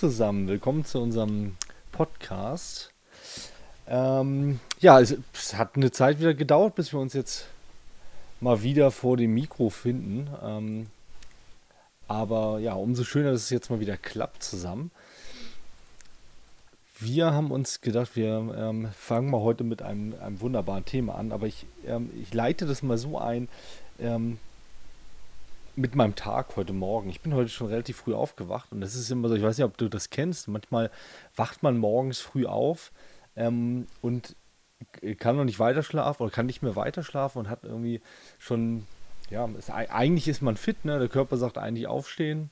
Zusammen, 0.00 0.48
willkommen 0.48 0.86
zu 0.86 0.98
unserem 0.98 1.56
Podcast. 1.92 2.90
Ähm, 3.86 4.58
ja, 4.78 4.98
es, 4.98 5.14
es, 5.34 5.58
hat 5.58 5.76
eine 5.76 5.90
Zeit 5.90 6.20
wieder 6.20 6.32
gedauert, 6.32 6.74
bis 6.74 6.94
wir 6.94 7.00
uns 7.00 7.12
jetzt 7.12 7.48
mal 8.40 8.62
wieder 8.62 8.92
vor 8.92 9.18
dem 9.18 9.34
Mikro 9.34 9.68
finden. 9.68 10.30
Ähm, 10.42 10.86
aber 12.08 12.60
ja, 12.60 12.72
umso 12.72 13.04
schöner, 13.04 13.32
dass 13.32 13.42
es 13.42 13.50
jetzt 13.50 13.68
mal 13.68 13.80
wieder 13.80 13.98
klappt 13.98 14.42
zusammen. 14.42 14.90
Wir 16.98 17.34
haben 17.34 17.50
uns 17.50 17.82
gedacht, 17.82 18.16
wir 18.16 18.54
ähm, 18.56 18.88
fangen 18.98 19.28
mal 19.28 19.42
heute 19.42 19.64
mit 19.64 19.82
einem, 19.82 20.14
einem 20.18 20.40
wunderbaren 20.40 20.86
Thema 20.86 21.16
an, 21.16 21.30
aber 21.30 21.46
ich, 21.46 21.66
ähm, 21.86 22.08
ich 22.22 22.32
leite 22.32 22.64
das 22.64 22.82
mal 22.82 22.96
so 22.96 23.18
ein 23.18 23.50
ähm, 23.98 24.38
mit 25.80 25.94
meinem 25.94 26.14
Tag 26.14 26.56
heute 26.56 26.74
Morgen. 26.74 27.08
Ich 27.08 27.22
bin 27.22 27.34
heute 27.34 27.48
schon 27.48 27.68
relativ 27.68 27.96
früh 27.96 28.14
aufgewacht 28.14 28.70
und 28.70 28.82
das 28.82 28.94
ist 28.94 29.10
immer 29.10 29.28
so, 29.28 29.34
ich 29.34 29.42
weiß 29.42 29.56
nicht, 29.56 29.64
ob 29.64 29.78
du 29.78 29.88
das 29.88 30.10
kennst, 30.10 30.46
manchmal 30.46 30.90
wacht 31.34 31.62
man 31.62 31.78
morgens 31.78 32.20
früh 32.20 32.46
auf 32.46 32.92
ähm, 33.34 33.86
und 34.02 34.36
kann 35.18 35.36
noch 35.36 35.44
nicht 35.44 35.58
weiter 35.58 35.82
schlafen 35.82 36.22
oder 36.22 36.32
kann 36.32 36.46
nicht 36.46 36.62
mehr 36.62 36.76
weiter 36.76 37.02
schlafen 37.02 37.38
und 37.38 37.48
hat 37.48 37.64
irgendwie 37.64 38.02
schon, 38.38 38.86
ja, 39.30 39.48
ist, 39.58 39.70
eigentlich 39.70 40.28
ist 40.28 40.42
man 40.42 40.56
fit, 40.56 40.84
ne? 40.84 40.98
Der 40.98 41.08
Körper 41.08 41.38
sagt 41.38 41.56
eigentlich 41.56 41.86
aufstehen 41.86 42.50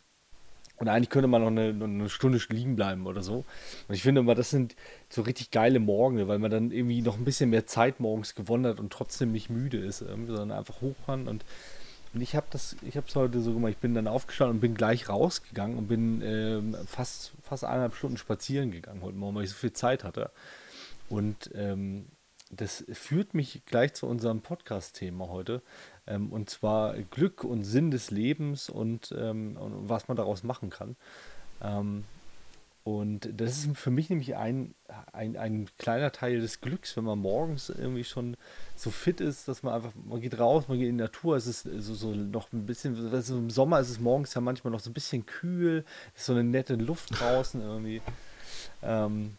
und 0.76 0.88
eigentlich 0.88 1.10
könnte 1.10 1.28
man 1.28 1.42
noch 1.42 1.48
eine, 1.48 1.84
eine, 1.84 2.08
Stunde 2.08 2.40
liegen 2.48 2.76
bleiben 2.76 3.06
oder 3.06 3.22
so. 3.22 3.44
Und 3.88 3.94
ich 3.94 4.02
finde 4.02 4.20
immer, 4.20 4.34
das 4.34 4.50
sind 4.50 4.76
so 5.08 5.22
richtig 5.22 5.50
geile 5.50 5.80
Morgen, 5.80 6.28
weil 6.28 6.38
man 6.38 6.50
dann 6.50 6.70
irgendwie 6.70 7.02
noch 7.02 7.18
ein 7.18 7.24
bisschen 7.24 7.50
mehr 7.50 7.66
Zeit 7.66 8.00
morgens 8.00 8.34
gewonnen 8.34 8.66
hat 8.66 8.80
und 8.80 8.92
trotzdem 8.92 9.32
nicht 9.32 9.50
müde 9.50 9.78
ist, 9.78 9.98
sondern 9.98 10.52
einfach 10.52 10.80
hoch 10.80 10.96
kann. 11.06 11.28
Und, 11.28 11.44
und 12.14 12.20
ich 12.20 12.34
habe 12.34 12.46
das, 12.50 12.76
ich 12.82 12.96
habe 12.96 13.06
es 13.06 13.16
heute 13.16 13.40
so 13.40 13.52
gemacht, 13.52 13.72
ich 13.72 13.78
bin 13.78 13.94
dann 13.94 14.08
aufgestanden 14.08 14.56
und 14.56 14.60
bin 14.60 14.74
gleich 14.74 15.08
rausgegangen 15.08 15.76
und 15.76 15.88
bin 15.88 16.22
äh, 16.22 16.86
fast, 16.86 17.32
fast 17.42 17.64
eineinhalb 17.64 17.94
Stunden 17.94 18.16
spazieren 18.16 18.70
gegangen 18.70 19.02
heute 19.02 19.16
Morgen, 19.16 19.36
weil 19.36 19.44
ich 19.44 19.50
so 19.50 19.56
viel 19.56 19.72
Zeit 19.72 20.04
hatte. 20.04 20.30
Und 21.08 21.50
ähm, 21.54 22.06
das 22.50 22.84
führt 22.92 23.34
mich 23.34 23.62
gleich 23.66 23.94
zu 23.94 24.06
unserem 24.06 24.40
Podcast-Thema 24.40 25.28
heute. 25.28 25.62
Ähm, 26.06 26.32
und 26.32 26.48
zwar 26.48 26.94
Glück 26.94 27.44
und 27.44 27.64
Sinn 27.64 27.90
des 27.90 28.10
Lebens 28.10 28.70
und, 28.70 29.14
ähm, 29.16 29.56
und 29.56 29.88
was 29.88 30.08
man 30.08 30.16
daraus 30.16 30.42
machen 30.42 30.70
kann. 30.70 30.96
Und 32.88 33.28
das 33.38 33.58
ist 33.58 33.76
für 33.76 33.90
mich 33.90 34.08
nämlich 34.08 34.34
ein, 34.36 34.74
ein, 35.12 35.36
ein 35.36 35.68
kleiner 35.76 36.10
Teil 36.10 36.40
des 36.40 36.62
Glücks, 36.62 36.96
wenn 36.96 37.04
man 37.04 37.18
morgens 37.18 37.68
irgendwie 37.68 38.02
schon 38.02 38.34
so 38.76 38.90
fit 38.90 39.20
ist, 39.20 39.46
dass 39.46 39.62
man 39.62 39.74
einfach, 39.74 39.92
man 40.06 40.22
geht 40.22 40.38
raus, 40.38 40.68
man 40.68 40.78
geht 40.78 40.88
in 40.88 40.96
die 40.96 41.04
Natur, 41.04 41.36
es 41.36 41.46
ist 41.46 41.64
so, 41.64 41.94
so 41.94 42.14
noch 42.14 42.50
ein 42.50 42.64
bisschen, 42.64 43.12
also 43.12 43.36
im 43.36 43.50
Sommer 43.50 43.78
ist 43.80 43.90
es 43.90 44.00
morgens 44.00 44.32
ja 44.32 44.40
manchmal 44.40 44.70
noch 44.70 44.80
so 44.80 44.88
ein 44.88 44.94
bisschen 44.94 45.26
kühl, 45.26 45.84
ist 46.16 46.24
so 46.24 46.32
eine 46.32 46.42
nette 46.44 46.76
Luft 46.76 47.20
draußen 47.20 47.60
irgendwie. 47.60 48.00
Ähm, 48.82 49.36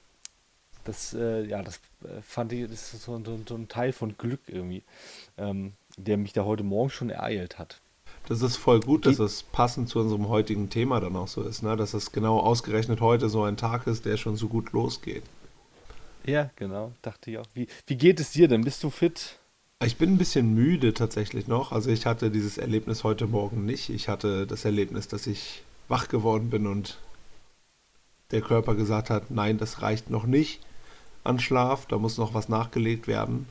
das, 0.84 1.16
äh, 1.16 1.44
ja, 1.44 1.63
das 1.63 1.80
äh, 2.03 2.22
fand 2.22 2.53
ich, 2.53 2.69
das 2.69 2.94
ist 2.94 3.02
so, 3.02 3.19
so, 3.25 3.39
so, 3.47 3.56
ein 3.56 3.67
Teil 3.67 3.94
von 3.94 4.16
Glück 4.16 4.41
irgendwie, 4.45 4.84
ähm, 5.39 5.73
der 5.97 6.17
mich 6.17 6.34
da 6.34 6.45
heute 6.45 6.63
Morgen 6.63 6.91
schon 6.91 7.09
ereilt 7.09 7.58
hat. 7.58 7.81
Das 8.30 8.44
ist 8.44 8.58
voll 8.58 8.80
gut, 8.80 9.08
dass 9.08 9.17
es 9.17 9.41
passend 9.41 9.89
zu 9.89 9.99
unserem 9.99 10.30
heutigen 10.30 10.69
Thema 10.69 10.99
dann 10.99 11.16
auch 11.16 11.27
so 11.27 11.41
ist, 11.41 11.63
ne? 11.63 11.75
dass 11.75 11.95
es 11.95 12.11
genau 12.11 12.39
ausgerechnet 12.39 13.02
heute 13.02 13.27
so 13.27 13.44
ein 13.44 13.58
Tag 13.58 13.88
ist, 13.88 14.05
der 14.05 14.17
schon 14.17 14.35
so 14.35 14.47
gut 14.47 14.72
losgeht. 14.72 15.23
Ja, 16.25 16.52
genau, 16.55 16.91
dachte 17.02 17.31
ich 17.31 17.39
auch. 17.39 17.47
Wie, 17.55 17.67
wie 17.88 17.97
geht 17.97 18.19
es 18.19 18.30
dir 18.30 18.47
denn? 18.47 18.63
Bist 18.63 18.83
du 18.83 18.91
fit? 18.91 19.39
Ich 19.83 19.97
bin 19.97 20.13
ein 20.13 20.17
bisschen 20.19 20.53
müde 20.53 20.94
tatsächlich 20.94 21.47
noch. 21.47 21.72
Also 21.72 21.89
ich 21.89 22.06
hatte 22.06 22.29
dieses 22.29 22.59
Erlebnis 22.59 23.03
heute 23.03 23.25
Morgen 23.25 23.66
nicht. 23.66 23.89
Ich 23.89 24.07
hatte 24.07 24.45
das 24.45 24.63
Erlebnis, 24.63 25.07
dass 25.07 25.25
ich 25.25 25.63
wach 25.88 26.07
geworden 26.07 26.51
bin 26.51 26.68
und 26.68 27.00
der 28.29 28.41
Körper 28.41 28.75
gesagt 28.75 29.09
hat, 29.09 29.31
nein, 29.31 29.57
das 29.57 29.81
reicht 29.81 30.12
noch 30.12 30.28
nicht 30.28 30.62
an 31.23 31.39
Schlaf, 31.39 31.88
da 31.88 31.97
muss 31.97 32.19
noch 32.19 32.35
was 32.35 32.47
nachgelegt 32.47 33.07
werden. 33.07 33.47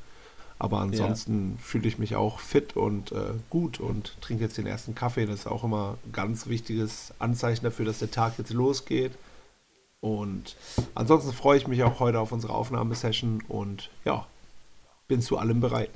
Aber 0.59 0.81
ansonsten 0.81 1.53
ja. 1.53 1.63
fühle 1.63 1.87
ich 1.87 1.99
mich 1.99 2.17
auch 2.17 2.41
fit 2.41 2.77
und 2.77 3.13
äh, 3.13 3.35
gut 3.49 3.79
und 3.79 4.21
trinke 4.21 4.45
jetzt 4.45 4.59
den 4.59 4.67
ersten 4.67 4.95
Kaffee. 4.95 5.25
Das 5.25 5.41
ist 5.41 5.47
auch 5.47 5.63
immer 5.63 5.99
ein 6.05 6.13
ganz 6.13 6.49
wichtiges 6.49 7.15
Anzeichen 7.19 7.65
dafür, 7.65 7.85
dass 7.85 8.01
der 8.01 8.11
Tag 8.11 8.39
jetzt 8.39 8.53
losgeht. 8.53 9.13
Und 10.01 10.57
ansonsten 10.95 11.33
freue 11.33 11.59
ich 11.59 11.69
mich 11.69 11.83
auch 11.83 12.01
heute 12.01 12.21
auf 12.21 12.33
unsere 12.33 12.55
Aufnahmesession 12.55 13.43
und 13.49 13.91
ja, 14.05 14.27
bin 15.07 15.21
zu 15.21 15.39
allem 15.39 15.61
bereit. 15.61 15.91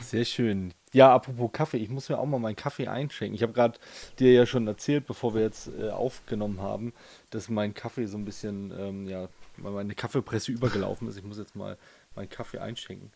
Sehr 0.00 0.24
schön. 0.24 0.72
Ja, 0.92 1.14
apropos 1.14 1.50
Kaffee, 1.52 1.76
ich 1.76 1.88
muss 1.88 2.08
mir 2.08 2.18
auch 2.18 2.26
mal 2.26 2.40
meinen 2.40 2.56
Kaffee 2.56 2.88
einschenken. 2.88 3.34
Ich 3.34 3.42
habe 3.42 3.52
gerade 3.52 3.78
dir 4.18 4.32
ja 4.32 4.46
schon 4.46 4.66
erzählt, 4.66 5.06
bevor 5.06 5.34
wir 5.34 5.42
jetzt 5.42 5.70
äh, 5.78 5.90
aufgenommen 5.90 6.60
haben, 6.60 6.92
dass 7.30 7.48
mein 7.48 7.74
Kaffee 7.74 8.06
so 8.06 8.18
ein 8.18 8.24
bisschen, 8.24 8.72
ähm, 8.76 9.08
ja, 9.08 9.28
meine 9.56 9.94
Kaffeepresse 9.94 10.50
übergelaufen 10.52 11.06
ist. 11.06 11.16
Ich 11.16 11.24
muss 11.24 11.38
jetzt 11.38 11.54
mal 11.54 11.78
meinen 12.16 12.28
Kaffee 12.28 12.58
einschenken. 12.58 13.12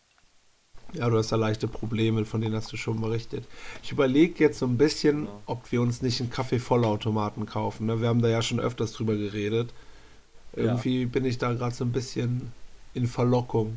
Ja, 0.94 1.08
du 1.08 1.18
hast 1.18 1.32
da 1.32 1.36
leichte 1.36 1.66
Probleme, 1.66 2.24
von 2.24 2.40
denen 2.40 2.54
hast 2.54 2.72
du 2.72 2.76
schon 2.76 3.00
berichtet. 3.00 3.44
Ich 3.82 3.90
überlege 3.90 4.42
jetzt 4.44 4.58
so 4.58 4.66
ein 4.66 4.78
bisschen, 4.78 5.24
ja. 5.24 5.30
ob 5.46 5.70
wir 5.72 5.82
uns 5.82 6.02
nicht 6.02 6.20
einen 6.20 6.30
Kaffee-Vollautomaten 6.30 7.46
kaufen. 7.46 7.86
Ne? 7.86 8.00
Wir 8.00 8.08
haben 8.08 8.22
da 8.22 8.28
ja 8.28 8.42
schon 8.42 8.60
öfters 8.60 8.92
drüber 8.92 9.16
geredet. 9.16 9.72
Irgendwie 10.54 11.02
ja. 11.02 11.08
bin 11.08 11.24
ich 11.24 11.38
da 11.38 11.52
gerade 11.52 11.74
so 11.74 11.84
ein 11.84 11.92
bisschen 11.92 12.52
in 12.94 13.08
Verlockung. 13.08 13.76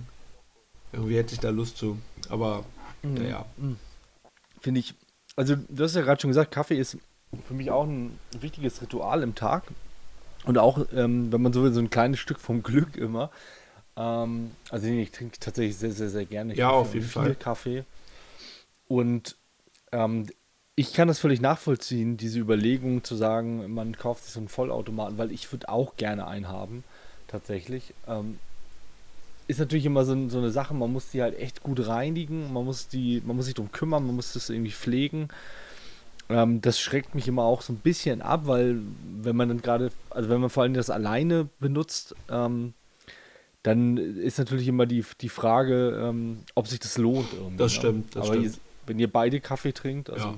Irgendwie 0.94 1.18
hätte 1.18 1.34
ich 1.34 1.40
da 1.40 1.50
Lust 1.50 1.78
zu. 1.78 1.98
Aber, 2.30 2.64
mhm. 3.02 3.14
naja. 3.16 3.46
Mhm. 3.58 3.78
Finde 4.62 4.80
ich, 4.80 4.94
also 5.36 5.56
du 5.56 5.84
hast 5.84 5.96
ja 5.96 6.02
gerade 6.02 6.22
schon 6.22 6.30
gesagt, 6.30 6.52
Kaffee 6.52 6.78
ist 6.78 6.98
für 7.48 7.54
mich 7.54 7.72
auch 7.72 7.86
ein 7.86 8.18
wichtiges 8.40 8.82
Ritual 8.82 9.24
im 9.24 9.36
Tag. 9.36 9.64
Und 10.46 10.58
auch, 10.58 10.86
ähm, 10.96 11.32
wenn 11.32 11.42
man 11.42 11.52
so 11.52 11.64
will, 11.64 11.74
so 11.74 11.80
ein 11.80 11.90
kleines 11.90 12.20
Stück 12.20 12.40
vom 12.40 12.64
Glück 12.64 12.96
immer. 12.96 13.32
Ähm, 13.98 14.52
also 14.70 14.88
ich 14.88 15.12
trinke 15.12 15.40
tatsächlich 15.40 15.78
sehr, 15.78 15.92
sehr, 15.92 16.10
sehr 16.10 16.26
gerne 16.26 16.56
ja, 16.56 16.68
Kaffee 16.70 16.78
auf 16.78 16.94
jeden 16.94 17.06
viel 17.06 17.12
Fall. 17.12 17.36
Kaffee. 17.36 17.84
Und 18.88 19.36
ähm, 19.92 20.28
ich 20.76 20.94
kann 20.94 21.08
das 21.08 21.20
völlig 21.20 21.42
nachvollziehen, 21.42 22.18
diese 22.18 22.40
Überlegung 22.40 23.04
zu 23.04 23.16
sagen, 23.16 23.74
man 23.74 23.98
kauft 23.98 24.24
sich 24.24 24.34
so 24.34 24.40
einen 24.40 24.48
Vollautomaten, 24.48 25.18
weil 25.18 25.32
ich 25.32 25.52
würde 25.52 25.70
auch 25.70 25.96
gerne 25.98 26.28
einen 26.28 26.48
haben, 26.48 26.84
tatsächlich. 27.28 27.96
Ähm, 28.08 28.38
ist 29.48 29.60
natürlich 29.60 29.86
immer 29.86 30.06
so, 30.06 30.30
so, 30.30 30.38
eine 30.38 30.52
Sache, 30.52 30.74
man 30.74 30.92
muss 30.94 31.10
die 31.10 31.22
halt 31.22 31.40
echt 31.40 31.64
gut 31.64 31.88
reinigen, 31.88 32.54
man 32.54 32.66
muss 32.66 32.90
die, 32.90 33.24
man 33.26 33.36
muss 33.36 33.46
sich 33.46 33.56
darum 33.56 33.72
kümmern, 33.72 34.06
man 34.06 34.16
muss 34.16 34.34
das 34.34 34.50
irgendwie 34.50 34.72
pflegen. 34.72 35.30
Ähm, 36.30 36.62
das 36.62 36.80
schreckt 36.80 37.16
mich 37.16 37.28
immer 37.28 37.44
auch 37.44 37.62
so 37.62 37.74
ein 37.74 37.78
bisschen 37.78 38.22
ab, 38.22 38.42
weil 38.44 38.82
wenn 39.22 39.36
man 39.36 39.48
dann 39.48 39.62
gerade, 39.62 39.90
also 40.10 40.30
wenn 40.30 40.42
man 40.42 40.50
vor 40.50 40.64
allem 40.64 40.74
das 40.74 40.90
alleine 40.90 41.50
benutzt, 41.60 42.14
ähm, 42.30 42.74
dann 43.68 43.98
ist 43.98 44.40
natürlich 44.40 44.70
immer 44.70 44.86
die, 44.86 45.04
die 45.20 45.28
Frage, 45.28 46.02
ähm, 46.02 46.40
ob 46.56 46.70
sich 46.70 46.80
das 46.80 46.98
lohnt. 46.98 47.28
Irgendwie, 47.34 47.58
das 47.58 47.74
ne? 47.74 47.80
stimmt, 47.80 48.16
das 48.16 48.26
Aber 48.26 48.38
stimmt. 48.38 48.56
Ihr, 48.56 48.62
wenn 48.86 49.00
ihr 49.00 49.12
beide 49.12 49.42
Kaffee 49.42 49.74
trinkt, 49.74 50.10
also. 50.10 50.28
Ja. 50.28 50.36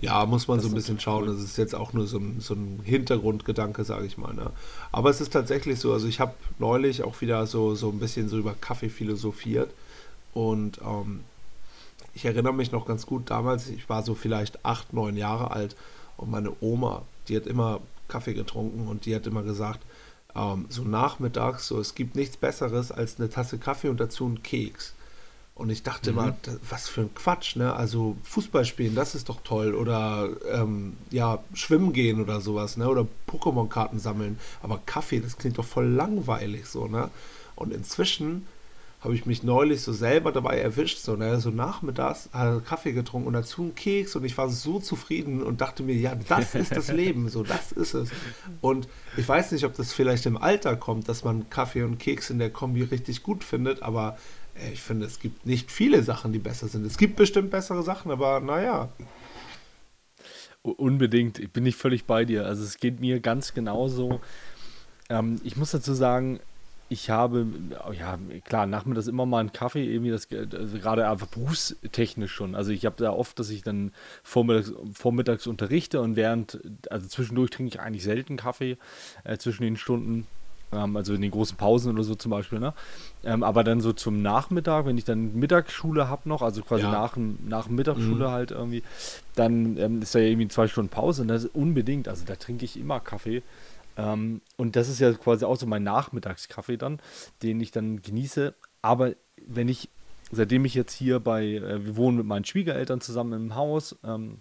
Ja, 0.00 0.26
muss 0.26 0.48
man 0.48 0.58
so 0.58 0.66
ein 0.66 0.74
bisschen 0.74 0.98
schauen. 0.98 1.28
Das 1.28 1.38
ist 1.38 1.56
jetzt 1.56 1.76
auch 1.76 1.92
nur 1.92 2.08
so 2.08 2.18
ein, 2.18 2.40
so 2.40 2.54
ein 2.54 2.80
Hintergrundgedanke, 2.82 3.84
sage 3.84 4.04
ich 4.06 4.18
mal. 4.18 4.34
Ne? 4.34 4.50
Aber 4.90 5.10
es 5.10 5.20
ist 5.20 5.32
tatsächlich 5.32 5.78
so, 5.78 5.92
also 5.92 6.08
ich 6.08 6.18
habe 6.18 6.34
neulich 6.58 7.04
auch 7.04 7.20
wieder 7.20 7.46
so, 7.46 7.76
so 7.76 7.90
ein 7.90 8.00
bisschen 8.00 8.28
so 8.28 8.36
über 8.36 8.56
Kaffee 8.60 8.88
philosophiert 8.88 9.70
und 10.34 10.80
ähm, 10.84 11.20
ich 12.14 12.24
erinnere 12.24 12.52
mich 12.52 12.72
noch 12.72 12.84
ganz 12.84 13.06
gut 13.06 13.30
damals, 13.30 13.68
ich 13.68 13.88
war 13.88 14.02
so 14.02 14.16
vielleicht 14.16 14.64
acht, 14.64 14.92
neun 14.92 15.16
Jahre 15.16 15.52
alt 15.52 15.76
und 16.16 16.32
meine 16.32 16.52
Oma, 16.60 17.02
die 17.28 17.36
hat 17.36 17.46
immer 17.46 17.78
Kaffee 18.08 18.34
getrunken 18.34 18.88
und 18.88 19.06
die 19.06 19.14
hat 19.14 19.28
immer 19.28 19.44
gesagt, 19.44 19.78
ähm, 20.34 20.66
so 20.68 20.82
nachmittags, 20.82 21.66
so 21.66 21.78
es 21.80 21.94
gibt 21.94 22.16
nichts 22.16 22.36
Besseres 22.36 22.92
als 22.92 23.18
eine 23.18 23.30
Tasse 23.30 23.58
Kaffee 23.58 23.88
und 23.88 24.00
dazu 24.00 24.26
einen 24.26 24.42
Keks. 24.42 24.94
Und 25.54 25.68
ich 25.68 25.82
dachte 25.82 26.10
mhm. 26.10 26.16
mal, 26.16 26.36
was 26.68 26.88
für 26.88 27.02
ein 27.02 27.14
Quatsch, 27.14 27.56
ne? 27.56 27.74
Also 27.74 28.16
Fußball 28.24 28.64
spielen, 28.64 28.94
das 28.94 29.14
ist 29.14 29.28
doch 29.28 29.42
toll. 29.42 29.74
Oder 29.74 30.30
ähm, 30.50 30.96
ja, 31.10 31.40
schwimmen 31.52 31.92
gehen 31.92 32.20
oder 32.22 32.40
sowas, 32.40 32.78
ne? 32.78 32.88
Oder 32.88 33.06
Pokémon-Karten 33.28 33.98
sammeln. 33.98 34.38
Aber 34.62 34.80
Kaffee, 34.86 35.20
das 35.20 35.36
klingt 35.36 35.58
doch 35.58 35.64
voll 35.64 35.86
langweilig 35.86 36.66
so, 36.66 36.86
ne? 36.86 37.10
Und 37.54 37.72
inzwischen 37.72 38.46
habe 39.02 39.14
ich 39.14 39.26
mich 39.26 39.42
neulich 39.42 39.82
so 39.82 39.92
selber 39.92 40.30
dabei 40.30 40.58
erwischt, 40.58 40.98
so, 40.98 41.16
ne, 41.16 41.40
so 41.40 41.50
nachmittags 41.50 42.28
äh, 42.32 42.60
Kaffee 42.64 42.92
getrunken 42.92 43.26
und 43.26 43.32
dazu 43.32 43.62
einen 43.62 43.74
Keks 43.74 44.14
und 44.14 44.24
ich 44.24 44.38
war 44.38 44.48
so 44.48 44.78
zufrieden 44.78 45.42
und 45.42 45.60
dachte 45.60 45.82
mir, 45.82 45.96
ja, 45.96 46.14
das 46.14 46.54
ist 46.54 46.74
das 46.74 46.92
Leben, 46.92 47.28
so, 47.28 47.42
das 47.42 47.72
ist 47.72 47.94
es. 47.94 48.10
Und 48.60 48.88
ich 49.16 49.28
weiß 49.28 49.52
nicht, 49.52 49.64
ob 49.64 49.74
das 49.74 49.92
vielleicht 49.92 50.26
im 50.26 50.36
Alter 50.36 50.76
kommt, 50.76 51.08
dass 51.08 51.24
man 51.24 51.50
Kaffee 51.50 51.82
und 51.82 51.98
Keks 51.98 52.30
in 52.30 52.38
der 52.38 52.50
Kombi 52.50 52.82
richtig 52.82 53.24
gut 53.24 53.42
findet, 53.42 53.82
aber 53.82 54.16
äh, 54.54 54.72
ich 54.72 54.80
finde, 54.80 55.06
es 55.06 55.18
gibt 55.18 55.46
nicht 55.46 55.72
viele 55.72 56.04
Sachen, 56.04 56.32
die 56.32 56.38
besser 56.38 56.68
sind. 56.68 56.86
Es 56.86 56.96
gibt 56.96 57.16
bestimmt 57.16 57.50
bessere 57.50 57.82
Sachen, 57.82 58.12
aber 58.12 58.38
naja. 58.38 58.88
Unbedingt, 60.62 61.40
ich 61.40 61.50
bin 61.50 61.64
nicht 61.64 61.76
völlig 61.76 62.04
bei 62.04 62.24
dir. 62.24 62.46
Also 62.46 62.62
es 62.62 62.76
geht 62.78 63.00
mir 63.00 63.18
ganz 63.18 63.52
genauso. 63.52 64.20
Ähm, 65.08 65.40
ich 65.42 65.56
muss 65.56 65.72
dazu 65.72 65.92
sagen, 65.92 66.38
ich 66.92 67.10
habe, 67.10 67.46
ja, 67.98 68.18
klar, 68.44 68.66
nachmittags 68.66 69.06
immer 69.06 69.24
mal 69.24 69.40
einen 69.40 69.52
Kaffee, 69.52 69.84
irgendwie 69.84 70.10
das, 70.10 70.28
also 70.30 70.78
gerade 70.78 71.08
einfach 71.08 71.26
berufstechnisch 71.26 72.32
schon. 72.32 72.54
Also 72.54 72.70
ich 72.70 72.84
habe 72.84 72.96
da 72.98 73.10
oft, 73.12 73.38
dass 73.38 73.50
ich 73.50 73.62
dann 73.62 73.92
vormittags, 74.22 74.72
vormittags 74.92 75.46
unterrichte 75.46 76.00
und 76.00 76.16
während, 76.16 76.60
also 76.90 77.08
zwischendurch 77.08 77.50
trinke 77.50 77.68
ich 77.68 77.80
eigentlich 77.80 78.04
selten 78.04 78.36
Kaffee 78.36 78.76
äh, 79.24 79.38
zwischen 79.38 79.62
den 79.62 79.76
Stunden. 79.76 80.26
Ähm, 80.72 80.96
also 80.96 81.14
in 81.14 81.22
den 81.22 81.30
großen 81.30 81.56
Pausen 81.56 81.92
oder 81.92 82.02
so 82.02 82.14
zum 82.14 82.30
Beispiel, 82.30 82.58
ne? 82.58 82.74
Ähm, 83.24 83.42
aber 83.42 83.64
dann 83.64 83.80
so 83.80 83.92
zum 83.92 84.22
Nachmittag, 84.22 84.86
wenn 84.86 84.98
ich 84.98 85.04
dann 85.04 85.34
Mittagsschule 85.34 86.08
habe 86.08 86.28
noch, 86.28 86.42
also 86.42 86.62
quasi 86.62 86.84
ja. 86.84 86.90
nach, 86.90 87.16
nach 87.16 87.68
Mittagsschule 87.68 88.26
mhm. 88.26 88.30
halt 88.30 88.50
irgendwie, 88.50 88.82
dann 89.34 89.76
ähm, 89.76 90.02
ist 90.02 90.14
da 90.14 90.18
ja 90.18 90.26
irgendwie 90.26 90.48
zwei 90.48 90.68
Stunden 90.68 90.90
Pause 90.90 91.22
und 91.22 91.28
das 91.28 91.44
ist 91.44 91.54
unbedingt, 91.54 92.08
also 92.08 92.24
da 92.26 92.36
trinke 92.36 92.64
ich 92.64 92.78
immer 92.78 93.00
Kaffee. 93.00 93.42
Ähm, 93.96 94.40
und 94.56 94.76
das 94.76 94.88
ist 94.88 95.00
ja 95.00 95.12
quasi 95.12 95.44
auch 95.44 95.56
so 95.56 95.66
mein 95.66 95.82
Nachmittagskaffee 95.82 96.76
dann, 96.76 97.00
den 97.42 97.60
ich 97.60 97.70
dann 97.70 98.02
genieße. 98.02 98.54
Aber 98.80 99.14
wenn 99.46 99.68
ich, 99.68 99.88
seitdem 100.30 100.64
ich 100.64 100.74
jetzt 100.74 100.92
hier 100.92 101.20
bei, 101.20 101.44
äh, 101.44 101.84
wir 101.84 101.96
wohnen 101.96 102.18
mit 102.18 102.26
meinen 102.26 102.44
Schwiegereltern 102.44 103.00
zusammen 103.00 103.32
im 103.32 103.54
Haus, 103.54 103.98
ähm, 104.04 104.38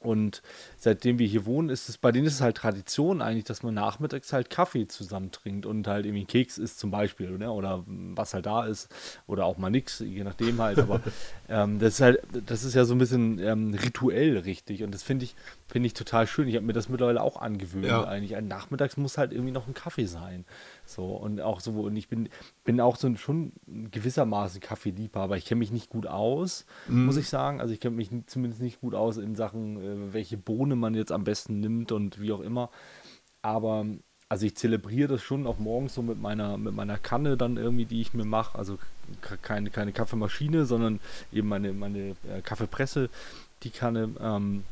und 0.00 0.42
seitdem 0.76 1.18
wir 1.18 1.26
hier 1.26 1.44
wohnen, 1.44 1.70
ist 1.70 1.88
es, 1.88 1.98
bei 1.98 2.12
denen 2.12 2.26
ist 2.26 2.34
es 2.34 2.40
halt 2.40 2.56
Tradition 2.56 3.20
eigentlich, 3.20 3.44
dass 3.44 3.64
man 3.64 3.74
nachmittags 3.74 4.32
halt 4.32 4.48
Kaffee 4.48 4.86
zusammen 4.86 5.32
trinkt 5.32 5.66
und 5.66 5.88
halt 5.88 6.06
irgendwie 6.06 6.24
Keks 6.24 6.56
isst 6.56 6.78
zum 6.78 6.92
Beispiel, 6.92 7.36
ne? 7.36 7.50
oder 7.50 7.82
was 7.86 8.32
halt 8.32 8.46
da 8.46 8.64
ist, 8.64 8.88
oder 9.26 9.44
auch 9.44 9.58
mal 9.58 9.70
nix, 9.70 9.98
je 9.98 10.22
nachdem 10.22 10.60
halt. 10.60 10.78
Aber 10.78 11.00
ähm, 11.48 11.80
das 11.80 11.94
ist 11.94 12.00
halt, 12.00 12.22
das 12.46 12.62
ist 12.62 12.74
ja 12.74 12.84
so 12.84 12.94
ein 12.94 12.98
bisschen 12.98 13.40
ähm, 13.40 13.74
rituell 13.74 14.38
richtig 14.38 14.84
und 14.84 14.94
das 14.94 15.02
finde 15.02 15.24
ich, 15.24 15.34
finde 15.66 15.88
ich 15.88 15.94
total 15.94 16.28
schön. 16.28 16.46
Ich 16.46 16.54
habe 16.54 16.66
mir 16.66 16.74
das 16.74 16.88
mittlerweile 16.88 17.20
auch 17.20 17.36
angewöhnt 17.36 17.86
ja. 17.86 18.04
eigentlich. 18.04 18.40
Nachmittags 18.40 18.96
muss 18.96 19.18
halt 19.18 19.32
irgendwie 19.32 19.52
noch 19.52 19.66
ein 19.66 19.74
Kaffee 19.74 20.06
sein. 20.06 20.44
So, 20.88 21.04
und 21.04 21.40
auch 21.40 21.60
so, 21.60 21.72
und 21.72 21.96
ich 21.96 22.08
bin, 22.08 22.28
bin 22.64 22.80
auch 22.80 22.96
so 22.96 23.14
schon 23.16 23.52
gewissermaßen 23.66 24.60
Kaffeeliebhaber. 24.60 25.36
Ich 25.36 25.44
kenne 25.44 25.58
mich 25.58 25.70
nicht 25.70 25.90
gut 25.90 26.06
aus, 26.06 26.64
mm. 26.88 27.04
muss 27.04 27.16
ich 27.16 27.28
sagen. 27.28 27.60
Also 27.60 27.74
ich 27.74 27.80
kenne 27.80 27.96
mich 27.96 28.10
zumindest 28.26 28.62
nicht 28.62 28.80
gut 28.80 28.94
aus 28.94 29.18
in 29.18 29.34
Sachen, 29.34 29.76
äh, 29.80 30.12
welche 30.14 30.38
Bohne 30.38 30.76
man 30.76 30.94
jetzt 30.94 31.12
am 31.12 31.24
besten 31.24 31.60
nimmt 31.60 31.92
und 31.92 32.20
wie 32.20 32.32
auch 32.32 32.40
immer. 32.40 32.70
Aber 33.42 33.84
also 34.30 34.46
ich 34.46 34.56
zelebriere 34.56 35.08
das 35.08 35.22
schon 35.22 35.46
auch 35.46 35.58
morgens 35.58 35.94
so 35.94 36.02
mit 36.02 36.20
meiner, 36.20 36.58
mit 36.58 36.74
meiner 36.74 36.98
Kanne 36.98 37.36
dann 37.36 37.56
irgendwie, 37.56 37.86
die 37.86 38.00
ich 38.00 38.14
mir 38.14 38.24
mache. 38.24 38.58
Also 38.58 38.78
keine, 39.42 39.70
keine 39.70 39.92
Kaffeemaschine, 39.92 40.66
sondern 40.66 41.00
eben 41.32 41.48
meine, 41.48 41.72
meine 41.72 42.16
äh, 42.30 42.42
Kaffeepresse, 42.42 43.10
die 43.62 43.70
Kanne. 43.70 44.10
Ähm, 44.20 44.64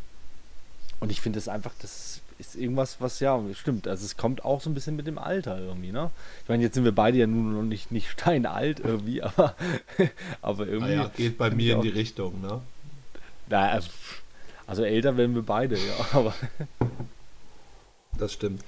und 1.01 1.11
ich 1.11 1.21
finde 1.21 1.39
es 1.39 1.49
einfach, 1.49 1.73
das 1.81 2.21
ist 2.39 2.57
irgendwas, 2.57 3.01
was 3.01 3.21
ja 3.21 3.41
stimmt. 3.55 3.89
Also 3.89 4.05
es 4.05 4.17
kommt 4.17 4.45
auch 4.45 4.61
so 4.61 4.71
ein 4.71 4.75
bisschen 4.75 4.97
mit 4.97 5.07
dem 5.07 5.19
Alter 5.19 5.59
irgendwie, 5.59 5.93
ne? 5.93 6.11
Ich 6.43 6.49
meine, 6.49 6.63
jetzt 6.63 6.75
sind 6.75 6.85
wir 6.85 6.95
beide 6.95 7.19
ja 7.19 7.27
nun 7.27 7.55
noch 7.55 7.63
nicht, 7.63 7.91
nicht 7.91 8.11
steinalt 8.11 8.81
irgendwie, 8.81 9.23
aber, 9.23 9.55
aber 10.43 10.67
irgendwie. 10.67 10.97
Naja, 10.97 11.11
geht 11.17 11.39
bei 11.39 11.51
mir 11.51 11.77
in 11.77 11.83
die 11.83 11.89
Richtung, 11.89 12.41
ne? 12.41 12.61
Naja, 13.49 13.73
also, 13.73 13.91
also 14.67 14.85
älter 14.85 15.17
werden 15.17 15.35
wir 15.35 15.43
beide, 15.43 15.77
ja, 15.77 16.07
aber. 16.13 16.35
Das 18.19 18.33
stimmt. 18.33 18.63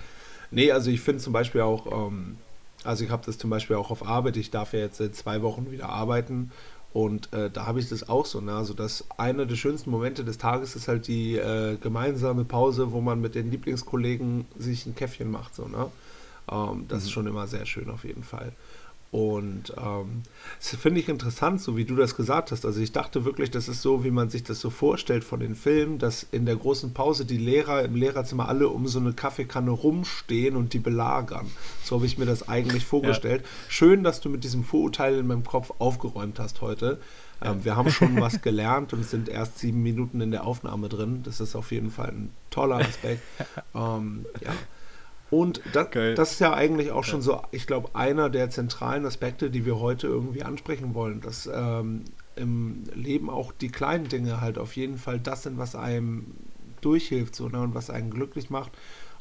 Nee, 0.50 0.73
also 0.73 0.91
ich 0.91 1.00
finde 1.00 1.23
zum 1.23 1.32
Beispiel 1.32 1.61
auch, 1.61 2.09
ähm, 2.09 2.38
also 2.85 3.05
ich 3.05 3.11
habe 3.11 3.25
das 3.26 3.38
zum 3.38 3.50
Beispiel 3.50 3.76
auch 3.76 3.91
auf 3.91 4.06
Arbeit, 4.06 4.37
ich 4.37 4.50
darf 4.50 4.73
ja 4.73 4.81
jetzt 4.81 4.99
seit 4.99 5.15
zwei 5.15 5.43
Wochen 5.43 5.70
wieder 5.70 5.88
arbeiten 5.88 6.53
und 6.93 7.32
äh, 7.32 7.50
da 7.50 7.67
habe 7.67 7.81
ich 7.81 7.88
das 7.88 8.08
auch 8.08 8.26
so. 8.26 8.40
Ne? 8.40 8.52
Also 8.52 8.75
das 8.75 9.05
einer 9.19 9.46
der 9.46 9.56
schönsten 9.56 9.90
Momente 9.90 10.25
des 10.25 10.38
Tages 10.38 10.75
ist 10.75 10.88
halt 10.88 11.06
die 11.06 11.37
äh, 11.37 11.76
gemeinsame 11.76 12.44
Pause, 12.44 12.93
wo 12.93 13.00
man 13.00 13.20
mit 13.20 13.35
den 13.35 13.50
Lieblingskollegen 13.50 14.46
sich 14.58 14.87
ein 14.87 14.94
Käffchen 14.94 15.31
macht. 15.31 15.55
So, 15.55 15.69
ne? 15.69 15.90
Ähm, 16.50 16.87
das 16.88 17.00
mhm. 17.00 17.06
ist 17.06 17.11
schon 17.11 17.26
immer 17.26 17.46
sehr 17.46 17.67
schön 17.67 17.90
auf 17.90 18.05
jeden 18.05 18.25
Fall. 18.25 18.52
Und 19.10 19.72
ähm, 19.78 20.22
das 20.58 20.76
finde 20.76 21.00
ich 21.00 21.08
interessant, 21.08 21.62
so 21.62 21.78
wie 21.78 21.87
du 21.87 21.96
das 21.96 22.14
gesagt 22.14 22.52
hast. 22.52 22.66
Also 22.66 22.81
ich 22.81 22.93
dachte 22.93 23.25
wirklich, 23.25 23.50
das 23.50 23.66
ist 23.66 23.81
so, 23.81 24.05
wie 24.05 24.10
man 24.10 24.28
sich 24.28 24.44
das 24.44 24.60
so 24.60 24.69
vorstellt 24.69 25.25
von 25.25 25.40
den 25.40 25.55
Filmen, 25.55 25.99
dass 25.99 26.26
in 26.31 26.44
der 26.44 26.56
großen 26.56 26.93
Pause 26.93 27.25
die 27.25 27.38
Lehrer 27.38 27.84
im 27.84 27.94
Lehrerzimmer 27.94 28.49
alle 28.49 28.69
um 28.69 28.87
so 28.87 28.99
eine 28.99 29.14
Kaffeekanne 29.14 29.70
rumstehen 29.70 30.56
und 30.56 30.75
die 30.75 30.78
belagern. 30.78 31.50
So 31.82 31.96
habe 31.96 32.06
ich 32.06 32.19
mir 32.19 32.26
das 32.26 32.49
eigentlich 32.50 32.84
vorgestellt. 32.84 33.43
Ja. 33.43 33.49
Schön, 33.69 34.05
dass 34.05 34.20
du 34.20 34.28
mit 34.28 34.44
diesem 34.44 34.62
Vorurteil 34.62 35.16
in 35.19 35.26
meinem 35.26 35.44
Kopf 35.44 35.72
aufgeräumt 35.78 36.38
hast 36.38 36.60
heute. 36.60 36.99
Ähm, 37.40 37.64
wir 37.64 37.76
haben 37.76 37.90
schon 37.90 38.20
was 38.20 38.43
gelernt 38.43 38.93
und 38.93 39.05
sind 39.05 39.31
erst 39.31 39.58
sieben 39.58 39.82
Minuten 39.82 40.20
in 40.20 40.32
der 40.32 40.44
Aufnahme 40.44 40.90
drin. 40.90 41.22
Das 41.22 41.40
ist 41.40 41.56
auf 41.56 41.72
jeden 41.72 41.90
Fall 41.90 42.08
ein 42.08 42.31
toller 42.50 42.76
Aspekt. 42.76 43.22
ähm, 43.75 44.26
ja. 44.43 44.52
Und 45.31 45.61
das, 45.73 45.89
das, 46.17 46.33
ist 46.33 46.41
ja 46.41 46.55
eigentlich 46.55 46.91
auch 46.91 47.05
schon 47.05 47.21
so, 47.21 47.43
ich 47.51 47.67
glaube, 47.67 47.95
einer 47.95 48.31
der 48.31 48.49
zentralen 48.49 49.05
Aspekte, 49.05 49.51
die 49.51 49.67
wir 49.67 49.79
heute 49.79 50.07
irgendwie 50.07 50.43
ansprechen 50.43 50.95
wollen, 50.95 51.21
dass 51.21 51.49
ähm, 51.53 52.05
im 52.37 52.85
Leben 52.95 53.29
auch 53.29 53.53
die 53.53 53.69
kleinen 53.69 54.09
Dinge 54.09 54.41
halt 54.41 54.59
auf 54.59 54.77
jeden 54.77 54.97
Fall 54.97 55.19
das 55.19 55.43
sind, 55.43 55.59
was 55.59 55.75
einem 55.75 56.35
durchhilft 56.81 57.35
so, 57.35 57.49
ne, 57.49 57.61
und 57.61 57.75
was 57.75 57.91
einen 57.91 58.11
glücklich 58.11 58.49
macht 58.49 58.73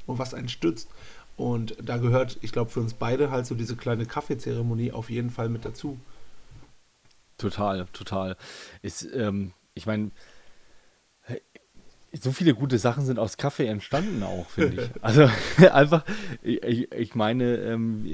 und 0.05 0.17
was 0.17 0.33
einen 0.33 0.49
stützt. 0.49 0.89
Und 1.35 1.75
da 1.83 1.97
gehört, 1.97 2.37
ich 2.41 2.51
glaube, 2.51 2.71
für 2.71 2.79
uns 2.79 2.93
beide 2.93 3.29
halt 3.29 3.45
so 3.45 3.53
diese 3.53 3.75
kleine 3.75 4.05
Kaffeezeremonie 4.05 4.91
auf 4.91 5.09
jeden 5.09 5.29
Fall 5.29 5.49
mit 5.49 5.65
dazu. 5.65 5.99
Total, 7.37 7.85
total. 7.93 8.37
Ist, 8.81 9.07
ähm, 9.13 9.53
ich 9.75 9.85
meine, 9.85 10.11
so 12.21 12.31
viele 12.31 12.53
gute 12.53 12.77
Sachen 12.77 13.05
sind 13.05 13.19
aus 13.19 13.37
Kaffee 13.37 13.67
entstanden 13.67 14.23
auch, 14.23 14.49
finde 14.49 14.83
ich. 14.83 14.89
Also 15.03 15.29
einfach, 15.71 16.03
ich, 16.41 16.91
ich 16.91 17.15
meine, 17.15 17.57
ähm, 17.57 18.05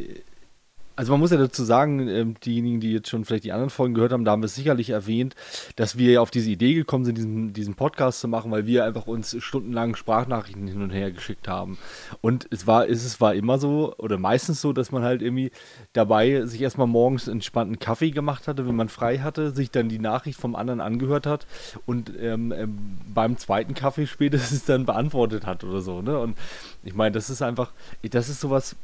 also 0.96 1.12
man 1.12 1.20
muss 1.20 1.32
ja 1.32 1.38
dazu 1.38 1.64
sagen, 1.64 2.08
ähm, 2.08 2.36
diejenigen, 2.44 2.80
die 2.80 2.92
jetzt 2.92 3.10
schon 3.10 3.26
vielleicht 3.26 3.46
die 3.46 3.52
anderen 3.52 3.70
Folgen 3.70 3.94
gehört 3.94 4.12
haben, 4.12 4.26
da 4.26 4.32
haben 4.32 4.42
wir 4.42 4.48
es 4.48 4.56
sicherlich 4.56 4.92
erwähnt, 4.92 5.36
dass 5.76 5.98
wir 5.98 6.22
auf 6.22 6.32
diese 6.32 6.50
Idee 6.50 6.74
gekommen 6.74 7.06
sind, 7.06 7.18
diesen, 7.18 7.54
diesen 7.54 7.76
Podcast 7.76 8.20
zu 8.20 8.28
machen, 8.28 8.52
weil 8.52 8.66
wir 8.66 8.86
einfach 8.86 9.08
uns 9.08 9.36
stundenlang 9.40 9.96
Sprachnachrichten 9.96 10.68
hin 10.68 10.82
und 10.82 10.92
her 10.92 11.12
geschickt 11.12 11.48
haben. 11.48 11.78
Und 12.22 12.48
es 12.52 12.68
war, 12.68 12.88
es 12.88 13.20
war 13.22 13.34
immer 13.34 13.58
so, 13.58 13.96
oder 13.98 14.18
meistens 14.18 14.62
so, 14.62 14.74
dass 14.74 14.92
man 14.92 15.04
halt 15.04 15.22
irgendwie 15.22 15.52
dabei 15.94 16.46
sich 16.46 16.62
erstmal 16.62 16.88
morgens 16.88 17.28
entspannten 17.28 17.80
Kaffee 17.80 18.12
gemacht 18.12 18.48
hatte, 18.48 18.68
wenn 18.68 18.76
man 18.76 18.90
frei 18.90 19.20
hatte, 19.20 19.52
sich 19.52 19.72
dann 19.72 19.90
die 19.90 20.00
Nachricht 20.00 20.40
vom 20.40 20.56
anderen 20.56 20.82
angehört 20.82 21.26
hat 21.26 21.48
und 21.86 22.12
ähm, 22.20 22.52
ähm, 22.52 22.98
beim 23.14 23.38
zweiten 23.38 23.74
Kaffee 23.74 24.06
spätestens 24.06 24.66
dann 24.66 24.86
beantwortet 24.86 25.46
hat 25.46 25.64
oder 25.64 25.82
so. 25.82 26.02
Ne? 26.02 26.20
Und 26.20 26.38
ich 26.84 26.94
meine, 26.94 27.14
das 27.14 27.30
ist 27.30 27.42
einfach, 27.42 27.72
das 28.04 28.30
ist 28.30 28.40
sowas, 28.40 28.76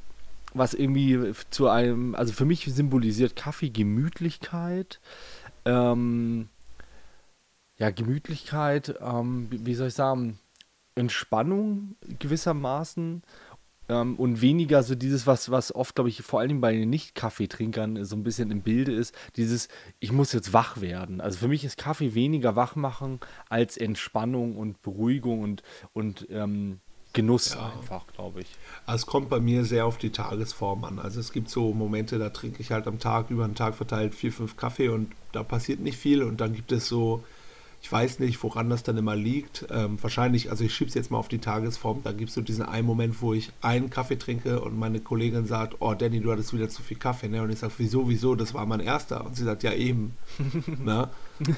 was 0.54 0.74
irgendwie 0.74 1.34
zu 1.50 1.70
einem, 1.70 2.16
also 2.16 2.34
für 2.34 2.46
mich 2.46 2.66
symbolisiert 2.66 3.36
Kaffee 3.36 3.70
Gemütlichkeit, 3.70 5.00
ähm, 5.66 6.50
ja, 7.78 7.92
Gemütlichkeit, 7.92 8.96
ähm, 9.02 9.48
wie 9.52 9.76
soll 9.76 9.88
ich 9.88 9.94
sagen, 9.94 10.40
Entspannung 10.96 11.96
gewissermaßen 12.20 13.24
ähm, 13.88 14.16
und 14.18 14.42
weniger 14.42 14.84
so 14.84 14.96
dieses, 14.96 15.28
was, 15.28 15.50
was 15.50 15.74
oft, 15.74 15.96
glaube 15.96 16.10
ich, 16.10 16.22
vor 16.22 16.40
allem 16.40 16.62
bei 16.62 16.74
den 16.74 16.90
Nicht-Kaffeetrinkern 16.90 18.06
so 18.06 18.16
ein 18.16 18.24
bisschen 18.24 18.52
im 18.52 18.62
Bilde 18.62 18.94
ist, 18.94 19.16
dieses, 19.36 19.68
ich 20.00 20.12
muss 20.12 20.34
jetzt 20.34 20.54
wach 20.54 20.82
werden. 20.82 21.22
Also 21.22 21.40
für 21.40 21.48
mich 21.48 21.64
ist 21.64 21.78
Kaffee 21.78 22.14
weniger 22.14 22.56
wach 22.56 22.76
machen 22.76 23.20
als 23.50 23.78
Entspannung 23.78 24.58
und 24.58 24.82
Beruhigung 24.82 25.42
und, 25.42 25.64
und 25.94 26.28
ähm, 26.30 26.80
Genuss 27.14 27.56
ja. 27.56 27.72
einfach, 27.76 28.06
glaube 28.14 28.42
ich. 28.42 28.48
Also 28.86 29.04
es 29.04 29.06
kommt 29.06 29.30
bei 29.30 29.40
mir 29.40 29.66
sehr 29.66 29.86
auf 29.86 29.98
die 29.98 30.12
Tagesform 30.12 30.84
an. 30.84 31.00
Also 31.00 31.20
es 31.20 31.32
gibt 31.32 31.50
so 31.50 31.74
Momente, 31.74 32.20
da 32.20 32.30
trinke 32.30 32.62
ich 32.62 32.72
halt 32.72 32.88
am 32.88 33.00
Tag, 33.00 33.30
über 33.30 33.46
den 33.48 33.56
Tag 33.56 33.76
verteilt 33.76 34.14
vier, 34.14 34.32
fünf 34.32 34.58
Kaffee 34.58 34.90
und 34.90 35.12
da 35.32 35.44
passiert 35.44 35.80
nicht 35.80 35.98
viel. 35.98 36.22
Und 36.22 36.40
dann 36.40 36.54
gibt 36.54 36.72
es 36.72 36.88
so, 36.88 37.24
ich 37.82 37.92
weiß 37.92 38.20
nicht, 38.20 38.42
woran 38.44 38.70
das 38.70 38.84
dann 38.84 38.98
immer 38.98 39.16
liegt. 39.16 39.66
Ähm, 39.72 39.98
wahrscheinlich, 40.02 40.52
also 40.52 40.64
ich 40.64 40.74
schiebe 40.74 40.90
es 40.90 40.94
jetzt 40.94 41.10
mal 41.10 41.18
auf 41.18 41.30
die 41.30 41.40
Tagesform, 41.40 42.02
da 42.04 42.12
gibt 42.12 42.30
es 42.30 42.36
so 42.36 42.42
diesen 42.42 42.64
einen 42.64 42.86
Moment, 42.86 43.22
wo 43.22 43.34
ich 43.34 43.52
einen 43.62 43.90
Kaffee 43.90 44.18
trinke 44.18 44.60
und 44.60 44.78
meine 44.78 45.00
Kollegin 45.00 45.48
sagt, 45.48 45.78
oh 45.80 45.96
Danny, 45.96 46.20
du 46.20 46.32
hattest 46.32 46.54
wieder 46.54 46.70
zu 46.70 46.84
viel 46.84 46.98
Kaffee. 46.98 47.30
Ne? 47.30 47.42
Und 47.42 47.50
ich 47.50 47.60
sage, 47.60 47.74
wieso, 47.78 48.08
wieso, 48.08 48.36
das 48.36 48.54
war 48.54 48.66
mein 48.68 48.82
erster. 48.82 49.26
Und 49.26 49.36
sie 49.36 49.46
sagt, 49.46 49.64
ja 49.64 49.74
eben. 49.74 50.16
ne? 50.84 51.10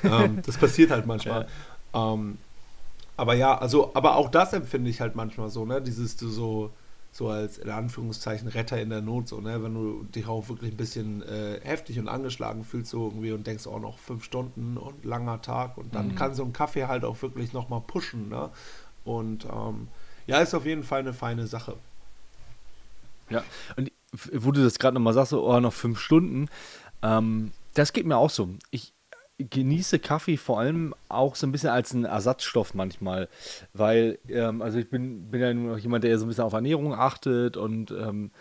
ähm, 0.03 0.41
das 0.45 0.57
passiert 0.57 0.91
halt 0.91 1.07
manchmal. 1.07 1.47
Ja. 1.93 2.13
Ähm, 2.13 2.37
aber 3.21 3.35
ja, 3.35 3.55
also, 3.55 3.91
aber 3.93 4.15
auch 4.15 4.29
das 4.29 4.51
empfinde 4.51 4.89
ich 4.89 4.99
halt 4.99 5.15
manchmal 5.15 5.49
so, 5.49 5.63
ne? 5.63 5.79
Dieses 5.79 6.17
so, 6.17 6.71
so 7.11 7.29
als 7.29 7.59
in 7.59 7.69
Anführungszeichen 7.69 8.47
Retter 8.47 8.81
in 8.81 8.89
der 8.89 9.01
Not, 9.01 9.27
so, 9.27 9.39
ne? 9.41 9.61
Wenn 9.61 9.75
du 9.75 10.03
dich 10.05 10.25
auch 10.25 10.49
wirklich 10.49 10.71
ein 10.73 10.77
bisschen 10.77 11.21
äh, 11.21 11.59
heftig 11.61 11.99
und 11.99 12.07
angeschlagen 12.07 12.63
fühlst, 12.63 12.89
so 12.89 13.09
irgendwie 13.09 13.31
und 13.31 13.45
denkst 13.45 13.67
auch 13.67 13.79
noch 13.79 13.99
fünf 13.99 14.23
Stunden 14.23 14.75
und 14.75 15.05
langer 15.05 15.39
Tag 15.39 15.77
und 15.77 15.93
dann 15.93 16.07
mhm. 16.07 16.15
kann 16.15 16.33
so 16.33 16.43
ein 16.43 16.51
Kaffee 16.51 16.87
halt 16.87 17.05
auch 17.05 17.21
wirklich 17.21 17.53
nochmal 17.53 17.81
pushen, 17.85 18.27
ne? 18.27 18.49
Und 19.05 19.45
ähm, 19.45 19.89
ja, 20.25 20.39
ist 20.39 20.55
auf 20.55 20.65
jeden 20.65 20.83
Fall 20.83 21.01
eine 21.01 21.13
feine 21.13 21.45
Sache. 21.45 21.75
Ja, 23.29 23.43
und 23.75 23.91
wo 24.33 24.51
du 24.51 24.63
das 24.63 24.79
gerade 24.79 24.95
nochmal 24.95 25.13
sagst, 25.13 25.29
so, 25.29 25.47
oh, 25.47 25.59
noch 25.59 25.73
fünf 25.73 25.99
Stunden, 25.99 26.49
ähm, 27.03 27.51
das 27.75 27.93
geht 27.93 28.07
mir 28.07 28.17
auch 28.17 28.31
so. 28.31 28.49
Ich, 28.71 28.95
genieße 29.49 29.99
Kaffee 29.99 30.37
vor 30.37 30.59
allem 30.59 30.93
auch 31.09 31.35
so 31.35 31.47
ein 31.47 31.51
bisschen 31.51 31.69
als 31.69 31.93
einen 31.93 32.05
Ersatzstoff 32.05 32.73
manchmal, 32.73 33.29
weil, 33.73 34.19
ähm, 34.29 34.61
also 34.61 34.79
ich 34.79 34.89
bin, 34.89 35.29
bin 35.31 35.41
ja 35.41 35.53
nur 35.53 35.73
noch 35.73 35.79
jemand, 35.79 36.03
der 36.03 36.17
so 36.19 36.25
ein 36.25 36.29
bisschen 36.29 36.43
auf 36.43 36.53
Ernährung 36.53 36.93
achtet 36.93 37.57
und, 37.57 37.91
ähm, 37.91 38.31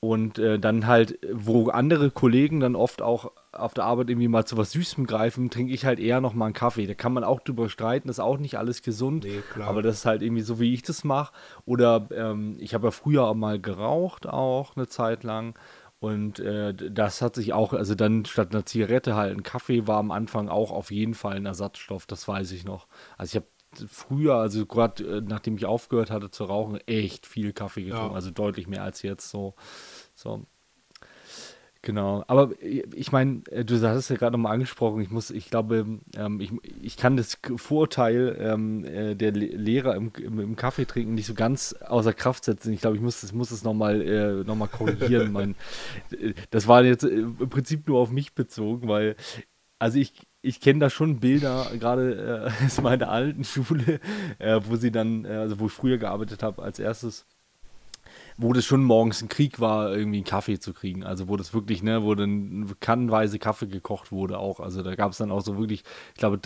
Und 0.00 0.38
äh, 0.38 0.58
dann 0.58 0.86
halt, 0.86 1.18
wo 1.32 1.70
andere 1.70 2.10
Kollegen 2.10 2.60
dann 2.60 2.76
oft 2.76 3.00
auch 3.02 3.32
auf 3.52 3.72
der 3.74 3.84
Arbeit 3.84 4.10
irgendwie 4.10 4.28
mal 4.28 4.44
zu 4.44 4.56
was 4.58 4.70
Süßem 4.72 5.06
greifen, 5.06 5.48
trinke 5.50 5.72
ich 5.72 5.86
halt 5.86 5.98
eher 5.98 6.20
noch 6.20 6.34
mal 6.34 6.44
einen 6.44 6.54
Kaffee. 6.54 6.86
Da 6.86 6.94
kann 6.94 7.14
man 7.14 7.24
auch 7.24 7.40
drüber 7.40 7.68
streiten, 7.70 8.06
das 8.08 8.18
ist 8.18 8.24
auch 8.24 8.38
nicht 8.38 8.58
alles 8.58 8.82
gesund. 8.82 9.24
Nee, 9.24 9.42
aber 9.58 9.82
das 9.82 9.96
ist 9.96 10.06
halt 10.06 10.22
irgendwie 10.22 10.42
so, 10.42 10.60
wie 10.60 10.74
ich 10.74 10.82
das 10.82 11.02
mache. 11.02 11.32
Oder 11.64 12.08
ähm, 12.12 12.56
ich 12.60 12.74
habe 12.74 12.88
ja 12.88 12.90
früher 12.90 13.24
auch 13.26 13.34
mal 13.34 13.58
geraucht, 13.58 14.26
auch 14.28 14.76
eine 14.76 14.86
Zeit 14.86 15.24
lang. 15.24 15.54
Und 15.98 16.40
äh, 16.40 16.74
das 16.74 17.22
hat 17.22 17.36
sich 17.36 17.52
auch, 17.52 17.72
also 17.72 17.94
dann 17.94 18.24
statt 18.26 18.52
einer 18.52 18.66
Zigarette 18.66 19.14
halt 19.16 19.36
ein 19.36 19.42
Kaffee 19.42 19.86
war 19.86 19.98
am 19.98 20.10
Anfang 20.10 20.48
auch 20.48 20.70
auf 20.70 20.90
jeden 20.90 21.14
Fall 21.14 21.36
ein 21.36 21.46
Ersatzstoff, 21.46 22.06
das 22.06 22.28
weiß 22.28 22.52
ich 22.52 22.64
noch. 22.64 22.86
Also 23.16 23.30
ich 23.30 23.36
habe 23.36 23.88
früher, 23.88 24.36
also 24.36 24.66
gerade 24.66 25.18
äh, 25.18 25.20
nachdem 25.22 25.56
ich 25.56 25.66
aufgehört 25.66 26.10
hatte 26.10 26.30
zu 26.30 26.44
rauchen, 26.44 26.78
echt 26.86 27.26
viel 27.26 27.52
Kaffee 27.52 27.84
getrunken. 27.84 28.10
Ja. 28.10 28.14
Also 28.14 28.30
deutlich 28.30 28.66
mehr 28.66 28.82
als 28.82 29.02
jetzt 29.02 29.30
so. 29.30 29.54
so. 30.14 30.46
Genau, 31.86 32.24
aber 32.26 32.50
äh, 32.60 32.82
ich 32.96 33.12
meine, 33.12 33.42
äh, 33.48 33.64
du 33.64 33.80
hast 33.80 33.96
es 33.96 34.08
ja 34.08 34.16
gerade 34.16 34.32
nochmal 34.32 34.54
angesprochen, 34.54 35.00
ich 35.00 35.10
muss, 35.12 35.30
ich 35.30 35.50
glaube, 35.50 36.00
ähm, 36.16 36.40
ich, 36.40 36.50
ich 36.82 36.96
kann 36.96 37.16
das 37.16 37.38
Vorurteil 37.54 38.36
ähm, 38.40 39.16
der 39.16 39.30
Lehrer 39.30 39.94
im, 39.94 40.10
im, 40.20 40.40
im, 40.40 40.56
Kaffee 40.56 40.84
trinken 40.84 41.14
nicht 41.14 41.26
so 41.26 41.34
ganz 41.34 41.74
außer 41.74 42.12
Kraft 42.12 42.44
setzen. 42.44 42.72
Ich 42.72 42.80
glaube, 42.80 42.96
ich 42.96 43.02
muss, 43.02 43.32
muss 43.32 43.52
es 43.52 43.62
nochmal 43.62 44.02
äh, 44.02 44.42
noch 44.42 44.72
korrigieren. 44.72 45.30
mein, 45.30 45.54
das 46.50 46.66
war 46.66 46.82
jetzt 46.82 47.04
im 47.04 47.36
Prinzip 47.48 47.86
nur 47.86 48.00
auf 48.00 48.10
mich 48.10 48.34
bezogen, 48.34 48.88
weil, 48.88 49.14
also 49.78 50.00
ich, 50.00 50.12
ich 50.42 50.60
kenne 50.60 50.80
da 50.80 50.90
schon 50.90 51.20
Bilder, 51.20 51.70
gerade 51.78 52.50
äh, 52.60 52.64
aus 52.66 52.80
meiner 52.80 53.10
alten 53.10 53.44
Schule, 53.44 54.00
äh, 54.40 54.60
wo 54.64 54.74
sie 54.74 54.90
dann, 54.90 55.24
äh, 55.24 55.28
also 55.28 55.60
wo 55.60 55.66
ich 55.66 55.72
früher 55.72 55.98
gearbeitet 55.98 56.42
habe 56.42 56.64
als 56.64 56.80
erstes, 56.80 57.26
wo 58.38 58.52
das 58.52 58.64
schon 58.64 58.84
morgens 58.84 59.22
ein 59.22 59.28
Krieg 59.28 59.60
war, 59.60 59.96
irgendwie 59.96 60.18
einen 60.18 60.26
Kaffee 60.26 60.58
zu 60.58 60.74
kriegen. 60.74 61.04
Also 61.04 61.28
wo 61.28 61.36
das 61.36 61.54
wirklich, 61.54 61.82
ne, 61.82 62.02
wo 62.02 62.14
dann 62.14 62.74
kannenweise 62.80 63.38
Kaffee 63.38 63.66
gekocht 63.66 64.12
wurde 64.12 64.38
auch. 64.38 64.60
Also 64.60 64.82
da 64.82 64.94
gab 64.94 65.12
es 65.12 65.18
dann 65.18 65.30
auch 65.30 65.40
so 65.40 65.58
wirklich, 65.58 65.84
ich 66.14 66.18
glaube, 66.18 66.38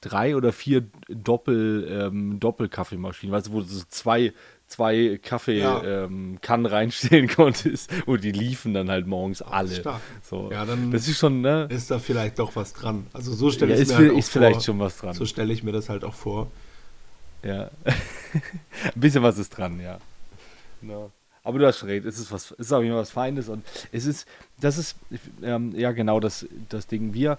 drei 0.00 0.36
oder 0.36 0.52
vier 0.52 0.86
Doppel, 1.08 1.86
ähm, 1.90 2.40
Doppelkaffeemaschinen, 2.40 3.34
weißt 3.34 3.48
du, 3.48 3.52
wo 3.52 3.60
so 3.60 3.84
zwei 3.88 4.32
zwei 4.66 5.20
Kaffeekannen 5.22 6.40
ja. 6.42 6.58
ähm, 6.60 6.66
reinstellen 6.66 7.28
konntest 7.34 7.90
und 8.06 8.24
die 8.24 8.32
liefen 8.32 8.72
dann 8.72 8.90
halt 8.90 9.06
morgens 9.06 9.42
alle. 9.42 9.74
Stark. 9.74 10.00
So. 10.22 10.50
Ja, 10.50 10.64
dann 10.64 10.90
das 10.90 11.06
ist 11.06 11.18
schon, 11.18 11.42
ne? 11.42 11.68
Ist 11.70 11.90
da 11.90 11.98
vielleicht 11.98 12.38
doch 12.38 12.56
was 12.56 12.72
dran. 12.72 13.06
Also 13.12 13.34
so 13.34 13.50
stelle 13.50 13.74
ja, 13.74 13.80
ich 13.80 13.88
mir 13.88 13.96
halt 13.96 14.12
ist 14.12 14.30
vielleicht 14.30 14.64
schon 14.64 14.78
was 14.78 14.96
dran. 14.96 15.14
So 15.14 15.26
stelle 15.26 15.52
ich 15.52 15.62
mir 15.62 15.72
das 15.72 15.90
halt 15.90 16.04
auch 16.04 16.14
vor. 16.14 16.50
Ja. 17.42 17.70
Ein 17.84 18.40
bisschen 18.94 19.22
was 19.22 19.38
ist 19.38 19.50
dran, 19.50 19.78
ja. 19.80 19.98
No. 20.80 21.12
Aber 21.44 21.58
du 21.58 21.66
hast 21.66 21.84
recht, 21.84 22.06
es 22.06 22.18
ist 22.18 22.32
was, 22.32 22.52
es 22.52 22.66
ist 22.66 22.72
auch 22.72 22.80
immer 22.80 22.96
was 22.96 23.10
Feines 23.10 23.48
und 23.48 23.64
es 23.92 24.06
ist, 24.06 24.26
das 24.60 24.78
ist, 24.78 24.96
ähm, 25.42 25.72
ja 25.76 25.92
genau 25.92 26.18
das, 26.18 26.46
das 26.70 26.86
Ding. 26.86 27.14
Wir, 27.14 27.38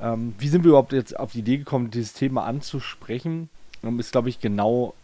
ähm, 0.00 0.34
wie 0.38 0.48
sind 0.48 0.64
wir 0.64 0.70
überhaupt 0.70 0.92
jetzt 0.92 1.18
auf 1.18 1.32
die 1.32 1.40
Idee 1.40 1.58
gekommen, 1.58 1.90
dieses 1.90 2.12
Thema 2.12 2.44
anzusprechen? 2.44 3.48
Ähm, 3.82 3.98
ist, 3.98 4.12
glaube 4.12 4.28
ich, 4.28 4.38
genau 4.38 4.94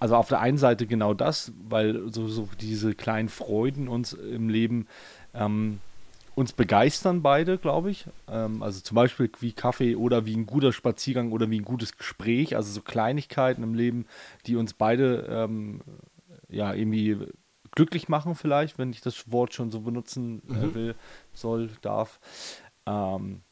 also 0.00 0.16
auf 0.16 0.28
der 0.28 0.40
einen 0.40 0.56
Seite 0.56 0.86
genau 0.86 1.12
das, 1.12 1.52
weil 1.68 2.10
so, 2.10 2.26
so 2.26 2.48
diese 2.58 2.94
kleinen 2.94 3.28
Freuden 3.28 3.86
uns 3.86 4.14
im 4.14 4.48
Leben 4.48 4.86
ähm, 5.34 5.78
uns 6.34 6.54
begeistern 6.54 7.20
beide, 7.20 7.58
glaube 7.58 7.90
ich. 7.90 8.06
Ähm, 8.26 8.62
also 8.62 8.80
zum 8.80 8.94
Beispiel 8.94 9.30
wie 9.40 9.52
Kaffee 9.52 9.96
oder 9.96 10.24
wie 10.24 10.34
ein 10.34 10.46
guter 10.46 10.72
Spaziergang 10.72 11.32
oder 11.32 11.50
wie 11.50 11.60
ein 11.60 11.66
gutes 11.66 11.98
Gespräch. 11.98 12.56
Also 12.56 12.72
so 12.72 12.80
Kleinigkeiten 12.80 13.62
im 13.62 13.74
Leben, 13.74 14.06
die 14.46 14.56
uns 14.56 14.72
beide 14.72 15.26
ähm, 15.28 15.82
ja 16.48 16.72
irgendwie 16.72 17.18
glücklich 17.72 18.08
machen 18.08 18.34
vielleicht, 18.34 18.78
wenn 18.78 18.90
ich 18.90 19.00
das 19.00 19.30
Wort 19.30 19.54
schon 19.54 19.70
so 19.70 19.80
benutzen 19.80 20.42
äh, 20.48 20.66
mhm. 20.66 20.74
will, 20.74 20.94
soll, 21.32 21.70
darf. 21.82 22.20
Ähm, 22.86 23.42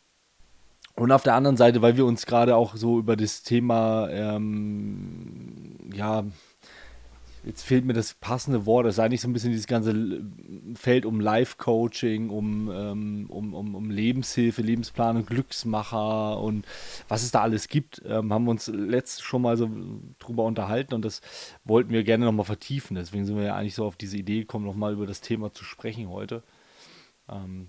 und 0.95 1.13
auf 1.13 1.23
der 1.23 1.35
anderen 1.35 1.57
Seite, 1.57 1.81
weil 1.81 1.97
wir 1.97 2.05
uns 2.05 2.27
gerade 2.27 2.57
auch 2.57 2.75
so 2.75 2.99
über 2.99 3.17
das 3.17 3.43
Thema, 3.45 4.09
ähm, 4.11 5.79
ja, 5.95 6.25
jetzt 7.49 7.63
fehlt 7.63 7.87
mir 7.87 7.95
das 7.95 8.13
passende 8.13 8.67
Wort, 8.67 8.87
es 8.87 8.97
ist 8.97 8.99
eigentlich 8.99 9.23
so 9.23 9.29
ein 9.29 9.33
bisschen 9.33 9.53
dieses 9.53 9.67
ganze 9.67 10.23
Feld 10.75 11.07
um 11.07 11.19
Life-Coaching, 11.19 12.29
um, 12.29 12.71
ähm, 12.71 13.27
um, 13.31 13.55
um, 13.55 13.75
um 13.75 13.91
Lebenshilfe, 13.91 14.61
Lebensplanung, 14.61 15.25
Glücksmacher 15.25 16.39
und 16.39 16.67
was 17.09 17.23
es 17.23 17.31
da 17.31 17.41
alles 17.41 17.69
gibt, 17.69 18.03
ähm, 18.05 18.35
haben 18.35 18.45
wir 18.45 18.51
uns 18.51 18.67
letzt 18.67 19.23
schon 19.23 19.41
mal 19.41 19.57
so 19.57 19.71
drüber 20.19 20.45
unterhalten 20.45 20.93
und 20.93 21.07
das 21.07 21.23
wollten 21.65 21.91
wir 21.91 22.05
gerne 22.05 22.27
nochmal 22.27 22.45
vertiefen. 22.45 22.97
Deswegen 22.97 23.25
sind 23.25 23.37
wir 23.37 23.45
ja 23.45 23.57
eigentlich 23.57 23.75
so 23.75 23.87
auf 23.87 23.97
diese 23.97 24.19
Idee 24.19 24.41
gekommen, 24.41 24.67
nochmal 24.67 24.93
über 24.93 25.07
das 25.07 25.23
Thema 25.23 25.51
zu 25.51 25.65
sprechen 25.65 26.11
heute. 26.11 26.43
Ähm, 27.31 27.69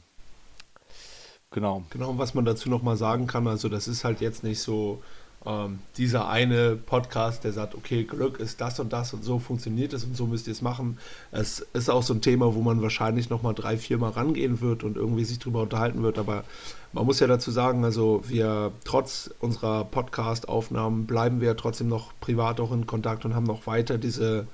Genau. 1.51 1.83
Genau, 1.89 2.11
und 2.11 2.19
was 2.19 2.35
man 2.35 2.45
dazu 2.45 2.69
nochmal 2.69 2.95
sagen 2.95 3.25
kann, 3.25 3.47
also 3.47 3.69
das 3.69 3.87
ist 3.87 4.03
halt 4.03 4.21
jetzt 4.21 4.43
nicht 4.43 4.59
so 4.59 5.01
ähm, 5.45 5.79
dieser 5.97 6.27
eine 6.27 6.75
Podcast, 6.75 7.43
der 7.43 7.53
sagt, 7.53 7.75
okay, 7.75 8.03
Glück 8.03 8.39
ist 8.39 8.59
das 8.59 8.79
und 8.79 8.91
das 8.91 9.13
und 9.13 9.23
so 9.23 9.39
funktioniert 9.39 9.93
es 9.93 10.03
und 10.03 10.15
so 10.15 10.25
müsst 10.25 10.47
ihr 10.47 10.53
es 10.53 10.61
machen. 10.61 10.97
Es 11.31 11.59
ist 11.73 11.89
auch 11.89 12.03
so 12.03 12.13
ein 12.13 12.21
Thema, 12.21 12.53
wo 12.55 12.61
man 12.61 12.81
wahrscheinlich 12.81 13.29
nochmal 13.29 13.53
drei, 13.53 13.77
vier 13.77 13.97
Mal 13.97 14.11
rangehen 14.11 14.59
wird 14.61 14.83
und 14.83 14.97
irgendwie 14.97 15.23
sich 15.23 15.39
drüber 15.39 15.61
unterhalten 15.61 16.03
wird, 16.03 16.17
aber 16.17 16.43
man 16.91 17.05
muss 17.05 17.19
ja 17.19 17.27
dazu 17.27 17.51
sagen, 17.51 17.85
also 17.85 18.21
wir 18.27 18.71
trotz 18.83 19.29
unserer 19.39 19.85
Podcast-Aufnahmen 19.85 21.05
bleiben 21.05 21.39
wir 21.39 21.55
trotzdem 21.55 21.87
noch 21.87 22.11
privat 22.19 22.59
auch 22.59 22.71
in 22.71 22.87
Kontakt 22.87 23.25
und 23.25 23.35
haben 23.35 23.45
noch 23.45 23.67
weiter 23.67 23.97
diese 23.97 24.47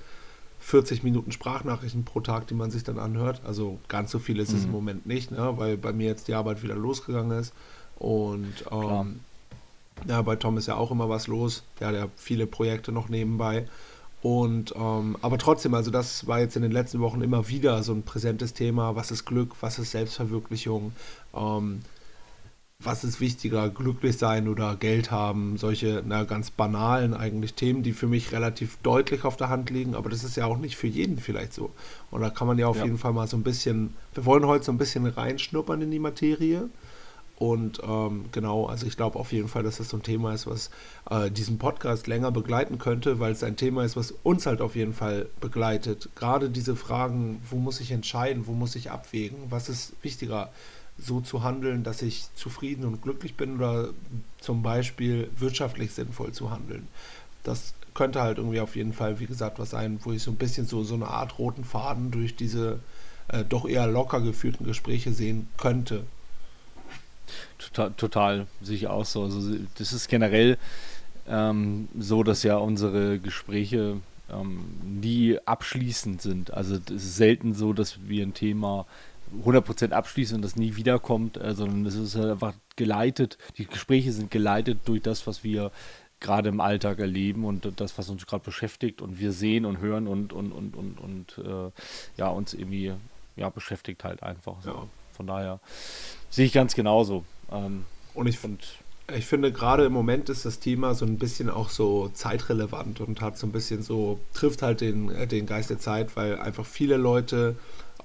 40 0.59 1.03
Minuten 1.03 1.31
Sprachnachrichten 1.31 2.05
pro 2.05 2.19
Tag, 2.21 2.47
die 2.47 2.55
man 2.55 2.71
sich 2.71 2.83
dann 2.83 2.99
anhört. 2.99 3.41
Also 3.45 3.79
ganz 3.87 4.11
so 4.11 4.19
viel 4.19 4.39
ist 4.39 4.51
mhm. 4.51 4.57
es 4.57 4.63
im 4.63 4.69
mhm. 4.69 4.75
Moment 4.75 5.05
nicht, 5.05 5.31
ne? 5.31 5.53
weil 5.57 5.77
bei 5.77 5.93
mir 5.93 6.07
jetzt 6.07 6.27
die 6.27 6.33
Arbeit 6.33 6.63
wieder 6.63 6.75
losgegangen 6.75 7.39
ist. 7.39 7.53
Und 7.97 8.65
ähm, 8.71 9.21
ja, 10.07 10.21
bei 10.21 10.35
Tom 10.35 10.57
ist 10.57 10.67
ja 10.67 10.75
auch 10.75 10.91
immer 10.91 11.09
was 11.09 11.27
los. 11.27 11.63
Der 11.79 11.87
hat 11.87 11.95
ja 11.95 12.07
viele 12.15 12.47
Projekte 12.47 12.91
noch 12.91 13.09
nebenbei. 13.09 13.67
Und 14.21 14.73
ähm, 14.75 15.17
aber 15.21 15.37
trotzdem, 15.37 15.73
also 15.73 15.91
das 15.91 16.25
war 16.27 16.39
jetzt 16.39 16.55
in 16.55 16.63
den 16.63 16.71
letzten 16.71 16.99
Wochen 16.99 17.21
immer 17.21 17.47
wieder 17.47 17.83
so 17.83 17.93
ein 17.93 18.03
präsentes 18.03 18.53
Thema. 18.53 18.95
Was 18.95 19.11
ist 19.11 19.25
Glück? 19.25 19.55
Was 19.61 19.77
ist 19.77 19.91
Selbstverwirklichung? 19.91 20.93
Ähm, 21.35 21.81
was 22.79 23.03
ist 23.03 23.19
wichtiger, 23.19 23.69
glücklich 23.69 24.17
sein 24.17 24.47
oder 24.47 24.75
Geld 24.75 25.09
haben, 25.09 25.57
solche 25.57 26.03
na, 26.05 26.23
ganz 26.23 26.51
banalen 26.51 27.13
eigentlich 27.13 27.53
Themen, 27.53 27.83
die 27.83 27.93
für 27.93 28.07
mich 28.07 28.31
relativ 28.31 28.77
deutlich 28.83 29.23
auf 29.23 29.37
der 29.37 29.49
Hand 29.49 29.69
liegen, 29.69 29.95
aber 29.95 30.09
das 30.09 30.23
ist 30.23 30.35
ja 30.35 30.45
auch 30.45 30.57
nicht 30.57 30.75
für 30.75 30.87
jeden 30.87 31.17
vielleicht 31.17 31.53
so. 31.53 31.71
Und 32.11 32.21
da 32.21 32.29
kann 32.29 32.47
man 32.47 32.57
ja 32.57 32.67
auf 32.67 32.77
ja. 32.77 32.83
jeden 32.83 32.97
Fall 32.97 33.13
mal 33.13 33.27
so 33.27 33.37
ein 33.37 33.43
bisschen, 33.43 33.93
wir 34.13 34.25
wollen 34.25 34.45
heute 34.45 34.65
so 34.65 34.71
ein 34.71 34.77
bisschen 34.77 35.05
reinschnuppern 35.05 35.81
in 35.81 35.91
die 35.91 35.99
Materie. 35.99 36.69
Und 37.37 37.81
ähm, 37.83 38.25
genau, 38.31 38.65
also 38.65 38.85
ich 38.85 38.95
glaube 38.95 39.19
auf 39.19 39.33
jeden 39.33 39.49
Fall, 39.49 39.63
dass 39.63 39.77
das 39.77 39.89
so 39.89 39.97
ein 39.97 40.03
Thema 40.03 40.33
ist, 40.33 40.47
was 40.47 40.69
äh, 41.09 41.29
diesen 41.29 41.57
Podcast 41.57 42.07
länger 42.07 42.31
begleiten 42.31 42.77
könnte, 42.77 43.19
weil 43.19 43.33
es 43.33 43.43
ein 43.43 43.57
Thema 43.57 43.83
ist, 43.83 43.97
was 43.97 44.11
uns 44.23 44.45
halt 44.45 44.61
auf 44.61 44.75
jeden 44.75 44.93
Fall 44.93 45.27
begleitet. 45.41 46.09
Gerade 46.15 46.49
diese 46.49 46.77
Fragen, 46.77 47.41
wo 47.49 47.57
muss 47.57 47.81
ich 47.81 47.91
entscheiden, 47.91 48.47
wo 48.47 48.53
muss 48.53 48.75
ich 48.75 48.89
abwägen, 48.89 49.37
was 49.49 49.67
ist 49.67 49.93
wichtiger, 50.01 50.49
so 50.97 51.19
zu 51.19 51.43
handeln, 51.43 51.83
dass 51.83 52.01
ich 52.01 52.27
zufrieden 52.35 52.85
und 52.85 53.01
glücklich 53.01 53.35
bin 53.35 53.57
oder 53.57 53.89
zum 54.39 54.63
Beispiel 54.63 55.29
wirtschaftlich 55.37 55.91
sinnvoll 55.91 56.31
zu 56.31 56.51
handeln. 56.51 56.87
Das 57.43 57.73
könnte 57.93 58.21
halt 58.21 58.37
irgendwie 58.37 58.61
auf 58.61 58.77
jeden 58.77 58.93
Fall, 58.93 59.19
wie 59.19 59.25
gesagt, 59.25 59.59
was 59.59 59.71
sein, 59.71 59.99
wo 60.03 60.13
ich 60.13 60.23
so 60.23 60.31
ein 60.31 60.37
bisschen 60.37 60.67
so, 60.67 60.83
so 60.83 60.95
eine 60.95 61.07
Art 61.07 61.37
roten 61.37 61.65
Faden 61.65 62.11
durch 62.11 62.35
diese 62.35 62.79
äh, 63.27 63.43
doch 63.43 63.67
eher 63.67 63.87
locker 63.87 64.21
geführten 64.21 64.65
Gespräche 64.65 65.11
sehen 65.11 65.47
könnte. 65.57 66.05
Total, 67.57 67.91
total 67.91 68.47
sehe 68.61 68.89
auch 68.89 69.05
so. 69.05 69.23
Also 69.23 69.57
das 69.77 69.93
ist 69.93 70.07
generell 70.07 70.57
ähm, 71.27 71.87
so, 71.97 72.23
dass 72.23 72.43
ja 72.43 72.57
unsere 72.57 73.19
Gespräche 73.19 73.97
ähm, 74.31 74.65
nie 74.83 75.37
abschließend 75.45 76.21
sind. 76.21 76.53
Also 76.53 76.75
es 76.75 77.03
ist 77.03 77.15
selten 77.15 77.53
so, 77.53 77.73
dass 77.73 78.07
wir 78.07 78.25
ein 78.25 78.33
Thema 78.33 78.85
100% 79.43 79.91
abschließen 79.91 80.35
und 80.35 80.41
das 80.41 80.55
nie 80.55 80.75
wiederkommt, 80.75 81.37
äh, 81.37 81.53
sondern 81.53 81.85
es 81.85 81.95
ist 81.95 82.15
halt 82.15 82.31
einfach 82.31 82.53
geleitet, 82.75 83.37
die 83.57 83.65
Gespräche 83.65 84.11
sind 84.11 84.31
geleitet 84.31 84.79
durch 84.85 85.01
das, 85.01 85.25
was 85.27 85.43
wir 85.43 85.71
gerade 86.19 86.49
im 86.49 86.61
Alltag 86.61 86.99
erleben 86.99 87.45
und 87.45 87.79
das, 87.79 87.97
was 87.97 88.09
uns 88.09 88.25
gerade 88.25 88.43
beschäftigt 88.43 89.01
und 89.01 89.19
wir 89.19 89.31
sehen 89.31 89.65
und 89.65 89.79
hören 89.79 90.07
und, 90.07 90.33
und, 90.33 90.51
und, 90.51 90.75
und, 90.75 90.99
und 90.99 91.37
äh, 91.45 91.71
ja, 92.17 92.29
uns 92.29 92.53
irgendwie 92.53 92.93
ja, 93.35 93.49
beschäftigt 93.49 94.03
halt 94.03 94.23
einfach. 94.23 94.61
So. 94.61 94.69
Ja. 94.69 94.87
Von 95.15 95.27
daher 95.27 95.59
sehe 96.29 96.45
ich 96.45 96.53
ganz 96.53 96.75
genauso. 96.75 97.25
Ähm, 97.51 97.85
und 98.13 98.27
ich, 98.27 98.43
und 98.43 98.59
ich 99.13 99.25
finde, 99.25 99.51
gerade 99.51 99.85
im 99.85 99.93
Moment 99.93 100.29
ist 100.29 100.45
das 100.45 100.59
Thema 100.59 100.95
so 100.95 101.05
ein 101.05 101.17
bisschen 101.17 101.49
auch 101.49 101.69
so 101.69 102.09
zeitrelevant 102.13 103.01
und 103.01 103.21
hat 103.21 103.37
so 103.37 103.45
ein 103.45 103.51
bisschen 103.51 103.83
so, 103.83 104.19
trifft 104.33 104.61
halt 104.61 104.81
den, 104.81 105.09
äh, 105.11 105.27
den 105.27 105.45
Geist 105.45 105.69
der 105.69 105.79
Zeit, 105.79 106.15
weil 106.15 106.39
einfach 106.39 106.65
viele 106.65 106.97
Leute 106.97 107.55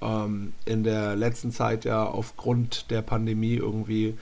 ähm, 0.01 0.53
in 0.65 0.83
der 0.83 1.15
letzten 1.15 1.51
Zeit 1.51 1.85
ja 1.85 2.05
aufgrund 2.05 2.91
der 2.91 3.01
Pandemie 3.01 3.55
irgendwie 3.55 4.17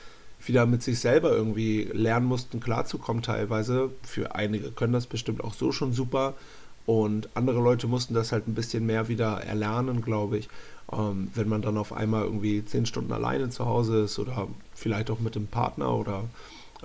wieder 0.46 0.65
mit 0.65 0.81
sich 0.84 1.00
selber 1.00 1.31
irgendwie 1.31 1.89
lernen 1.91 2.25
mussten, 2.25 2.60
klarzukommen 2.60 3.22
teilweise. 3.24 3.91
Für 4.03 4.36
einige 4.36 4.72
können 4.72 4.93
das 4.93 5.08
bestimmt 5.08 5.43
auch 5.43 5.53
so 5.53 5.72
schon 5.72 5.91
super. 5.91 6.36
Und 6.86 7.29
andere 7.36 7.60
Leute 7.62 7.88
mussten 7.88 8.13
das 8.13 8.31
halt 8.31 8.48
ein 8.48 8.55
bisschen 8.55 8.86
mehr 8.86 9.10
wieder 9.10 9.43
erlernen, 9.43 10.01
glaube 10.01 10.38
ich. 10.38 10.50
Ähm, 10.91 11.29
wenn 11.36 11.48
man 11.50 11.62
dann 11.62 11.77
auf 11.77 11.93
einmal 11.93 12.24
irgendwie 12.24 12.65
zehn 12.65 12.86
Stunden 12.86 13.12
alleine 13.12 13.50
zu 13.50 13.65
Hause 13.65 14.01
ist 14.01 14.17
oder 14.19 14.48
vielleicht 14.74 15.12
auch 15.12 15.19
mit 15.19 15.36
dem 15.36 15.48
Partner 15.48 15.93
oder 15.96 16.24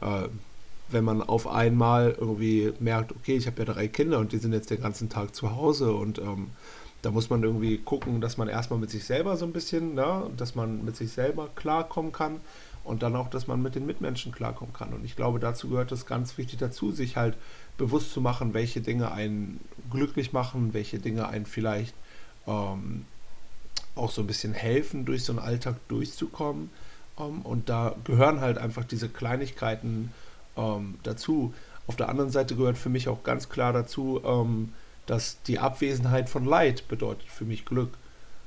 äh, 0.01 0.29
wenn 0.89 1.05
man 1.05 1.23
auf 1.23 1.47
einmal 1.47 2.15
irgendwie 2.19 2.73
merkt, 2.81 3.13
okay, 3.13 3.37
ich 3.37 3.47
habe 3.47 3.65
ja 3.65 3.73
drei 3.73 3.89
Kinder 3.89 4.19
und 4.19 4.33
die 4.33 4.39
sind 4.39 4.53
jetzt 4.53 4.71
den 4.71 4.83
ganzen 4.83 5.09
Tag 5.09 5.35
zu 5.35 5.57
Hause 5.57 5.93
und 5.93 6.19
ähm, 6.19 6.51
da 7.03 7.11
muss 7.11 7.31
man 7.31 7.43
irgendwie 7.43 7.79
gucken, 7.79 8.21
dass 8.21 8.37
man 8.37 8.49
erstmal 8.49 8.79
mit 8.79 8.91
sich 8.91 9.05
selber 9.05 9.37
so 9.37 9.45
ein 9.45 9.53
bisschen, 9.53 9.95
ne, 9.95 10.31
dass 10.37 10.55
man 10.55 10.85
mit 10.85 10.97
sich 10.97 11.13
selber 11.13 11.49
klarkommen 11.55 12.13
kann 12.13 12.41
und 12.83 13.03
dann 13.03 13.17
auch, 13.17 13.29
dass 13.29 13.47
man 13.47 13.63
mit 13.63 13.75
den 13.75 13.87
Mitmenschen 13.87 14.33
klarkommen 14.33 14.75
kann. 14.75 14.93
Und 14.93 15.05
ich 15.05 15.17
glaube, 15.17 15.39
dazu 15.39 15.69
gehört 15.69 15.93
es 15.93 16.07
ganz 16.07 16.37
wichtig 16.39 16.59
dazu, 16.59 16.93
sich 16.93 17.17
halt 17.17 17.37
bewusst 17.77 18.13
zu 18.13 18.21
machen, 18.21 18.55
welche 18.55 18.81
Dinge 18.81 19.13
einen 19.13 19.61
glücklich 19.91 20.33
machen, 20.33 20.73
welche 20.73 20.99
Dinge 20.99 21.29
einen 21.29 21.47
vielleicht 21.47 21.95
ähm, 22.47 23.05
auch 23.97 24.11
so 24.11 24.23
ein 24.23 24.27
bisschen 24.27 24.55
helfen, 24.55 25.05
durch 25.05 25.25
so 25.25 25.33
einen 25.33 25.39
Alltag 25.39 25.77
durchzukommen. 25.89 26.71
Ähm, 27.19 27.43
und 27.43 27.69
da 27.69 27.95
gehören 28.05 28.41
halt 28.41 28.59
einfach 28.59 28.85
diese 28.85 29.09
Kleinigkeiten 29.09 30.13
ähm, 30.57 30.99
dazu. 31.03 31.55
Auf 31.87 31.97
der 31.97 32.09
anderen 32.09 32.31
Seite 32.31 32.57
gehört 32.57 32.79
für 32.79 32.89
mich 32.89 33.09
auch 33.09 33.23
ganz 33.23 33.49
klar 33.49 33.73
dazu, 33.73 34.21
ähm, 34.25 34.73
dass 35.07 35.43
die 35.43 35.59
Abwesenheit 35.59 36.29
von 36.29 36.45
Leid 36.45 36.89
bedeutet 36.89 37.29
für 37.29 37.45
mich 37.45 37.65
Glück. 37.65 37.91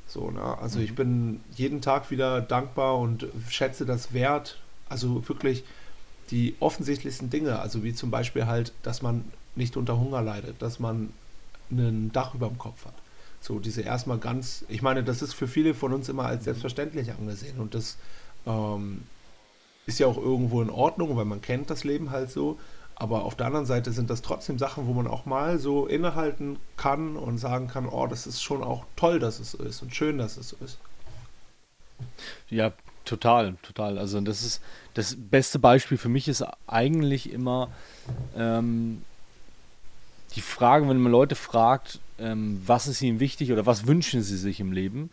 So, 0.07 0.31
ne? 0.31 0.57
Also 0.59 0.79
mhm. 0.79 0.85
ich 0.85 0.95
bin 0.95 1.41
jeden 1.55 1.81
Tag 1.81 2.09
wieder 2.09 2.41
dankbar 2.41 2.97
und 2.97 3.27
schätze 3.49 3.85
das 3.85 4.13
wert. 4.13 4.59
Also 4.89 5.27
wirklich 5.27 5.63
die 6.31 6.55
offensichtlichsten 6.59 7.29
Dinge, 7.29 7.59
also 7.59 7.83
wie 7.83 7.93
zum 7.93 8.11
Beispiel 8.11 8.47
halt, 8.47 8.73
dass 8.83 9.01
man 9.01 9.25
nicht 9.55 9.77
unter 9.77 9.97
Hunger 9.97 10.21
leidet, 10.21 10.61
dass 10.61 10.79
man 10.79 11.13
ein 11.71 12.11
Dach 12.11 12.33
über 12.33 12.47
dem 12.47 12.57
Kopf 12.57 12.85
hat. 12.85 12.93
So 13.39 13.59
diese 13.59 13.81
erstmal 13.81 14.17
ganz, 14.17 14.65
ich 14.67 14.81
meine, 14.81 15.03
das 15.03 15.21
ist 15.21 15.33
für 15.33 15.47
viele 15.47 15.73
von 15.73 15.93
uns 15.93 16.09
immer 16.09 16.25
als 16.25 16.43
selbstverständlich 16.43 17.11
angesehen 17.11 17.59
und 17.59 17.73
das 17.73 17.97
ähm, 18.45 19.03
ist 19.85 19.99
ja 19.99 20.07
auch 20.07 20.17
irgendwo 20.17 20.61
in 20.61 20.69
Ordnung, 20.69 21.15
weil 21.15 21.25
man 21.25 21.41
kennt 21.41 21.69
das 21.69 21.83
Leben 21.83 22.11
halt 22.11 22.29
so. 22.29 22.59
Aber 22.99 23.25
auf 23.25 23.35
der 23.35 23.45
anderen 23.45 23.67
Seite 23.67 23.91
sind 23.91 24.09
das 24.09 24.23
trotzdem 24.23 24.57
Sachen, 24.57 24.87
wo 24.87 24.93
man 24.93 25.07
auch 25.07 25.25
mal 25.25 25.59
so 25.59 25.85
innehalten 25.85 26.57
kann 26.77 27.15
und 27.15 27.37
sagen 27.37 27.67
kann, 27.67 27.87
oh, 27.87 28.07
das 28.07 28.25
ist 28.25 28.41
schon 28.41 28.63
auch 28.63 28.85
toll, 28.95 29.19
dass 29.19 29.39
es 29.39 29.51
so 29.51 29.59
ist 29.59 29.83
und 29.83 29.95
schön, 29.95 30.17
dass 30.17 30.35
es 30.35 30.49
so 30.49 30.57
ist. 30.65 30.79
Ja, 32.49 32.73
total, 33.05 33.55
total. 33.61 33.99
Also 33.99 34.19
das 34.21 34.43
ist 34.43 34.61
das 34.95 35.15
beste 35.15 35.59
Beispiel 35.59 35.97
für 35.97 36.09
mich 36.09 36.27
ist 36.27 36.43
eigentlich 36.65 37.31
immer 37.31 37.69
ähm, 38.35 39.03
die 40.35 40.41
Frage, 40.41 40.89
wenn 40.89 40.99
man 40.99 41.11
Leute 41.11 41.35
fragt, 41.35 41.99
ähm, 42.19 42.61
was 42.65 42.87
ist 42.87 43.01
ihnen 43.01 43.19
wichtig 43.19 43.51
oder 43.51 43.65
was 43.65 43.87
wünschen 43.87 44.21
sie 44.21 44.37
sich 44.37 44.59
im 44.59 44.71
Leben. 44.71 45.11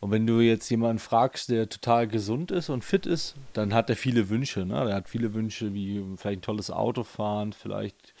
Und 0.00 0.10
wenn 0.10 0.26
du 0.26 0.40
jetzt 0.40 0.70
jemanden 0.70 0.98
fragst, 0.98 1.50
der 1.50 1.68
total 1.68 2.08
gesund 2.08 2.50
ist 2.50 2.70
und 2.70 2.84
fit 2.84 3.04
ist, 3.04 3.34
dann 3.52 3.74
hat 3.74 3.90
er 3.90 3.96
viele 3.96 4.30
Wünsche. 4.30 4.64
Ne? 4.64 4.74
Er 4.74 4.94
hat 4.94 5.10
viele 5.10 5.34
Wünsche, 5.34 5.74
wie 5.74 6.02
vielleicht 6.16 6.38
ein 6.38 6.42
tolles 6.42 6.70
Auto 6.70 7.04
fahren, 7.04 7.52
vielleicht 7.52 8.14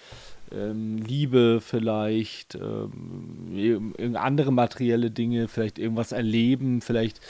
ähm, 0.52 0.98
Liebe, 0.98 1.60
vielleicht 1.62 2.54
ähm, 2.54 3.94
andere 4.14 4.52
materielle 4.52 5.10
Dinge, 5.10 5.48
vielleicht 5.48 5.78
irgendwas 5.78 6.12
erleben, 6.12 6.82
vielleicht 6.82 7.20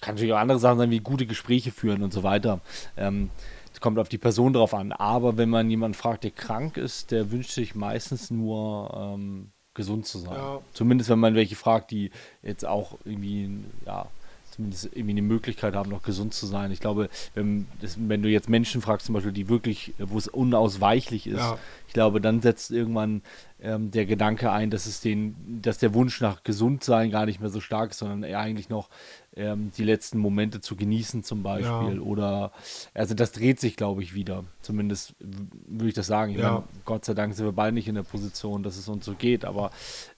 kann 0.00 0.14
natürlich 0.14 0.32
auch 0.32 0.38
andere 0.38 0.58
Sachen 0.58 0.78
sein, 0.78 0.90
wie 0.90 1.00
gute 1.00 1.26
Gespräche 1.26 1.70
führen 1.70 2.02
und 2.02 2.12
so 2.12 2.22
weiter. 2.22 2.60
Ähm, 2.96 3.30
es 3.72 3.80
kommt 3.80 3.98
auf 3.98 4.08
die 4.08 4.18
Person 4.18 4.52
drauf 4.52 4.74
an. 4.74 4.92
Aber 4.92 5.36
wenn 5.36 5.48
man 5.48 5.70
jemanden 5.70 5.94
fragt, 5.94 6.24
der 6.24 6.30
krank 6.30 6.76
ist, 6.76 7.10
der 7.10 7.30
wünscht 7.30 7.52
sich 7.52 7.74
meistens 7.74 8.30
nur 8.30 8.92
ähm, 8.94 9.52
gesund 9.74 10.06
zu 10.06 10.18
sein. 10.18 10.34
Ja. 10.34 10.60
Zumindest 10.72 11.10
wenn 11.10 11.18
man 11.18 11.34
welche 11.34 11.56
fragt, 11.56 11.90
die 11.90 12.10
jetzt 12.42 12.64
auch 12.64 12.98
irgendwie, 13.04 13.50
ja, 13.86 14.06
zumindest 14.52 14.84
irgendwie 14.92 15.12
eine 15.12 15.22
Möglichkeit 15.22 15.74
haben, 15.74 15.90
noch 15.90 16.02
gesund 16.02 16.34
zu 16.34 16.46
sein. 16.46 16.70
Ich 16.70 16.80
glaube, 16.80 17.08
wenn, 17.34 17.66
das, 17.80 17.96
wenn 17.98 18.22
du 18.22 18.28
jetzt 18.28 18.48
Menschen 18.48 18.82
fragst, 18.82 19.06
zum 19.06 19.14
Beispiel, 19.14 19.32
die 19.32 19.48
wirklich, 19.48 19.94
wo 19.98 20.18
es 20.18 20.28
unausweichlich 20.28 21.26
ist, 21.26 21.38
ja. 21.38 21.58
Ich 21.92 21.94
glaube, 21.94 22.22
dann 22.22 22.40
setzt 22.40 22.70
irgendwann 22.70 23.20
ähm, 23.60 23.90
der 23.90 24.06
Gedanke 24.06 24.50
ein, 24.50 24.70
dass 24.70 24.86
es 24.86 25.02
den, 25.02 25.60
dass 25.60 25.76
der 25.76 25.92
Wunsch 25.92 26.22
nach 26.22 26.42
Gesundsein 26.42 27.10
gar 27.10 27.26
nicht 27.26 27.38
mehr 27.38 27.50
so 27.50 27.60
stark 27.60 27.90
ist, 27.90 27.98
sondern 27.98 28.22
eher 28.22 28.40
eigentlich 28.40 28.70
noch 28.70 28.88
ähm, 29.34 29.70
die 29.76 29.84
letzten 29.84 30.18
Momente 30.18 30.60
zu 30.60 30.76
genießen 30.76 31.22
zum 31.22 31.42
Beispiel. 31.42 31.96
Ja. 31.96 32.00
Oder 32.00 32.52
also 32.92 33.14
das 33.14 33.32
dreht 33.32 33.60
sich, 33.60 33.76
glaube 33.76 34.02
ich, 34.02 34.14
wieder. 34.14 34.44
Zumindest 34.60 35.14
würde 35.20 35.88
ich 35.88 35.94
das 35.94 36.06
sagen. 36.06 36.32
Ich 36.32 36.38
ja. 36.38 36.52
meine, 36.52 36.64
Gott 36.84 37.04
sei 37.04 37.14
Dank 37.14 37.34
sind 37.34 37.46
wir 37.46 37.52
beide 37.52 37.72
nicht 37.72 37.88
in 37.88 37.94
der 37.94 38.02
Position, 38.02 38.62
dass 38.62 38.76
es 38.76 38.88
uns 38.88 39.04
so 39.04 39.14
geht. 39.14 39.44
Aber 39.44 39.70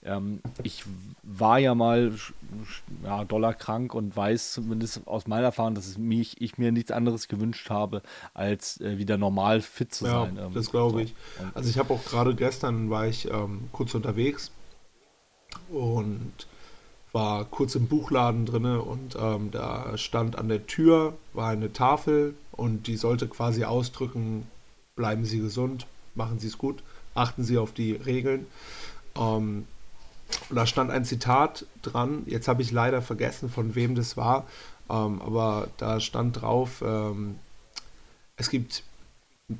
ähm, 0.03 0.41
ich 0.63 0.83
war 1.23 1.59
ja 1.59 1.75
mal 1.75 2.13
ja, 3.03 3.23
dollarkrank 3.23 3.93
und 3.93 4.15
weiß 4.15 4.53
zumindest 4.53 5.07
aus 5.07 5.27
meiner 5.27 5.45
Erfahrung, 5.45 5.75
dass 5.75 5.87
es 5.87 5.97
mich, 5.97 6.41
ich 6.41 6.57
mir 6.57 6.71
nichts 6.71 6.91
anderes 6.91 7.27
gewünscht 7.27 7.69
habe, 7.69 8.01
als 8.33 8.81
äh, 8.81 8.97
wieder 8.97 9.17
normal 9.17 9.61
fit 9.61 9.93
zu 9.93 10.05
ja, 10.05 10.25
sein. 10.25 10.37
Ähm, 10.41 10.53
das 10.53 10.71
glaube 10.71 11.03
ich. 11.03 11.15
So. 11.37 11.45
Also 11.65 11.73
ich 11.73 11.79
habe 11.79 11.95
auch 11.95 12.05
gerade 12.05 12.35
gestern 12.35 12.91
war 12.91 13.07
ich 13.07 13.27
ähm, 13.31 13.69
kurz 13.71 13.95
unterwegs 13.95 14.51
und 15.67 16.31
war 17.11 17.43
kurz 17.45 17.73
im 17.73 17.87
Buchladen 17.87 18.45
drinne 18.45 18.83
und 18.83 19.17
ähm, 19.19 19.49
da 19.49 19.97
stand 19.97 20.37
an 20.37 20.47
der 20.47 20.67
Tür 20.67 21.17
war 21.33 21.49
eine 21.49 21.73
Tafel 21.73 22.35
und 22.51 22.85
die 22.85 22.97
sollte 22.97 23.27
quasi 23.27 23.63
ausdrücken: 23.63 24.45
Bleiben 24.95 25.25
Sie 25.25 25.39
gesund, 25.39 25.87
machen 26.13 26.37
Sie 26.37 26.49
es 26.49 26.59
gut, 26.59 26.83
achten 27.15 27.43
Sie 27.43 27.57
auf 27.57 27.71
die 27.71 27.93
Regeln. 27.93 28.45
Ähm, 29.17 29.65
und 30.51 30.55
da 30.55 30.67
stand 30.67 30.91
ein 30.91 31.03
Zitat 31.03 31.65
dran. 31.81 32.25
Jetzt 32.27 32.47
habe 32.47 32.61
ich 32.61 32.71
leider 32.71 33.01
vergessen, 33.01 33.49
von 33.49 33.73
wem 33.73 33.95
das 33.95 34.17
war, 34.17 34.45
ähm, 34.87 35.19
aber 35.19 35.69
da 35.77 35.99
stand 35.99 36.43
drauf: 36.43 36.83
ähm, 36.85 37.39
Es 38.37 38.51
gibt 38.51 38.83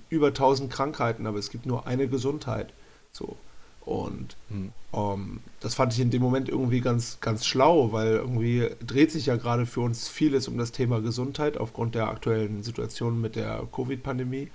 über 0.10 0.28
1000 0.28 0.72
Krankheiten, 0.72 1.28
aber 1.28 1.38
es 1.38 1.50
gibt 1.50 1.66
nur 1.66 1.88
eine 1.88 2.08
Gesundheit. 2.08 2.74
So. 3.12 3.38
Und 3.82 4.36
hm. 4.50 4.72
ähm, 4.94 5.40
das 5.60 5.76
fand 5.76 5.94
ich 5.94 6.00
in 6.00 6.10
dem 6.10 6.22
Moment 6.22 6.50
irgendwie 6.50 6.82
ganz, 6.82 7.20
ganz 7.22 7.46
schlau, 7.46 7.92
weil 7.92 8.14
irgendwie 8.14 8.70
dreht 8.86 9.12
sich 9.12 9.28
ja 9.28 9.36
gerade 9.36 9.68
für 9.68 9.82
uns 9.82 10.08
vieles 10.08 10.48
um 10.48 10.58
das 10.58 10.72
Thema 10.72 11.02
Gesundheit 11.02 11.58
aufgrund 11.58 11.94
der 11.94 12.10
aktuellen 12.10 12.64
Situation 12.64 13.22
mit 13.22 13.36
der 13.36 13.68
Covid-Pandemie. 13.72 14.50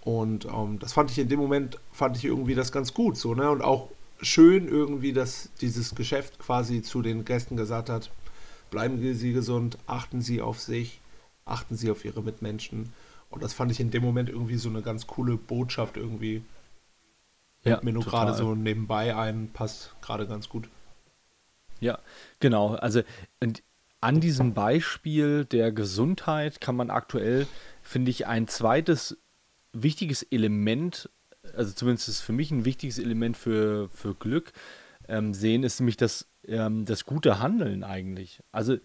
Und 0.00 0.46
ähm, 0.46 0.78
das 0.80 0.92
fand 0.92 1.10
ich 1.12 1.18
in 1.18 1.28
dem 1.28 1.38
Moment, 1.38 1.78
fand 1.92 2.16
ich 2.16 2.24
irgendwie 2.24 2.56
das 2.56 2.72
ganz 2.72 2.92
gut 2.92 3.16
so, 3.16 3.34
ne? 3.34 3.48
Und 3.50 3.62
auch 3.62 3.88
schön 4.20 4.68
irgendwie, 4.68 5.12
dass 5.12 5.50
dieses 5.60 5.94
Geschäft 5.94 6.38
quasi 6.38 6.82
zu 6.82 7.00
den 7.00 7.24
Gästen 7.24 7.56
gesagt 7.56 7.88
hat, 7.88 8.10
bleiben 8.70 9.00
Sie 9.14 9.32
gesund, 9.32 9.78
achten 9.86 10.20
Sie 10.20 10.42
auf 10.42 10.60
sich, 10.60 11.00
achten 11.44 11.76
Sie 11.76 11.90
auf 11.90 12.04
Ihre 12.04 12.22
Mitmenschen. 12.22 12.92
Und 13.34 13.42
das 13.42 13.52
fand 13.52 13.72
ich 13.72 13.80
in 13.80 13.90
dem 13.90 14.04
Moment 14.04 14.28
irgendwie 14.28 14.56
so 14.56 14.68
eine 14.68 14.80
ganz 14.80 15.08
coole 15.08 15.36
Botschaft 15.36 15.96
irgendwie 15.96 16.42
ja, 17.64 17.80
mir 17.82 17.92
nur 17.92 18.04
gerade 18.04 18.32
so 18.32 18.54
nebenbei 18.54 19.16
ein, 19.16 19.50
passt 19.52 19.96
gerade 20.02 20.28
ganz 20.28 20.48
gut. 20.48 20.68
Ja, 21.80 21.98
genau. 22.38 22.74
Also 22.76 23.02
an 24.00 24.20
diesem 24.20 24.54
Beispiel 24.54 25.46
der 25.46 25.72
Gesundheit 25.72 26.60
kann 26.60 26.76
man 26.76 26.90
aktuell, 26.90 27.48
finde 27.82 28.12
ich, 28.12 28.28
ein 28.28 28.46
zweites 28.46 29.18
wichtiges 29.72 30.22
Element, 30.22 31.10
also 31.56 31.72
zumindest 31.72 32.08
ist 32.08 32.20
für 32.20 32.32
mich 32.32 32.52
ein 32.52 32.64
wichtiges 32.64 33.00
Element 33.00 33.36
für, 33.36 33.88
für 33.88 34.14
Glück 34.14 34.52
ähm, 35.08 35.34
sehen, 35.34 35.64
ist 35.64 35.80
nämlich 35.80 35.96
das, 35.96 36.28
ähm, 36.46 36.84
das 36.84 37.04
gute 37.04 37.40
Handeln 37.40 37.82
eigentlich. 37.82 38.40
Also 38.52 38.76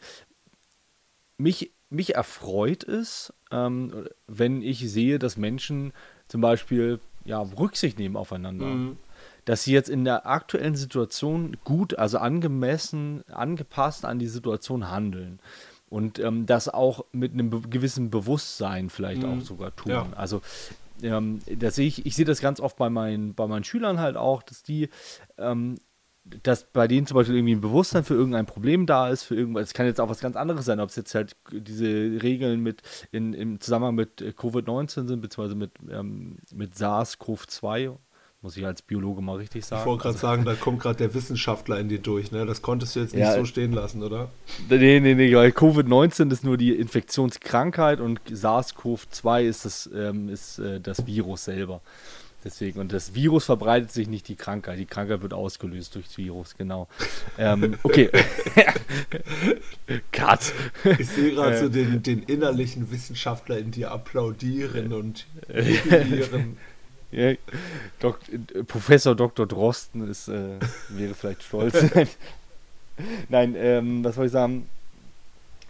mich, 1.38 1.72
mich 1.90 2.16
erfreut 2.16 2.84
es, 2.84 3.34
ähm, 3.52 4.08
wenn 4.28 4.62
ich 4.62 4.90
sehe, 4.92 5.20
dass 5.20 5.38
Menschen 5.38 5.94
zum 6.28 6.42
Beispiel 6.42 7.00
ja, 7.26 7.40
Rücksicht 7.42 8.00
nehmen 8.00 8.16
aufeinander. 8.16 8.66
Mhm. 8.66 8.98
Dass 9.46 9.64
sie 9.64 9.74
jetzt 9.74 9.90
in 9.90 10.04
der 10.04 10.28
aktuellen 10.28 10.76
Situation 10.76 11.58
gut, 11.64 11.98
also 11.98 12.20
angemessen, 12.20 13.24
angepasst 13.30 14.06
an 14.06 14.20
die 14.20 14.28
Situation 14.28 14.92
handeln. 14.92 15.40
Und 15.90 16.20
ähm, 16.20 16.46
das 16.46 16.70
auch 16.70 17.06
mit 17.12 17.34
einem 17.34 17.70
gewissen 17.70 18.12
Bewusstsein 18.12 18.92
vielleicht 18.92 19.24
mhm. 19.24 19.40
auch 19.40 19.42
sogar 19.42 19.76
tun. 19.76 19.92
Ja. 19.92 20.08
Also 20.16 20.42
ähm, 21.02 21.40
das 21.48 21.76
sehe 21.76 21.88
ich, 21.88 22.06
ich 22.06 22.16
sehe 22.16 22.26
das 22.26 22.42
ganz 22.42 22.60
oft 22.60 22.78
bei 22.78 22.90
meinen, 22.90 23.34
bei 23.34 23.48
meinen 23.48 23.64
Schülern 23.64 24.00
halt 24.00 24.18
auch, 24.18 24.44
dass 24.44 24.62
die 24.62 24.90
ähm, 25.38 25.78
dass 26.44 26.66
bei 26.66 26.88
denen 26.88 27.08
zum 27.08 27.16
Beispiel 27.16 27.36
irgendwie 27.36 27.56
ein 27.56 27.62
Bewusstsein 27.62 28.04
für 28.04 28.14
irgendein 28.14 28.46
Problem 28.46 28.86
da 28.86 29.10
ist, 29.10 29.24
für 29.24 29.36
irgendwas, 29.36 29.68
es 29.68 29.74
kann 29.74 29.86
jetzt 29.86 30.00
auch 30.00 30.10
was 30.10 30.20
ganz 30.20 30.36
anderes 30.36 30.66
sein, 30.66 30.80
ob 30.80 30.90
es 30.90 30.96
jetzt 30.96 31.16
halt 31.16 31.36
diese 31.52 31.88
Regeln 32.22 32.62
mit 32.62 32.82
in, 33.12 33.34
im 33.34 33.60
Zusammenhang 33.60 33.96
mit 33.96 34.22
Covid-19 34.22 35.08
sind, 35.08 35.22
beziehungsweise 35.22 35.56
mit, 35.56 35.72
ähm, 35.92 36.38
mit 36.54 36.76
SARS-CoV-2, 36.76 37.96
muss 38.42 38.56
ich 38.56 38.66
als 38.66 38.82
Biologe 38.82 39.22
mal 39.22 39.36
richtig 39.36 39.66
sagen. 39.66 39.82
Ich 39.82 39.86
wollte 39.86 40.04
gerade 40.04 40.16
also, 40.16 40.28
sagen, 40.28 40.46
da 40.46 40.56
kommt 40.56 40.80
gerade 40.80 40.98
der 40.98 41.14
Wissenschaftler 41.14 41.78
in 41.80 41.90
dir 41.90 42.00
durch, 42.00 42.32
ne? 42.32 42.46
Das 42.46 42.62
konntest 42.62 42.96
du 42.96 43.02
jetzt 43.02 43.14
nicht 43.14 43.22
ja, 43.22 43.36
so 43.36 43.44
stehen 43.44 43.74
lassen, 43.74 44.02
oder? 44.02 44.30
Nee, 44.70 45.00
nee, 45.02 45.14
nee, 45.14 45.36
weil 45.36 45.50
Covid-19 45.50 46.32
ist 46.32 46.46
nur 46.46 46.56
die 46.56 46.72
Infektionskrankheit 46.72 48.00
und 48.00 48.22
SARS-CoV-2 48.30 49.44
ist 49.44 49.66
das, 49.66 49.90
ähm, 49.94 50.30
ist, 50.30 50.60
äh, 50.60 50.80
das 50.80 51.06
Virus 51.06 51.46
selber. 51.46 51.82
Deswegen, 52.44 52.80
und 52.80 52.94
das 52.94 53.14
Virus 53.14 53.46
verbreitet 53.46 53.92
sich 53.92 54.08
nicht 54.08 54.28
die 54.30 54.36
Krankheit. 54.36 54.80
Die 54.80 54.86
Krankheit 54.86 55.22
wird 55.22 55.34
ausgelöst 55.34 55.96
durch 55.96 56.08
das 56.08 56.18
Virus, 56.18 56.56
genau. 56.58 56.88
ähm, 57.38 57.78
okay. 57.84 58.10
Cut. 60.12 60.54
Ich 60.98 61.10
sehe 61.10 61.34
gerade 61.34 61.56
äh, 61.56 61.60
so 61.60 61.70
den, 61.70 62.02
den 62.02 62.24
innerlichen 62.24 62.92
Wissenschaftler 62.92 63.58
in 63.58 63.72
dir 63.72 63.92
applaudieren 63.92 64.94
und 64.94 65.26
jubilieren. 65.50 66.58
Ja, 67.12 67.34
Dok 68.00 68.20
Professor 68.68 69.16
Dr. 69.16 69.48
Drosten 69.48 70.08
ist, 70.08 70.28
äh, 70.28 70.60
wäre 70.90 71.16
vielleicht 71.16 71.42
stolz. 71.42 71.74
Nein, 73.30 73.56
ähm, 73.58 74.04
was 74.04 74.14
soll 74.16 74.28
ich 74.28 74.32
sagen? 74.32 74.70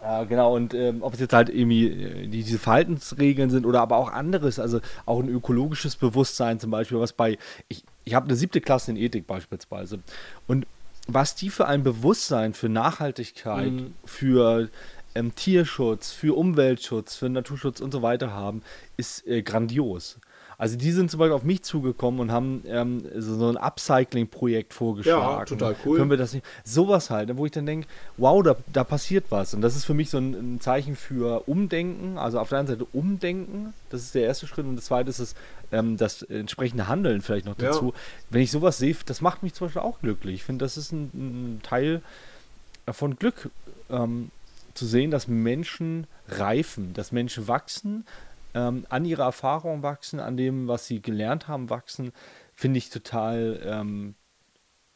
Ja, 0.01 0.23
genau, 0.23 0.55
und 0.55 0.73
ähm, 0.73 1.03
ob 1.03 1.13
es 1.13 1.19
jetzt 1.19 1.33
halt 1.33 1.49
irgendwie 1.49 1.87
äh, 1.87 2.27
diese 2.27 2.57
Verhaltensregeln 2.57 3.49
sind 3.49 3.65
oder 3.65 3.81
aber 3.81 3.97
auch 3.97 4.11
anderes, 4.11 4.57
also 4.57 4.79
auch 5.05 5.19
ein 5.19 5.27
ökologisches 5.27 5.97
Bewusstsein 5.97 6.59
zum 6.59 6.71
Beispiel, 6.71 6.99
was 6.99 7.11
bei, 7.11 7.37
ich, 7.67 7.83
ich 8.05 8.13
habe 8.13 8.25
eine 8.25 8.35
siebte 8.35 8.61
Klasse 8.61 8.91
in 8.91 8.97
Ethik 8.97 9.27
beispielsweise 9.27 9.99
und 10.47 10.65
was 11.07 11.35
die 11.35 11.49
für 11.49 11.67
ein 11.67 11.83
Bewusstsein 11.83 12.53
für 12.53 12.69
Nachhaltigkeit, 12.69 13.71
mhm. 13.71 13.93
für 14.05 14.69
ähm, 15.15 15.35
Tierschutz, 15.35 16.11
für 16.11 16.37
Umweltschutz, 16.37 17.15
für 17.15 17.29
Naturschutz 17.29 17.81
und 17.81 17.91
so 17.91 18.01
weiter 18.01 18.31
haben, 18.31 18.61
ist 18.95 19.27
äh, 19.27 19.41
grandios. 19.41 20.19
Also 20.59 20.75
die 20.75 20.91
sind 20.91 21.09
zum 21.09 21.19
Beispiel 21.19 21.33
auf 21.33 21.43
mich 21.43 21.63
zugekommen 21.63 22.19
und 22.19 22.33
haben 22.33 22.63
ähm, 22.67 23.01
so, 23.15 23.35
so, 23.35 23.47
ein 23.47 23.55
Upcycling-Projekt 23.55 24.73
vorgeschlagen. 24.73 25.39
Ja, 25.39 25.45
total 25.45 25.73
cool. 25.85 25.97
Können 25.97 26.09
wir 26.09 26.17
das 26.17 26.33
nicht? 26.33 26.45
Sowas 26.65 27.09
halt, 27.09 27.35
wo 27.37 27.45
ich 27.45 27.53
dann 27.53 27.65
denke, 27.65 27.87
wow, 28.17 28.43
da, 28.43 28.57
da 28.73 28.83
passiert 28.83 29.27
was. 29.29 29.53
Und 29.53 29.61
das 29.61 29.77
ist 29.77 29.85
für 29.85 29.93
mich 29.93 30.09
so 30.09 30.17
ein, 30.17 30.33
ein, 30.33 30.59
Zeichen 30.59 30.97
für 30.97 31.47
Umdenken. 31.47 32.17
Also 32.17 32.41
auf 32.41 32.49
der 32.49 32.59
einen 32.59 32.67
Seite 32.67 32.85
Umdenken, 32.91 33.73
das 33.89 34.01
ist 34.01 34.13
der 34.13 34.23
erste 34.23 34.47
Schritt. 34.47 34.65
Und 34.65 34.75
das 34.75 34.85
zweite 34.85 35.09
ist 35.09 35.19
es, 35.19 35.33
ähm, 35.71 35.95
das 35.95 36.23
entsprechende 36.23 36.89
Handeln 36.89 37.21
vielleicht 37.21 37.45
noch 37.45 37.55
dazu. 37.55 37.93
Ja. 37.93 37.99
Wenn 38.29 38.41
ich 38.41 38.51
sowas 38.51 38.77
sehe, 38.77 38.97
das 39.05 39.21
macht 39.21 39.43
mich 39.43 39.53
zum 39.53 39.67
Beispiel 39.67 39.81
auch 39.81 40.01
glücklich. 40.01 40.35
Ich 40.35 40.43
finde, 40.43 40.65
das 40.65 40.75
ist 40.75 40.91
ein, 40.91 41.09
ein 41.13 41.61
Teil 41.63 42.01
von 42.91 43.15
Glück. 43.15 43.49
Ähm, 43.89 44.29
zu 44.79 44.85
sehen, 44.85 45.11
dass 45.11 45.27
Menschen 45.27 46.07
reifen, 46.29 46.93
dass 46.93 47.11
Menschen 47.11 47.49
wachsen, 47.49 48.05
ähm, 48.53 48.85
an 48.89 49.05
ihrer 49.05 49.23
Erfahrung 49.23 49.83
wachsen, 49.83 50.19
an 50.19 50.37
dem, 50.37 50.67
was 50.67 50.87
sie 50.87 51.01
gelernt 51.01 51.47
haben, 51.47 51.69
wachsen, 51.69 52.11
finde 52.53 52.77
ich 52.77 52.89
total, 52.89 53.59
ähm, 53.63 54.15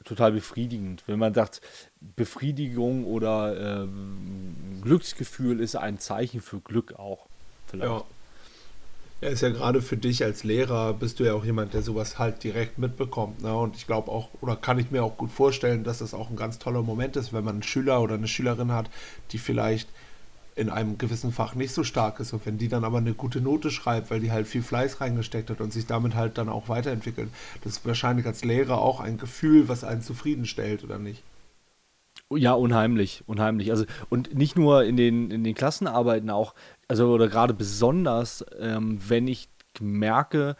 total 0.03 0.31
befriedigend. 0.31 1.03
Wenn 1.07 1.19
man 1.19 1.33
sagt, 1.33 1.61
Befriedigung 2.01 3.05
oder 3.05 3.83
ähm, 3.83 4.81
Glücksgefühl 4.81 5.59
ist 5.59 5.75
ein 5.75 5.99
Zeichen 5.99 6.41
für 6.41 6.59
Glück 6.59 6.93
auch. 6.93 7.27
Vielleicht. 7.67 7.91
Ja. 7.91 8.03
Ja, 9.23 9.29
ist 9.29 9.39
ja 9.39 9.51
gerade 9.51 9.81
für 9.81 9.95
dich 9.95 10.21
als 10.21 10.43
Lehrer, 10.43 10.93
bist 10.93 11.17
du 11.17 11.23
ja 11.23 11.33
auch 11.33 11.45
jemand, 11.45 11.73
der 11.73 11.81
sowas 11.81 12.19
halt 12.19 12.43
direkt 12.43 12.77
mitbekommt. 12.77 13.41
Ne? 13.41 13.55
Und 13.55 13.77
ich 13.77 13.87
glaube 13.87 14.11
auch, 14.11 14.27
oder 14.41 14.57
kann 14.57 14.79
ich 14.79 14.91
mir 14.91 15.01
auch 15.01 15.15
gut 15.15 15.31
vorstellen, 15.31 15.85
dass 15.85 15.99
das 15.99 16.13
auch 16.13 16.29
ein 16.29 16.35
ganz 16.35 16.59
toller 16.59 16.81
Moment 16.81 17.15
ist, 17.15 17.31
wenn 17.31 17.45
man 17.45 17.55
einen 17.55 17.63
Schüler 17.63 18.01
oder 18.01 18.15
eine 18.15 18.27
Schülerin 18.27 18.73
hat, 18.73 18.89
die 19.31 19.37
vielleicht 19.37 19.87
in 20.55 20.69
einem 20.69 20.97
gewissen 20.97 21.31
Fach 21.31 21.55
nicht 21.55 21.73
so 21.73 21.83
stark 21.83 22.19
ist 22.19 22.33
und 22.33 22.45
wenn 22.45 22.57
die 22.57 22.67
dann 22.67 22.83
aber 22.83 22.99
eine 22.99 23.13
gute 23.13 23.41
Note 23.41 23.71
schreibt, 23.71 24.11
weil 24.11 24.19
die 24.19 24.31
halt 24.31 24.47
viel 24.47 24.63
Fleiß 24.63 25.01
reingesteckt 25.01 25.49
hat 25.49 25.61
und 25.61 25.73
sich 25.73 25.85
damit 25.85 26.15
halt 26.15 26.37
dann 26.37 26.49
auch 26.49 26.69
weiterentwickelt, 26.69 27.29
das 27.63 27.77
ist 27.77 27.85
wahrscheinlich 27.85 28.25
als 28.25 28.43
Lehrer 28.43 28.79
auch 28.79 28.99
ein 28.99 29.17
Gefühl, 29.17 29.67
was 29.67 29.83
einen 29.83 30.01
zufriedenstellt, 30.01 30.83
oder 30.83 30.99
nicht? 30.99 31.23
Ja, 32.29 32.53
unheimlich, 32.53 33.23
unheimlich. 33.27 33.71
Also 33.71 33.85
und 34.09 34.33
nicht 34.35 34.55
nur 34.55 34.83
in 34.83 34.97
den, 34.97 35.31
in 35.31 35.43
den 35.43 35.55
Klassenarbeiten 35.55 36.29
auch, 36.29 36.53
also 36.87 37.11
oder 37.11 37.27
gerade 37.27 37.53
besonders, 37.53 38.45
ähm, 38.59 38.99
wenn 39.07 39.27
ich 39.27 39.49
merke 39.79 40.55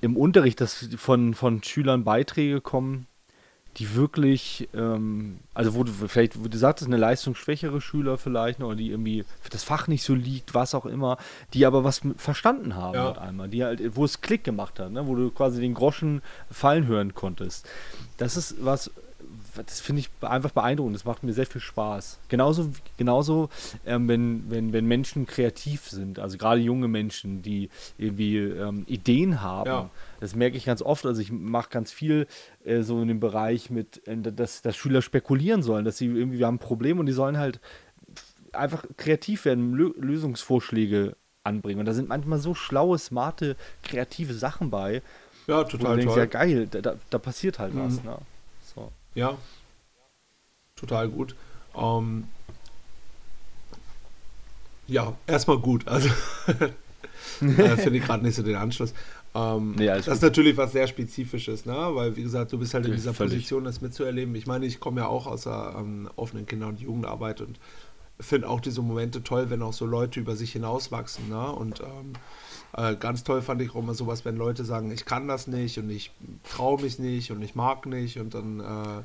im 0.00 0.16
Unterricht, 0.16 0.60
dass 0.60 0.88
von, 0.96 1.34
von 1.34 1.62
Schülern 1.62 2.04
Beiträge 2.04 2.60
kommen, 2.60 3.06
die 3.78 3.94
wirklich, 3.94 4.68
ähm, 4.74 5.38
also 5.52 5.74
wo 5.74 5.84
du 5.84 5.92
vielleicht, 5.92 6.42
wo 6.42 6.48
du 6.48 6.56
sagtest, 6.56 6.88
eine 6.88 6.96
leistungsschwächere 6.96 7.80
Schüler 7.80 8.16
vielleicht, 8.16 8.62
oder 8.62 8.74
die 8.74 8.90
irgendwie 8.90 9.24
das 9.50 9.64
Fach 9.64 9.86
nicht 9.86 10.02
so 10.02 10.14
liegt, 10.14 10.54
was 10.54 10.74
auch 10.74 10.86
immer, 10.86 11.18
die 11.52 11.66
aber 11.66 11.84
was 11.84 12.00
verstanden 12.16 12.74
haben 12.74 12.94
ja. 12.94 13.12
einmal, 13.12 13.48
die 13.48 13.64
halt, 13.64 13.96
wo 13.96 14.04
es 14.04 14.22
Klick 14.22 14.44
gemacht 14.44 14.80
hat, 14.80 14.92
ne? 14.92 15.06
wo 15.06 15.14
du 15.14 15.30
quasi 15.30 15.60
den 15.60 15.74
Groschen 15.74 16.22
fallen 16.50 16.86
hören 16.86 17.14
konntest. 17.14 17.68
Das 18.16 18.36
ist 18.36 18.64
was, 18.64 18.90
das 19.64 19.80
finde 19.80 20.00
ich 20.00 20.10
einfach 20.20 20.50
beeindruckend. 20.50 20.94
Das 20.94 21.04
macht 21.04 21.22
mir 21.22 21.32
sehr 21.32 21.46
viel 21.46 21.60
Spaß. 21.60 22.18
Genauso, 22.28 22.70
genauso 22.96 23.48
ähm, 23.86 24.08
wenn, 24.08 24.50
wenn, 24.50 24.72
wenn 24.72 24.86
Menschen 24.86 25.26
kreativ 25.26 25.88
sind, 25.88 26.18
also 26.18 26.38
gerade 26.38 26.60
junge 26.60 26.88
Menschen, 26.88 27.42
die 27.42 27.70
irgendwie 27.98 28.38
ähm, 28.38 28.84
Ideen 28.86 29.42
haben. 29.42 29.68
Ja. 29.68 29.90
Das 30.20 30.34
merke 30.34 30.56
ich 30.56 30.64
ganz 30.64 30.82
oft. 30.82 31.06
Also 31.06 31.20
ich 31.20 31.32
mache 31.32 31.70
ganz 31.70 31.92
viel 31.92 32.26
äh, 32.64 32.82
so 32.82 33.00
in 33.00 33.08
dem 33.08 33.20
Bereich 33.20 33.70
mit, 33.70 34.06
äh, 34.06 34.16
dass, 34.16 34.62
dass 34.62 34.76
Schüler 34.76 35.02
spekulieren 35.02 35.62
sollen, 35.62 35.84
dass 35.84 35.98
sie 35.98 36.06
irgendwie, 36.06 36.38
wir 36.38 36.46
haben 36.46 36.56
ein 36.56 36.60
Problem 36.60 36.98
und 36.98 37.06
die 37.06 37.12
sollen 37.12 37.38
halt 37.38 37.60
einfach 38.52 38.84
kreativ 38.96 39.44
werden, 39.44 39.72
Lö 39.72 39.92
Lösungsvorschläge 39.98 41.16
anbringen. 41.44 41.80
Und 41.80 41.86
da 41.86 41.94
sind 41.94 42.08
manchmal 42.08 42.38
so 42.38 42.54
schlaue, 42.54 42.98
smarte, 42.98 43.56
kreative 43.82 44.34
Sachen 44.34 44.70
bei. 44.70 45.02
Ja, 45.46 45.64
total 45.64 45.96
denkst, 45.96 46.12
toll. 46.12 46.18
Ja, 46.18 46.26
geil, 46.26 46.68
da, 46.68 46.96
da, 47.08 47.18
passiert 47.18 47.58
halt 47.58 47.74
mhm. 47.74 47.84
was. 47.84 48.02
Ne? 48.02 48.18
Ja, 49.16 49.36
total 50.76 51.08
gut. 51.08 51.34
Ähm, 51.74 52.28
ja, 54.86 55.14
erstmal 55.26 55.58
gut. 55.58 55.88
Also 55.88 56.08
äh, 57.40 57.76
finde 57.76 57.96
ich 57.98 58.04
gerade 58.04 58.24
nicht 58.24 58.36
so 58.36 58.42
den 58.42 58.54
Anschluss. 58.54 58.94
Ähm, 59.34 59.74
nee, 59.76 59.86
das 59.86 60.06
ist 60.06 60.22
natürlich 60.22 60.56
was 60.56 60.72
sehr 60.72 60.86
Spezifisches, 60.86 61.66
ne? 61.66 61.74
weil 61.74 62.16
wie 62.16 62.22
gesagt, 62.22 62.52
du 62.52 62.58
bist 62.58 62.72
halt 62.72 62.86
in 62.86 62.92
dieser 62.92 63.12
Völlig. 63.12 63.34
Position, 63.34 63.64
das 63.64 63.80
mitzuerleben. 63.80 64.34
Ich 64.34 64.46
meine, 64.46 64.64
ich 64.64 64.80
komme 64.80 65.00
ja 65.00 65.08
auch 65.08 65.26
aus 65.26 65.42
der 65.42 65.74
ähm, 65.78 66.08
offenen 66.16 66.46
Kinder- 66.46 66.68
und 66.68 66.80
Jugendarbeit 66.80 67.40
und 67.40 67.58
finde 68.20 68.48
auch 68.48 68.60
diese 68.60 68.80
Momente 68.80 69.22
toll, 69.22 69.50
wenn 69.50 69.62
auch 69.62 69.72
so 69.72 69.84
Leute 69.84 70.20
über 70.20 70.36
sich 70.36 70.52
hinauswachsen. 70.52 71.28
Ne? 71.28 71.52
Und 71.52 71.80
ähm, 71.80 72.12
äh, 72.76 72.94
ganz 72.96 73.24
toll 73.24 73.42
fand 73.42 73.62
ich 73.62 73.70
auch 73.70 73.76
immer 73.76 73.94
sowas, 73.94 74.24
wenn 74.24 74.36
Leute 74.36 74.64
sagen, 74.64 74.90
ich 74.90 75.04
kann 75.04 75.28
das 75.28 75.46
nicht 75.46 75.78
und 75.78 75.90
ich 75.90 76.10
traue 76.48 76.80
mich 76.80 76.98
nicht 76.98 77.30
und 77.30 77.42
ich 77.42 77.54
mag 77.54 77.86
nicht 77.86 78.18
und 78.18 78.34
dann 78.34 78.60
äh, 78.60 79.02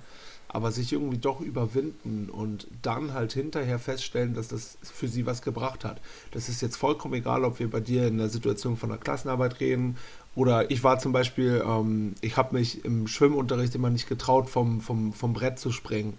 aber 0.54 0.72
sich 0.72 0.92
irgendwie 0.92 1.18
doch 1.18 1.40
überwinden 1.40 2.30
und 2.30 2.68
dann 2.82 3.14
halt 3.14 3.32
hinterher 3.32 3.80
feststellen, 3.80 4.34
dass 4.34 4.50
das 4.50 4.78
für 4.82 5.08
sie 5.08 5.26
was 5.26 5.42
gebracht 5.42 5.86
hat. 5.86 6.02
Das 6.32 6.50
ist 6.50 6.62
jetzt 6.62 6.76
vollkommen 6.76 7.14
egal, 7.14 7.46
ob 7.46 7.60
wir 7.60 7.70
bei 7.70 7.80
dir 7.80 8.06
in 8.08 8.18
der 8.18 8.28
Situation 8.28 8.76
von 8.76 8.90
der 8.90 8.98
Klassenarbeit 8.98 9.62
reden 9.62 9.96
oder 10.36 10.70
ich 10.70 10.84
war 10.84 11.00
zum 11.00 11.14
Beispiel, 11.14 11.64
ähm, 11.66 12.16
ich 12.22 12.38
habe 12.38 12.56
mich 12.56 12.84
im 12.84 13.08
Schwimmunterricht 13.08 13.76
immer 13.76 13.90
nicht 13.90 14.08
getraut, 14.08 14.50
vom, 14.50 14.82
vom, 14.82 15.14
vom 15.14 15.34
Brett 15.34 15.60
zu 15.60 15.72
springen. 15.72 16.18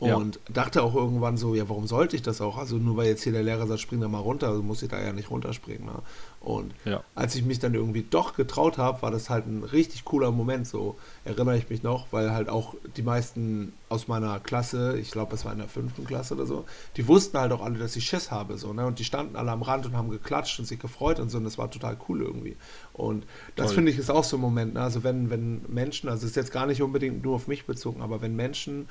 Und 0.00 0.36
ja. 0.36 0.52
dachte 0.52 0.84
auch 0.84 0.94
irgendwann 0.94 1.36
so, 1.36 1.56
ja, 1.56 1.68
warum 1.68 1.88
sollte 1.88 2.14
ich 2.14 2.22
das 2.22 2.40
auch? 2.40 2.56
Also 2.56 2.76
nur 2.76 2.96
weil 2.96 3.08
jetzt 3.08 3.24
hier 3.24 3.32
der 3.32 3.42
Lehrer 3.42 3.66
sagt, 3.66 3.80
spring 3.80 4.00
da 4.00 4.06
mal 4.06 4.20
runter, 4.20 4.46
also 4.46 4.62
muss 4.62 4.80
ich 4.80 4.88
da 4.88 5.02
ja 5.02 5.12
nicht 5.12 5.28
runterspringen. 5.28 5.86
Ne? 5.86 6.02
Und 6.40 6.72
ja. 6.84 7.02
als 7.16 7.34
ich 7.34 7.44
mich 7.44 7.58
dann 7.58 7.74
irgendwie 7.74 8.06
doch 8.08 8.34
getraut 8.34 8.78
habe, 8.78 9.02
war 9.02 9.10
das 9.10 9.28
halt 9.28 9.46
ein 9.46 9.64
richtig 9.64 10.04
cooler 10.04 10.30
Moment. 10.30 10.68
So 10.68 10.96
erinnere 11.24 11.58
ich 11.58 11.68
mich 11.68 11.82
noch, 11.82 12.06
weil 12.12 12.30
halt 12.30 12.48
auch 12.48 12.76
die 12.96 13.02
meisten 13.02 13.72
aus 13.88 14.06
meiner 14.06 14.38
Klasse, 14.38 14.96
ich 14.98 15.10
glaube, 15.10 15.34
es 15.34 15.44
war 15.44 15.50
in 15.52 15.58
der 15.58 15.66
fünften 15.66 16.04
Klasse 16.04 16.34
oder 16.34 16.46
so, 16.46 16.64
die 16.96 17.08
wussten 17.08 17.36
halt 17.36 17.50
auch 17.50 17.60
alle, 17.60 17.80
dass 17.80 17.96
ich 17.96 18.04
Schiss 18.04 18.30
habe. 18.30 18.56
So, 18.56 18.72
ne? 18.72 18.86
Und 18.86 19.00
die 19.00 19.04
standen 19.04 19.34
alle 19.34 19.50
am 19.50 19.62
Rand 19.62 19.84
und 19.84 19.96
haben 19.96 20.10
geklatscht 20.10 20.60
und 20.60 20.66
sich 20.66 20.78
gefreut 20.78 21.18
und 21.18 21.28
so. 21.28 21.38
Und 21.38 21.44
das 21.44 21.58
war 21.58 21.72
total 21.72 21.96
cool 22.08 22.22
irgendwie. 22.22 22.56
Und 22.92 23.26
das 23.56 23.72
finde 23.72 23.90
ich 23.90 23.98
ist 23.98 24.10
auch 24.10 24.24
so 24.24 24.36
ein 24.36 24.40
Moment. 24.40 24.74
Ne? 24.74 24.80
Also 24.80 25.02
wenn, 25.02 25.28
wenn 25.28 25.62
Menschen, 25.66 26.08
also 26.08 26.24
es 26.24 26.30
ist 26.30 26.36
jetzt 26.36 26.52
gar 26.52 26.66
nicht 26.66 26.82
unbedingt 26.82 27.24
nur 27.24 27.34
auf 27.34 27.48
mich 27.48 27.66
bezogen, 27.66 28.00
aber 28.00 28.20
wenn 28.22 28.36
Menschen 28.36 28.86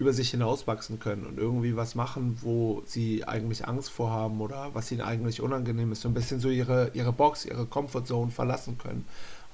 über 0.00 0.14
sich 0.14 0.30
hinauswachsen 0.30 0.98
können 0.98 1.26
und 1.26 1.38
irgendwie 1.38 1.76
was 1.76 1.94
machen, 1.94 2.38
wo 2.40 2.82
sie 2.86 3.28
eigentlich 3.28 3.68
Angst 3.68 3.90
vorhaben 3.90 4.40
oder 4.40 4.70
was 4.72 4.90
ihnen 4.90 5.02
eigentlich 5.02 5.42
unangenehm 5.42 5.92
ist, 5.92 6.00
so 6.00 6.08
ein 6.08 6.14
bisschen 6.14 6.40
so 6.40 6.48
ihre, 6.48 6.90
ihre 6.94 7.12
Box, 7.12 7.44
ihre 7.44 7.66
Comfortzone 7.66 8.30
verlassen 8.30 8.78
können. 8.78 9.04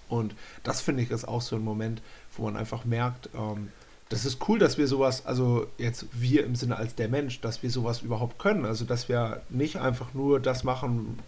Und 0.08 0.36
das 0.62 0.80
finde 0.80 1.02
ich 1.02 1.10
ist 1.10 1.26
auch 1.26 1.42
so 1.42 1.56
ein 1.56 1.64
Moment, 1.64 2.00
wo 2.36 2.44
man 2.44 2.56
einfach 2.56 2.84
merkt, 2.84 3.28
ähm, 3.34 3.72
das 4.08 4.24
ist 4.24 4.48
cool, 4.48 4.60
dass 4.60 4.78
wir 4.78 4.86
sowas, 4.86 5.26
also 5.26 5.66
jetzt 5.78 6.06
wir 6.12 6.44
im 6.44 6.54
Sinne 6.54 6.76
als 6.76 6.94
der 6.94 7.08
Mensch, 7.08 7.40
dass 7.40 7.64
wir 7.64 7.70
sowas 7.70 8.02
überhaupt 8.02 8.38
können. 8.38 8.64
Also 8.64 8.84
dass 8.84 9.08
wir 9.08 9.42
nicht 9.48 9.78
einfach 9.78 10.14
nur 10.14 10.38
das 10.38 10.62
machen, 10.62 11.18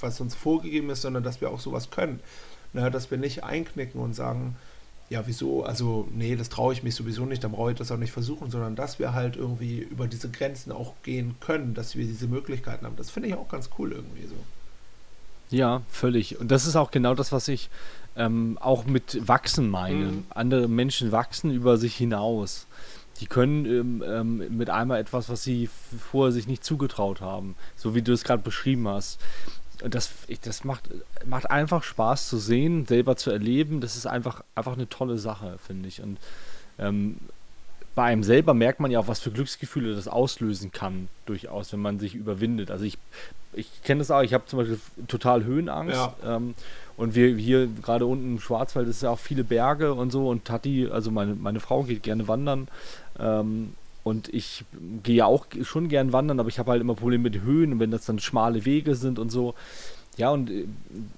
was 0.00 0.20
uns 0.20 0.34
vorgegeben 0.34 0.90
ist, 0.90 1.02
sondern 1.02 1.22
dass 1.22 1.40
wir 1.40 1.50
auch 1.50 1.60
sowas 1.60 1.92
können. 1.92 2.18
Na, 2.72 2.90
dass 2.90 3.12
wir 3.12 3.18
nicht 3.18 3.44
einknicken 3.44 4.00
und 4.00 4.14
sagen, 4.14 4.56
ja, 5.14 5.22
wieso, 5.26 5.62
also 5.62 6.08
nee, 6.12 6.34
das 6.34 6.48
traue 6.48 6.72
ich 6.72 6.82
mich 6.82 6.96
sowieso 6.96 7.24
nicht, 7.24 7.44
dann 7.44 7.52
brauche 7.52 7.70
ich 7.70 7.78
das 7.78 7.92
auch 7.92 7.96
nicht 7.96 8.10
versuchen, 8.10 8.50
sondern 8.50 8.74
dass 8.74 8.98
wir 8.98 9.12
halt 9.12 9.36
irgendwie 9.36 9.78
über 9.78 10.08
diese 10.08 10.28
Grenzen 10.28 10.72
auch 10.72 10.94
gehen 11.04 11.36
können, 11.38 11.72
dass 11.72 11.94
wir 11.94 12.04
diese 12.04 12.26
Möglichkeiten 12.26 12.84
haben. 12.84 12.96
Das 12.96 13.10
finde 13.10 13.28
ich 13.28 13.36
auch 13.36 13.48
ganz 13.48 13.70
cool 13.78 13.92
irgendwie 13.92 14.26
so. 14.26 14.34
Ja, 15.56 15.82
völlig. 15.88 16.40
Und 16.40 16.50
das 16.50 16.66
ist 16.66 16.74
auch 16.74 16.90
genau 16.90 17.14
das, 17.14 17.30
was 17.30 17.46
ich 17.46 17.70
ähm, 18.16 18.58
auch 18.60 18.86
mit 18.86 19.28
wachsen 19.28 19.70
meine. 19.70 20.06
Mhm. 20.06 20.24
Andere 20.30 20.66
Menschen 20.66 21.12
wachsen 21.12 21.52
über 21.52 21.76
sich 21.76 21.94
hinaus. 21.94 22.66
Die 23.20 23.26
können 23.26 23.66
ähm, 23.66 24.04
ähm, 24.04 24.56
mit 24.56 24.68
einmal 24.68 24.98
etwas, 24.98 25.28
was 25.28 25.44
sie 25.44 25.68
vorher 26.10 26.32
sich 26.32 26.48
nicht 26.48 26.64
zugetraut 26.64 27.20
haben, 27.20 27.54
so 27.76 27.94
wie 27.94 28.02
du 28.02 28.12
es 28.12 28.24
gerade 28.24 28.42
beschrieben 28.42 28.88
hast. 28.88 29.20
Das, 29.88 30.10
ich, 30.28 30.40
das 30.40 30.64
macht, 30.64 30.88
macht 31.26 31.50
einfach 31.50 31.82
Spaß 31.82 32.28
zu 32.28 32.38
sehen, 32.38 32.86
selber 32.86 33.16
zu 33.16 33.30
erleben. 33.30 33.80
Das 33.80 33.96
ist 33.96 34.06
einfach, 34.06 34.42
einfach 34.54 34.74
eine 34.74 34.88
tolle 34.88 35.18
Sache, 35.18 35.58
finde 35.64 35.88
ich. 35.88 36.02
Und 36.02 36.18
ähm, 36.78 37.16
bei 37.94 38.04
einem 38.04 38.24
selber 38.24 38.54
merkt 38.54 38.80
man 38.80 38.90
ja 38.90 38.98
auch, 38.98 39.08
was 39.08 39.20
für 39.20 39.30
Glücksgefühle 39.30 39.94
das 39.94 40.08
auslösen 40.08 40.72
kann, 40.72 41.08
durchaus, 41.26 41.72
wenn 41.72 41.80
man 41.80 42.00
sich 42.00 42.14
überwindet. 42.14 42.70
Also 42.70 42.84
ich, 42.84 42.98
ich 43.52 43.82
kenne 43.84 43.98
das 43.98 44.10
auch, 44.10 44.22
ich 44.22 44.34
habe 44.34 44.46
zum 44.46 44.58
Beispiel 44.58 44.80
total 45.06 45.44
Höhenangst. 45.44 45.94
Ja. 45.94 46.14
Ähm, 46.24 46.54
und 46.96 47.14
wir 47.14 47.36
hier 47.36 47.66
gerade 47.66 48.06
unten 48.06 48.34
im 48.34 48.40
Schwarzwald 48.40 48.88
ist 48.88 49.02
ja 49.02 49.10
auch 49.10 49.18
viele 49.18 49.44
Berge 49.44 49.94
und 49.94 50.10
so. 50.10 50.28
Und 50.28 50.44
Tati, 50.44 50.88
also 50.90 51.10
meine, 51.10 51.34
meine 51.34 51.60
Frau 51.60 51.82
geht 51.82 52.02
gerne 52.02 52.28
wandern. 52.28 52.68
Ähm, 53.18 53.74
und 54.04 54.32
ich 54.32 54.64
gehe 55.02 55.16
ja 55.16 55.26
auch 55.26 55.46
schon 55.62 55.88
gern 55.88 56.12
wandern, 56.12 56.38
aber 56.38 56.50
ich 56.50 56.58
habe 56.58 56.70
halt 56.70 56.80
immer 56.82 56.94
Probleme 56.94 57.24
mit 57.24 57.40
Höhen, 57.40 57.80
wenn 57.80 57.90
das 57.90 58.04
dann 58.04 58.18
schmale 58.18 58.64
Wege 58.64 58.94
sind 58.94 59.18
und 59.18 59.30
so. 59.30 59.54
Ja, 60.16 60.30
und 60.30 60.50
äh, 60.50 60.66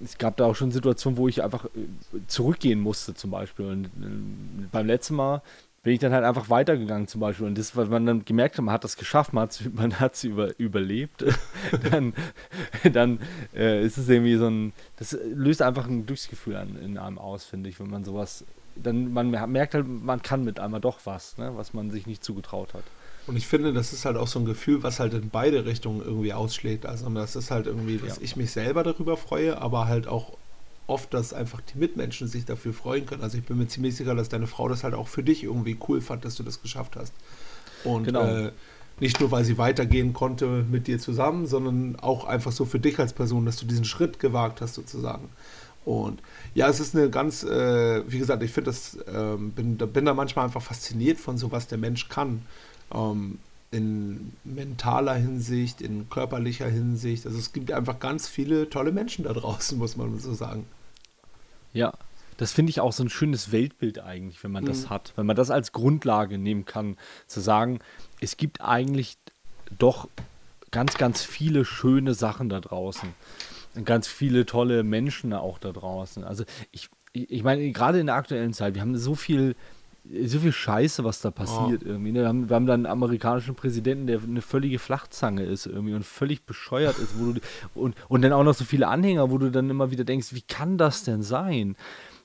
es 0.03 0.17
gab 0.17 0.37
da 0.37 0.45
auch 0.45 0.55
schon 0.55 0.71
Situationen, 0.71 1.17
wo 1.17 1.27
ich 1.27 1.43
einfach 1.43 1.65
äh, 1.65 2.19
zurückgehen 2.27 2.79
musste, 2.79 3.13
zum 3.13 3.29
Beispiel. 3.29 3.65
Und 3.67 3.85
äh, 3.85 4.67
beim 4.71 4.87
letzten 4.87 5.15
Mal 5.15 5.41
bin 5.83 5.93
ich 5.93 5.99
dann 5.99 6.13
halt 6.13 6.25
einfach 6.25 6.49
weitergegangen 6.49 7.07
zum 7.07 7.21
Beispiel. 7.21 7.45
Und 7.45 7.57
das, 7.57 7.75
weil 7.75 7.85
man 7.87 8.05
dann 8.05 8.25
gemerkt 8.25 8.57
hat, 8.57 8.65
man 8.65 8.73
hat 8.73 8.83
das 8.83 8.97
geschafft, 8.97 9.33
man 9.33 9.49
hat 9.99 10.13
es 10.13 10.23
über, 10.23 10.57
überlebt, 10.57 11.25
dann, 11.91 12.13
dann 12.91 13.19
äh, 13.53 13.85
ist 13.85 13.97
es 13.97 14.09
irgendwie 14.09 14.37
so 14.37 14.47
ein, 14.47 14.73
das 14.97 15.17
löst 15.33 15.61
einfach 15.61 15.87
ein 15.87 16.05
Glücksgefühl 16.05 16.55
an, 16.55 16.77
in 16.81 16.97
einem 16.97 17.19
aus, 17.19 17.43
finde 17.43 17.69
ich, 17.69 17.79
wenn 17.79 17.89
man 17.89 18.03
sowas, 18.03 18.45
dann 18.81 19.13
man 19.13 19.29
merkt 19.29 19.73
halt, 19.73 19.87
man 19.87 20.21
kann 20.21 20.43
mit 20.43 20.59
einmal 20.59 20.81
doch 20.81 20.99
was, 21.05 21.37
ne, 21.37 21.51
was 21.55 21.73
man 21.73 21.91
sich 21.91 22.07
nicht 22.07 22.23
zugetraut 22.23 22.73
hat. 22.73 22.83
Und 23.27 23.35
ich 23.35 23.45
finde, 23.45 23.73
das 23.73 23.91
ist 23.91 24.05
halt 24.05 24.15
auch 24.15 24.27
so 24.27 24.39
ein 24.39 24.45
Gefühl, 24.45 24.83
was 24.83 24.99
halt 25.01 25.13
in 25.13 25.29
beide 25.29 25.65
Richtungen 25.65 26.01
irgendwie 26.01 26.33
ausschlägt. 26.33 26.85
Also 26.85 27.09
das 27.09 27.35
ist 27.35 27.51
halt 27.51 27.67
irgendwie, 27.67 27.97
dass 27.97 28.17
ja. 28.17 28.23
ich 28.23 28.37
mich 28.37 28.51
selber 28.51 28.83
darüber 28.83 29.17
freue, 29.17 29.61
aber 29.61 29.87
halt 29.87 30.07
auch 30.07 30.37
oft, 30.87 31.13
dass 31.13 31.33
einfach 31.33 31.59
die 31.59 31.77
Mitmenschen 31.77 32.29
sich 32.29 32.45
dafür 32.45 32.73
freuen 32.73 33.05
können. 33.05 33.21
Also 33.21 33.37
ich 33.37 33.43
bin 33.43 33.57
mir 33.57 33.67
ziemlich 33.67 33.97
sicher, 33.97 34.15
dass 34.15 34.29
deine 34.29 34.47
Frau 34.47 34.69
das 34.69 34.85
halt 34.85 34.93
auch 34.93 35.09
für 35.09 35.23
dich 35.23 35.43
irgendwie 35.43 35.77
cool 35.89 35.99
fand, 35.99 36.23
dass 36.23 36.35
du 36.35 36.43
das 36.43 36.61
geschafft 36.61 36.95
hast. 36.95 37.13
Und 37.83 38.05
genau. 38.05 38.25
äh, 38.25 38.51
nicht 38.99 39.19
nur, 39.19 39.29
weil 39.29 39.43
sie 39.43 39.57
weitergehen 39.57 40.13
konnte 40.13 40.65
mit 40.69 40.87
dir 40.87 40.97
zusammen, 40.97 41.45
sondern 41.45 41.97
auch 41.99 42.25
einfach 42.25 42.51
so 42.51 42.65
für 42.65 42.79
dich 42.79 42.97
als 42.97 43.13
Person, 43.13 43.45
dass 43.45 43.57
du 43.57 43.65
diesen 43.65 43.85
Schritt 43.85 44.19
gewagt 44.19 44.61
hast 44.61 44.73
sozusagen. 44.73 45.29
Und 45.87 46.21
ja, 46.53 46.67
es 46.67 46.81
ist 46.81 46.97
eine 46.97 47.09
ganz, 47.09 47.43
äh, 47.43 48.03
wie 48.11 48.19
gesagt, 48.19 48.43
ich 48.43 48.51
finde 48.51 48.71
das, 48.71 48.95
äh, 48.95 49.37
bin, 49.37 49.77
bin 49.77 50.03
da 50.03 50.13
manchmal 50.13 50.43
einfach 50.43 50.61
fasziniert 50.61 51.17
von 51.17 51.37
so, 51.37 51.53
was 51.53 51.67
der 51.67 51.77
Mensch 51.77 52.09
kann. 52.09 52.41
Ähm, 52.93 53.39
in 53.71 54.33
mentaler 54.43 55.15
Hinsicht, 55.15 55.79
in 55.79 56.09
körperlicher 56.09 56.67
Hinsicht. 56.67 57.25
Also 57.25 57.37
es 57.37 57.53
gibt 57.53 57.71
einfach 57.71 57.99
ganz 57.99 58.27
viele 58.27 58.69
tolle 58.69 58.91
Menschen 58.91 59.23
da 59.23 59.31
draußen, 59.31 59.77
muss 59.77 59.95
man 59.95 60.19
so 60.19 60.33
sagen. 60.33 60.65
Ja, 61.71 61.93
das 62.35 62.51
finde 62.51 62.71
ich 62.71 62.81
auch 62.81 62.91
so 62.91 63.03
ein 63.03 63.09
schönes 63.09 63.53
Weltbild 63.53 63.99
eigentlich, 63.99 64.43
wenn 64.43 64.51
man 64.51 64.65
mhm. 64.65 64.67
das 64.67 64.89
hat. 64.89 65.13
Wenn 65.15 65.25
man 65.25 65.37
das 65.37 65.51
als 65.51 65.71
Grundlage 65.71 66.37
nehmen 66.37 66.65
kann, 66.65 66.97
zu 67.27 67.39
sagen, 67.39 67.79
es 68.19 68.35
gibt 68.35 68.59
eigentlich 68.59 69.17
doch 69.77 70.09
ganz, 70.71 70.97
ganz 70.97 71.23
viele 71.23 71.63
schöne 71.63 72.13
Sachen 72.13 72.49
da 72.49 72.59
draußen. 72.59 73.13
Und 73.75 73.85
ganz 73.85 74.07
viele 74.07 74.45
tolle 74.45 74.83
Menschen 74.83 75.33
auch 75.33 75.59
da 75.59 75.71
draußen. 75.71 76.23
Also 76.23 76.43
ich, 76.71 76.89
ich 77.13 77.43
meine, 77.43 77.71
gerade 77.71 77.99
in 77.99 78.07
der 78.07 78.15
aktuellen 78.15 78.53
Zeit, 78.53 78.75
wir 78.75 78.81
haben 78.81 78.97
so 78.97 79.15
viel 79.15 79.55
so 80.23 80.39
viel 80.39 80.51
Scheiße, 80.51 81.03
was 81.03 81.21
da 81.21 81.31
passiert 81.31 81.81
oh. 81.83 81.89
irgendwie. 81.89 82.11
Ne? 82.11 82.21
Wir, 82.21 82.27
haben, 82.27 82.49
wir 82.49 82.55
haben 82.55 82.65
dann 82.65 82.85
einen 82.85 82.91
amerikanischen 82.91 83.55
Präsidenten, 83.55 84.07
der 84.07 84.21
eine 84.23 84.41
völlige 84.41 84.79
Flachzange 84.79 85.43
ist 85.43 85.65
irgendwie 85.65 85.93
und 85.93 86.05
völlig 86.05 86.45
bescheuert 86.45 86.97
ist, 86.99 87.19
wo 87.19 87.33
du, 87.33 87.41
und, 87.75 87.95
und 88.07 88.21
dann 88.21 88.33
auch 88.33 88.43
noch 88.43 88.53
so 88.53 88.63
viele 88.63 88.87
Anhänger, 88.87 89.29
wo 89.29 89.37
du 89.37 89.51
dann 89.51 89.69
immer 89.69 89.91
wieder 89.91 90.03
denkst, 90.03 90.33
wie 90.33 90.41
kann 90.41 90.77
das 90.77 91.03
denn 91.03 91.23
sein? 91.23 91.75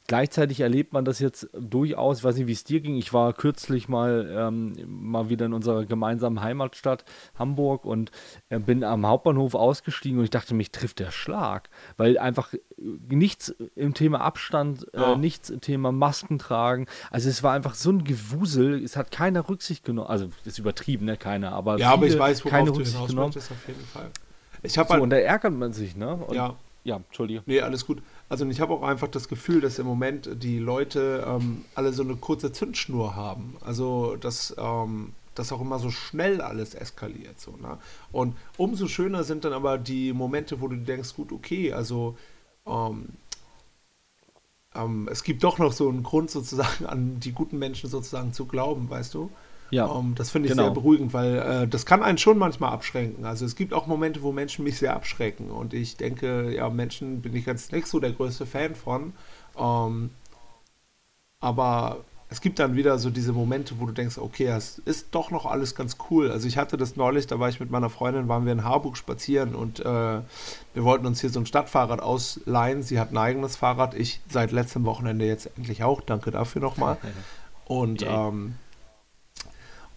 Gleichzeitig 0.09 0.61
erlebt 0.61 0.93
man 0.93 1.05
das 1.05 1.21
jetzt 1.21 1.49
durchaus, 1.53 2.19
ich 2.19 2.25
weiß 2.25 2.37
nicht, 2.37 2.47
wie 2.49 2.53
es 2.53 2.65
dir 2.65 2.81
ging. 2.81 2.97
Ich 2.97 3.12
war 3.12 3.33
kürzlich 3.33 3.88
mal, 3.88 4.29
ähm, 4.37 4.75
mal 4.87 5.29
wieder 5.29 5.47
in 5.47 5.53
unserer 5.53 5.85
gemeinsamen 5.85 6.43
Heimatstadt 6.43 7.05
Hamburg 7.38 7.85
und 7.85 8.11
äh, 8.49 8.59
bin 8.59 8.83
am 8.83 9.07
Hauptbahnhof 9.07 9.55
ausgestiegen 9.55 10.19
und 10.19 10.25
ich 10.25 10.31
dachte, 10.31 10.55
mich 10.55 10.73
trifft 10.73 10.99
der 10.99 11.12
Schlag, 11.12 11.71
weil 11.97 12.19
einfach 12.19 12.53
nichts 12.77 13.55
im 13.77 13.95
Thema 13.95 14.21
Abstand, 14.23 14.87
äh, 14.93 15.01
ja. 15.01 15.17
nichts 15.17 15.51
im 15.51 15.61
Thema 15.61 15.93
Masken 15.93 16.38
tragen. 16.38 16.87
Also 17.11 17.29
es 17.29 17.43
war 17.43 17.53
einfach 17.53 17.75
so 17.75 17.91
ein 17.91 18.03
Gewusel, 18.03 18.83
es 18.83 18.97
hat 18.97 19.12
keiner 19.12 19.49
Rücksicht 19.49 19.85
genommen. 19.85 20.09
Also 20.09 20.27
das 20.45 20.55
ist 20.55 20.59
übertrieben, 20.59 21.07
ne? 21.07 21.17
Keiner, 21.17 21.53
aber 21.53 21.79
ja, 21.79 21.93
aber 21.93 22.07
ich 22.07 22.19
weiß, 22.19 22.45
worauf 22.45 22.51
keine 22.51 22.73
du 22.73 22.79
Rücksicht 22.79 23.07
genommen. 23.07 23.33
auf 23.37 23.69
jeden 23.69 23.85
Fall. 23.87 24.11
Ich 24.65 24.73
so, 24.73 24.88
halt, 24.88 25.01
und 25.03 25.11
da 25.11 25.17
ärgert 25.17 25.53
man 25.53 25.73
sich, 25.73 25.97
ne? 25.97 26.15
Und, 26.15 26.35
ja. 26.35 26.57
Ja, 26.85 26.97
Entschuldige. 26.97 27.43
Nee, 27.47 27.61
alles 27.61 27.87
gut. 27.87 28.03
Also 28.33 28.47
ich 28.47 28.62
habe 28.62 28.73
auch 28.73 28.83
einfach 28.83 29.09
das 29.09 29.29
Gefühl, 29.29 29.61
dass 29.61 29.79
im 29.79 29.85
Moment 29.85 30.42
die 30.42 30.59
Leute 30.59 31.23
ähm, 31.29 31.66
alle 31.75 31.92
so 31.92 32.03
eine 32.03 32.16
kurze 32.16 32.51
Zündschnur 32.51 33.14
haben. 33.14 33.59
Also 33.61 34.16
dass, 34.16 34.57
ähm, 34.57 35.12
dass 35.35 35.53
auch 35.53 35.61
immer 35.61 35.79
so 35.79 35.90
schnell 35.90 36.40
alles 36.40 36.75
eskaliert. 36.75 37.38
So, 37.38 37.51
ne? 37.59 37.77
Und 38.11 38.35
umso 38.57 38.88
schöner 38.88 39.23
sind 39.25 39.45
dann 39.45 39.53
aber 39.53 39.77
die 39.77 40.14
Momente, 40.14 40.62
wo 40.62 40.68
du 40.68 40.77
denkst, 40.77 41.14
gut, 41.14 41.31
okay, 41.31 41.75
also 41.75 42.16
ähm, 42.66 43.11
ähm 44.75 45.09
es 45.12 45.25
gibt 45.25 45.45
doch 45.45 45.59
noch 45.59 45.73
so 45.75 45.90
einen 45.90 46.03
Grund 46.03 46.31
sozusagen 46.31 46.87
an 46.87 47.21
die 47.21 47.33
guten 47.33 47.59
Menschen 47.59 47.90
sozusagen 47.90 48.33
zu 48.33 48.47
glauben, 48.47 48.88
weißt 48.88 49.12
du? 49.12 49.29
Ja. 49.72 49.87
Um, 49.87 50.08
ähm, 50.08 50.14
das 50.14 50.30
finde 50.30 50.48
ich 50.48 50.52
genau. 50.52 50.64
sehr 50.64 50.74
beruhigend, 50.74 51.14
weil 51.14 51.38
äh, 51.38 51.68
das 51.68 51.87
kann 51.87 52.02
einen 52.02 52.18
schon 52.18 52.38
manchmal 52.38 52.72
abschränken. 52.72 53.24
Also 53.24 53.46
es 53.46 53.56
gibt 53.56 53.72
auch 53.72 53.87
Momente, 53.87 54.22
wo 54.22 54.30
Menschen 54.30 54.64
mich 54.64 54.78
sehr 54.78 54.94
abschrecken. 54.94 55.50
Und 55.50 55.72
ich 55.72 55.96
denke, 55.96 56.54
ja, 56.54 56.68
Menschen 56.68 57.22
bin 57.22 57.35
ich 57.35 57.46
jetzt 57.46 57.72
nicht 57.72 57.87
so 57.87 57.98
der 57.98 58.12
größte 58.12 58.46
Fan 58.46 58.74
von. 58.74 59.14
Um, 59.54 59.64
ähm, 59.64 60.11
aber 61.40 62.04
es 62.28 62.40
gibt 62.40 62.58
dann 62.58 62.76
wieder 62.76 62.98
so 62.98 63.11
diese 63.11 63.32
Momente, 63.32 63.74
wo 63.78 63.87
du 63.87 63.92
denkst, 63.92 64.16
okay, 64.16 64.46
es 64.46 64.78
ist 64.78 65.08
doch 65.11 65.30
noch 65.30 65.44
alles 65.44 65.74
ganz 65.74 65.96
cool. 66.08 66.30
Also 66.30 66.48
ich 66.48 66.56
hatte 66.56 66.76
das 66.76 66.96
neulich, 66.96 67.26
da 67.26 67.38
war 67.40 67.48
ich 67.48 67.58
mit 67.58 67.70
meiner 67.70 67.90
Freundin, 67.90 68.28
waren 68.28 68.46
wir 68.46 68.52
in 68.52 68.64
Harburg 68.64 68.96
spazieren 68.96 69.54
und 69.54 69.80
äh, 69.80 69.85
wir 69.85 70.22
wollten 70.76 71.04
uns 71.04 71.20
hier 71.20 71.30
so 71.30 71.40
ein 71.40 71.46
Stadtfahrrad 71.46 72.00
ausleihen. 72.00 72.82
Sie 72.82 72.98
hat 73.00 73.11
ein 73.11 73.18
eigenes 73.18 73.56
Fahrrad, 73.56 73.94
ich 73.94 74.20
seit 74.30 74.52
letztem 74.52 74.85
Wochenende 74.85 75.26
jetzt 75.26 75.50
endlich 75.56 75.82
auch. 75.82 76.00
Danke 76.00 76.30
dafür 76.30 76.62
nochmal. 76.62 76.98
Und 77.66 78.04
ähm, 78.06 78.54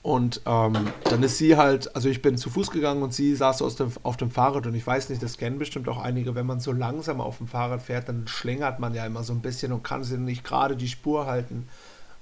und 0.05 0.41
ähm, 0.45 0.75
dann 1.05 1.23
ist 1.23 1.39
sie 1.39 1.57
halt, 1.57 1.95
also 1.95 2.09
ich 2.09 2.21
bin 2.21 2.37
zu 2.37 2.51
Fuß 2.51 2.69
gegangen 2.69 3.01
und 3.01 3.11
sie 3.11 3.33
saß 3.33 3.63
aus 3.63 3.75
dem, 3.75 3.91
auf 4.03 4.17
dem 4.17 4.29
Fahrrad 4.29 4.67
und 4.67 4.75
ich 4.75 4.85
weiß 4.85 5.09
nicht, 5.09 5.23
das 5.23 5.39
kennen 5.39 5.57
bestimmt 5.57 5.89
auch 5.89 5.97
einige, 5.97 6.35
wenn 6.35 6.45
man 6.45 6.59
so 6.59 6.71
langsam 6.71 7.19
auf 7.19 7.39
dem 7.39 7.47
Fahrrad 7.47 7.81
fährt, 7.81 8.07
dann 8.07 8.27
schlängert 8.27 8.79
man 8.79 8.93
ja 8.93 9.03
immer 9.03 9.23
so 9.23 9.33
ein 9.33 9.41
bisschen 9.41 9.71
und 9.71 9.81
kann 9.83 10.03
sie 10.03 10.19
nicht 10.19 10.43
gerade 10.43 10.75
die 10.75 10.89
Spur 10.89 11.25
halten. 11.25 11.67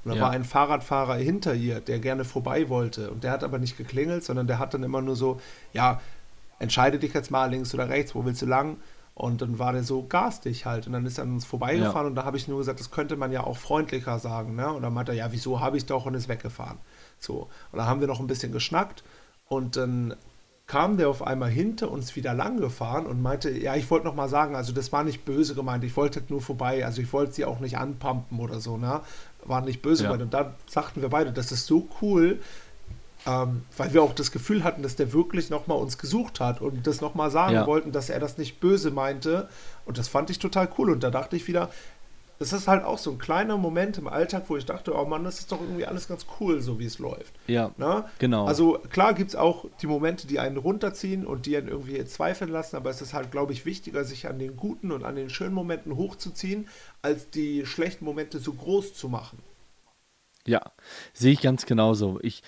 Und 0.06 0.12
da 0.12 0.16
ja. 0.16 0.22
war 0.22 0.30
ein 0.32 0.46
Fahrradfahrer 0.46 1.16
hinter 1.16 1.56
ihr, 1.56 1.82
der 1.82 2.00
gerne 2.00 2.24
vorbei 2.24 2.70
wollte 2.70 3.12
und 3.12 3.26
der 3.26 3.32
hat 3.32 3.44
aber 3.44 3.60
nicht 3.60 3.78
geklingelt, 3.78 4.24
sondern 4.24 4.48
der 4.48 4.60
hat 4.60 4.74
dann 4.74 4.84
immer 4.84 5.02
nur 5.02 5.18
so, 5.18 5.42
ja, 5.74 6.00
entscheide 6.60 7.00
dich 7.00 7.14
jetzt 7.14 7.32
mal 7.32 7.48
links 7.52 7.74
oder 7.74 7.90
rechts, 7.90 8.16
wo 8.16 8.24
willst 8.24 8.42
du 8.42 8.46
lang? 8.46 8.78
Und 9.14 9.42
dann 9.42 9.60
war 9.60 9.74
der 9.74 9.84
so 9.84 10.04
garstig 10.04 10.66
halt. 10.66 10.88
Und 10.88 10.94
dann 10.94 11.06
ist 11.06 11.18
er 11.18 11.26
an 11.26 11.34
uns 11.34 11.44
vorbeigefahren 11.44 12.06
ja. 12.06 12.08
und 12.08 12.16
da 12.16 12.24
habe 12.24 12.38
ich 12.38 12.48
nur 12.48 12.60
gesagt, 12.60 12.80
das 12.80 12.92
könnte 12.92 13.18
man 13.18 13.34
ja 13.34 13.44
auch 13.44 13.58
freundlicher 13.58 14.20
sagen. 14.20 14.56
Ne? 14.56 14.72
Und 14.72 14.84
dann 14.84 14.94
meinte 14.94 15.12
er, 15.12 15.18
ja, 15.18 15.32
wieso 15.34 15.60
habe 15.60 15.76
ich 15.76 15.86
doch 15.86 16.06
und 16.06 16.14
ist 16.14 16.30
weggefahren. 16.30 16.78
So. 17.24 17.50
Und 17.72 17.80
da 17.80 17.86
haben 17.86 18.00
wir 18.00 18.08
noch 18.08 18.20
ein 18.20 18.28
bisschen 18.28 18.52
geschnackt 18.52 19.04
und 19.48 19.76
dann 19.78 20.16
kam 20.66 20.98
der 20.98 21.10
auf 21.10 21.22
einmal 21.22 21.50
hinter 21.50 21.92
uns 21.92 22.16
wieder 22.16 22.34
lang 22.34 22.58
gefahren 22.58 23.06
und 23.06 23.22
meinte, 23.22 23.52
ja, 23.52 23.76
ich 23.76 23.90
wollte 23.92 24.06
noch 24.06 24.16
mal 24.16 24.30
sagen, 24.30 24.56
also 24.56 24.72
das 24.72 24.92
war 24.92 25.04
nicht 25.04 25.26
böse 25.26 25.56
gemeint, 25.56 25.84
ich 25.84 25.96
wollte 25.98 26.24
nur 26.30 26.42
vorbei, 26.42 26.86
also 26.86 27.02
ich 27.02 27.12
wollte 27.12 27.34
sie 27.34 27.46
auch 27.46 27.60
nicht 27.60 27.78
anpumpen 27.78 28.40
oder 28.40 28.60
so, 28.60 28.78
ne? 28.78 29.02
War 29.44 29.62
nicht 29.62 29.82
böse 29.82 30.04
ja. 30.04 30.10
gemeint. 30.10 30.24
Und 30.24 30.34
da 30.34 30.54
sagten 30.68 31.02
wir 31.02 31.10
beide, 31.10 31.34
das 31.34 31.52
ist 31.52 31.68
so 31.68 31.88
cool, 32.02 32.40
ähm, 33.26 33.64
weil 33.78 33.94
wir 33.94 34.04
auch 34.04 34.14
das 34.14 34.32
Gefühl 34.32 34.64
hatten, 34.64 34.84
dass 34.84 34.96
der 34.96 35.14
wirklich 35.14 35.50
noch 35.50 35.68
mal 35.68 35.76
uns 35.76 35.98
gesucht 35.98 36.40
hat 36.40 36.62
und 36.62 36.88
das 36.88 37.02
noch 37.02 37.14
mal 37.14 37.32
sagen 37.32 37.56
ja. 37.56 37.68
wollten, 37.68 37.92
dass 37.92 38.10
er 38.10 38.20
das 38.20 38.38
nicht 38.38 38.60
böse 38.60 38.92
meinte. 38.92 39.50
Und 39.86 39.98
das 39.98 40.08
fand 40.08 40.30
ich 40.30 40.40
total 40.40 40.70
cool. 40.78 40.90
Und 40.90 41.04
da 41.04 41.10
dachte 41.10 41.36
ich 41.36 41.48
wieder, 41.48 41.70
das 42.40 42.52
ist 42.52 42.68
halt 42.68 42.84
auch 42.84 42.98
so 42.98 43.12
ein 43.12 43.18
kleiner 43.18 43.58
Moment 43.58 43.98
im 43.98 44.08
Alltag, 44.08 44.46
wo 44.48 44.58
ich 44.58 44.66
dachte, 44.66 44.94
oh 44.96 45.06
Mann, 45.06 45.24
das 45.24 45.40
ist 45.40 45.52
doch 45.52 45.62
irgendwie 45.62 45.86
alles 45.86 46.08
ganz 46.08 46.26
cool, 46.40 46.62
so 46.62 46.80
wie 46.80 46.86
es 46.86 47.00
läuft. 47.00 47.34
Ja, 47.48 47.72
Na? 47.78 48.10
genau. 48.20 48.46
Also 48.46 48.80
klar 48.90 49.14
gibt 49.14 49.30
es 49.30 49.36
auch 49.36 49.66
die 49.82 49.88
Momente, 49.88 50.28
die 50.28 50.40
einen 50.40 50.58
runterziehen 50.58 51.26
und 51.26 51.46
die 51.46 51.56
einen 51.56 51.68
irgendwie 51.68 52.04
zweifeln 52.06 52.52
lassen, 52.52 52.76
aber 52.76 52.90
es 52.90 53.02
ist 53.02 53.14
halt, 53.14 53.32
glaube 53.32 53.54
ich, 53.54 53.66
wichtiger, 53.66 54.04
sich 54.04 54.28
an 54.28 54.40
den 54.40 54.58
guten 54.58 54.92
und 54.92 55.04
an 55.04 55.16
den 55.16 55.30
schönen 55.30 55.54
Momenten 55.54 55.96
hochzuziehen, 55.96 56.68
als 57.02 57.30
die 57.30 57.66
schlechten 57.66 58.06
Momente 58.06 58.40
so 58.40 58.54
groß 58.54 58.94
zu 58.94 59.10
machen. 59.10 59.40
Ja, 60.46 60.62
sehe 61.14 61.32
ich 61.32 61.42
ganz 61.42 61.66
genauso. 61.66 62.20
Ich, 62.22 62.44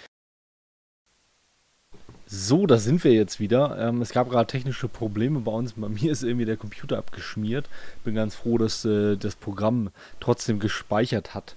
so, 2.27 2.65
da 2.65 2.77
sind 2.77 3.03
wir 3.03 3.13
jetzt 3.13 3.39
wieder. 3.39 3.77
Ähm, 3.79 4.01
es 4.01 4.11
gab 4.11 4.29
gerade 4.29 4.47
technische 4.47 4.88
Probleme 4.88 5.41
bei 5.41 5.51
uns. 5.51 5.73
Bei 5.73 5.89
mir 5.89 6.11
ist 6.11 6.23
irgendwie 6.23 6.45
der 6.45 6.57
Computer 6.57 6.97
abgeschmiert. 6.97 7.67
Bin 8.03 8.15
ganz 8.15 8.35
froh, 8.35 8.57
dass 8.57 8.83
äh, 8.85 9.15
das 9.15 9.35
Programm 9.35 9.89
trotzdem 10.19 10.59
gespeichert 10.59 11.35
hat. 11.35 11.55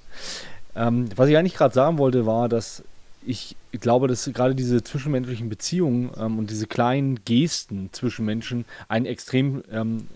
Ähm, 0.76 1.08
was 1.16 1.28
ich 1.28 1.36
eigentlich 1.36 1.54
gerade 1.54 1.74
sagen 1.74 1.98
wollte, 1.98 2.26
war, 2.26 2.48
dass 2.48 2.84
ich 3.26 3.56
glaube, 3.72 4.08
dass 4.08 4.30
gerade 4.32 4.54
diese 4.54 4.82
zwischenmenschlichen 4.82 5.48
Beziehungen 5.48 6.10
ähm, 6.18 6.38
und 6.38 6.50
diese 6.50 6.66
kleinen 6.66 7.24
Gesten 7.24 7.90
zwischen 7.92 8.24
Menschen 8.24 8.64
einen 8.88 9.06
extrem 9.06 9.62
ähm, 9.70 10.06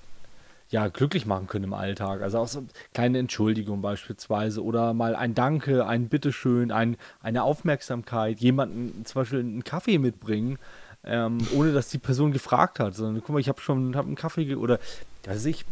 ja, 0.72 0.88
glücklich 0.88 1.26
machen 1.26 1.46
können 1.46 1.64
im 1.64 1.74
Alltag. 1.74 2.22
Also 2.22 2.38
auch 2.38 2.48
so 2.48 2.64
kleine 2.94 3.18
Entschuldigung 3.18 3.82
beispielsweise 3.82 4.64
oder 4.64 4.94
mal 4.94 5.14
ein 5.14 5.34
Danke, 5.34 5.86
ein 5.86 6.08
Bitteschön, 6.08 6.72
ein, 6.72 6.96
eine 7.22 7.42
Aufmerksamkeit, 7.42 8.40
jemanden 8.40 9.04
zum 9.04 9.20
Beispiel 9.20 9.40
einen 9.40 9.64
Kaffee 9.64 9.98
mitbringen, 9.98 10.58
ähm, 11.04 11.38
ohne 11.54 11.72
dass 11.72 11.90
die 11.90 11.98
Person 11.98 12.32
gefragt 12.32 12.80
hat, 12.80 12.94
sondern 12.94 13.22
guck 13.22 13.34
mal, 13.34 13.38
ich 13.38 13.48
habe 13.48 13.60
schon 13.60 13.94
hab 13.94 14.06
einen 14.06 14.14
Kaffee 14.14 14.54
oder 14.54 14.80
also 15.26 15.48
ich, 15.48 15.66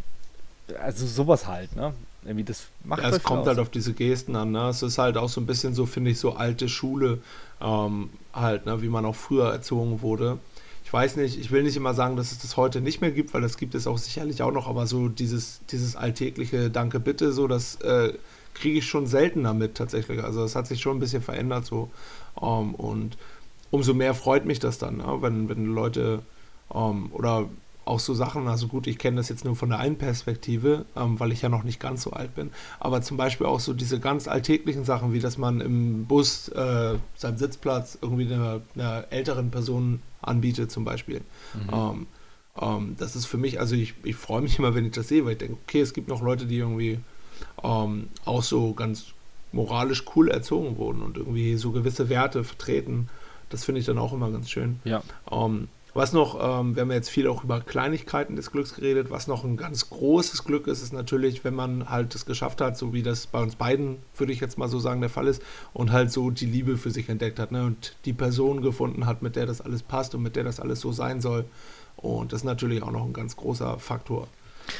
also 0.79 1.05
sowas 1.07 1.47
halt, 1.47 1.75
ne? 1.75 1.93
Irgendwie 2.23 2.43
das 2.43 2.67
macht 2.83 3.01
ja, 3.01 3.09
Es 3.09 3.23
kommt 3.23 3.41
aus. 3.41 3.47
halt 3.47 3.57
auf 3.59 3.69
diese 3.69 3.93
Gesten 3.93 4.35
an, 4.35 4.51
ne? 4.51 4.69
Es 4.69 4.83
ist 4.83 4.99
halt 4.99 5.17
auch 5.17 5.29
so 5.29 5.41
ein 5.41 5.47
bisschen 5.47 5.73
so, 5.73 5.87
finde 5.87 6.11
ich, 6.11 6.19
so 6.19 6.33
alte 6.33 6.69
Schule 6.69 7.21
ähm, 7.59 8.11
halt, 8.33 8.67
ne? 8.67 8.83
Wie 8.83 8.89
man 8.89 9.03
auch 9.05 9.15
früher 9.15 9.51
erzogen 9.51 10.03
wurde 10.03 10.37
ich 10.91 10.93
weiß 10.93 11.15
nicht, 11.15 11.39
ich 11.39 11.51
will 11.51 11.63
nicht 11.63 11.77
immer 11.77 11.93
sagen, 11.93 12.17
dass 12.17 12.33
es 12.33 12.39
das 12.39 12.57
heute 12.57 12.81
nicht 12.81 12.99
mehr 12.99 13.11
gibt, 13.11 13.33
weil 13.33 13.39
das 13.39 13.55
gibt 13.55 13.75
es 13.75 13.87
auch 13.87 13.97
sicherlich 13.97 14.43
auch 14.43 14.51
noch, 14.51 14.67
aber 14.67 14.87
so 14.87 15.07
dieses, 15.07 15.61
dieses 15.71 15.95
alltägliche 15.95 16.69
Danke 16.69 16.99
bitte, 16.99 17.31
so 17.31 17.47
das 17.47 17.75
äh, 17.75 18.11
kriege 18.53 18.79
ich 18.79 18.85
schon 18.85 19.07
seltener 19.07 19.53
mit 19.53 19.75
tatsächlich. 19.75 20.21
Also 20.21 20.41
das 20.41 20.53
hat 20.53 20.67
sich 20.67 20.81
schon 20.81 20.97
ein 20.97 20.99
bisschen 20.99 21.21
verändert 21.21 21.65
so. 21.65 21.89
Um, 22.35 22.71
ähm, 22.71 22.75
und 22.75 23.17
umso 23.69 23.93
mehr 23.93 24.13
freut 24.13 24.45
mich 24.45 24.59
das 24.59 24.79
dann, 24.79 24.97
ne? 24.97 25.17
wenn, 25.21 25.47
wenn 25.47 25.65
Leute 25.65 26.23
um, 26.67 27.05
ähm, 27.05 27.09
oder 27.13 27.47
auch 27.85 27.99
so 27.99 28.13
Sachen, 28.13 28.47
also 28.47 28.67
gut, 28.67 28.87
ich 28.87 28.97
kenne 28.97 29.17
das 29.17 29.29
jetzt 29.29 29.43
nur 29.43 29.55
von 29.55 29.69
der 29.69 29.79
einen 29.79 29.97
Perspektive, 29.97 30.85
ähm, 30.95 31.19
weil 31.19 31.31
ich 31.31 31.41
ja 31.41 31.49
noch 31.49 31.63
nicht 31.63 31.79
ganz 31.79 32.03
so 32.03 32.11
alt 32.11 32.35
bin, 32.35 32.51
aber 32.79 33.01
zum 33.01 33.17
Beispiel 33.17 33.47
auch 33.47 33.59
so 33.59 33.73
diese 33.73 33.99
ganz 33.99 34.27
alltäglichen 34.27 34.85
Sachen, 34.85 35.13
wie 35.13 35.19
dass 35.19 35.37
man 35.37 35.61
im 35.61 36.05
Bus 36.05 36.49
äh, 36.49 36.95
seinen 37.15 37.37
Sitzplatz 37.37 37.97
irgendwie 38.01 38.31
einer, 38.31 38.61
einer, 38.75 39.05
älteren 39.09 39.49
Person 39.49 40.01
anbietet 40.21 40.71
zum 40.71 40.85
Beispiel. 40.85 41.21
Mhm. 41.53 41.73
Ähm, 41.73 42.07
ähm, 42.61 42.95
das 42.99 43.15
ist 43.15 43.25
für 43.25 43.37
mich, 43.37 43.59
also 43.59 43.75
ich, 43.75 43.95
ich 44.03 44.15
freue 44.15 44.41
mich 44.41 44.59
immer, 44.59 44.75
wenn 44.75 44.85
ich 44.85 44.93
das 44.93 45.07
sehe, 45.07 45.25
weil 45.25 45.33
ich 45.33 45.39
denke, 45.39 45.57
okay, 45.67 45.81
es 45.81 45.93
gibt 45.93 46.07
noch 46.07 46.21
Leute, 46.21 46.45
die 46.45 46.57
irgendwie 46.57 46.99
ähm, 47.63 48.09
auch 48.25 48.43
so 48.43 48.73
ganz 48.73 49.07
moralisch 49.51 50.03
cool 50.15 50.29
erzogen 50.29 50.77
wurden 50.77 51.01
und 51.01 51.17
irgendwie 51.17 51.57
so 51.57 51.71
gewisse 51.71 52.09
Werte 52.09 52.43
vertreten. 52.43 53.09
Das 53.49 53.65
finde 53.65 53.79
ich 53.79 53.85
dann 53.85 53.97
auch 53.97 54.13
immer 54.13 54.31
ganz 54.31 54.49
schön. 54.49 54.79
Ja. 54.85 55.03
Was 55.93 56.13
noch, 56.13 56.35
ähm, 56.35 56.75
wir 56.75 56.83
haben 56.83 56.91
jetzt 56.91 57.09
viel 57.09 57.27
auch 57.27 57.43
über 57.43 57.59
Kleinigkeiten 57.59 58.37
des 58.37 58.51
Glücks 58.51 58.75
geredet, 58.75 59.09
was 59.09 59.27
noch 59.27 59.43
ein 59.43 59.57
ganz 59.57 59.89
großes 59.89 60.45
Glück 60.45 60.67
ist, 60.67 60.81
ist 60.81 60.93
natürlich, 60.93 61.43
wenn 61.43 61.53
man 61.53 61.89
halt 61.89 62.15
es 62.15 62.25
geschafft 62.25 62.61
hat, 62.61 62.77
so 62.77 62.93
wie 62.93 63.03
das 63.03 63.27
bei 63.27 63.41
uns 63.41 63.55
beiden, 63.55 63.97
würde 64.15 64.31
ich 64.31 64.39
jetzt 64.39 64.57
mal 64.57 64.69
so 64.69 64.79
sagen, 64.79 65.01
der 65.01 65.09
Fall 65.09 65.27
ist, 65.27 65.41
und 65.73 65.91
halt 65.91 66.09
so 66.09 66.29
die 66.29 66.45
Liebe 66.45 66.77
für 66.77 66.91
sich 66.91 67.09
entdeckt 67.09 67.39
hat 67.39 67.51
ne? 67.51 67.65
und 67.65 67.95
die 68.05 68.13
Person 68.13 68.61
gefunden 68.61 69.05
hat, 69.05 69.21
mit 69.21 69.35
der 69.35 69.45
das 69.45 69.59
alles 69.59 69.83
passt 69.83 70.15
und 70.15 70.23
mit 70.23 70.37
der 70.37 70.45
das 70.45 70.61
alles 70.61 70.79
so 70.79 70.93
sein 70.93 71.19
soll. 71.19 71.43
Und 71.97 72.31
das 72.31 72.41
ist 72.41 72.45
natürlich 72.45 72.83
auch 72.83 72.91
noch 72.91 73.05
ein 73.05 73.13
ganz 73.13 73.35
großer 73.35 73.77
Faktor, 73.77 74.29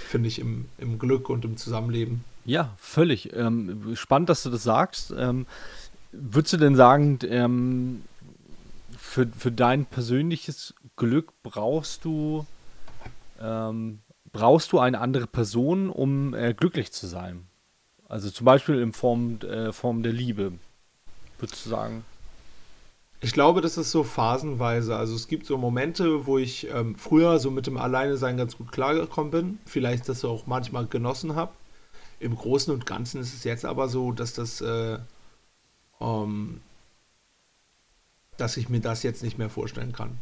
finde 0.08 0.30
ich, 0.30 0.40
im, 0.40 0.66
im 0.78 0.98
Glück 0.98 1.30
und 1.30 1.44
im 1.44 1.58
Zusammenleben. 1.58 2.24
Ja, 2.46 2.74
völlig. 2.78 3.36
Ähm, 3.36 3.96
spannend, 3.96 4.30
dass 4.30 4.44
du 4.44 4.50
das 4.50 4.64
sagst. 4.64 5.14
Ähm, 5.16 5.46
würdest 6.14 6.54
du 6.54 6.58
denn 6.58 6.76
sagen, 6.76 7.20
ähm, 7.28 8.02
für, 9.12 9.28
für 9.28 9.52
dein 9.52 9.86
persönliches 9.86 10.74
Glück 10.96 11.34
brauchst 11.44 12.06
du 12.06 12.46
ähm, 13.42 14.00
brauchst 14.32 14.72
du 14.72 14.80
eine 14.80 15.02
andere 15.02 15.28
Person, 15.28 15.90
um 15.90 16.34
äh, 16.34 16.54
glücklich 16.54 16.94
zu 16.94 17.08
sein. 17.08 17.48
Also 18.08 18.30
zum 18.30 18.46
Beispiel 18.46 18.80
in 18.80 18.94
Form, 18.94 19.40
äh, 19.42 19.74
Form 19.74 20.02
der 20.02 20.14
Liebe, 20.14 20.54
würdest 21.40 21.66
du 21.66 21.70
sagen? 21.70 22.06
Ich 23.20 23.34
glaube, 23.34 23.60
das 23.60 23.78
ist 23.78 23.92
so 23.92 24.04
phasenweise. 24.04 24.96
Also 24.96 25.16
es 25.16 25.28
gibt 25.28 25.46
so 25.46 25.58
Momente, 25.58 26.26
wo 26.26 26.38
ich 26.38 26.70
ähm, 26.70 26.96
früher 26.96 27.40
so 27.40 27.52
mit 27.52 27.68
dem 27.68 27.76
Alleinesein 27.76 28.38
ganz 28.38 28.58
gut 28.58 28.72
klargekommen 28.72 29.32
bin. 29.32 29.60
Vielleicht 29.66 30.08
das 30.08 30.24
auch 30.24 30.48
manchmal 30.48 30.86
genossen 30.88 31.36
habe. 31.36 31.52
Im 32.22 32.38
Großen 32.38 32.74
und 32.74 32.86
Ganzen 32.86 33.20
ist 33.20 33.34
es 33.34 33.44
jetzt 33.44 33.66
aber 33.66 33.90
so, 33.90 34.14
dass 34.14 34.32
das, 34.32 34.62
äh, 34.62 35.00
ähm, 36.00 36.62
dass 38.42 38.58
ich 38.58 38.70
mir 38.70 38.82
das 38.82 39.04
jetzt 39.04 39.24
nicht 39.24 39.38
mehr 39.38 39.50
vorstellen 39.50 39.94
kann. 39.94 40.18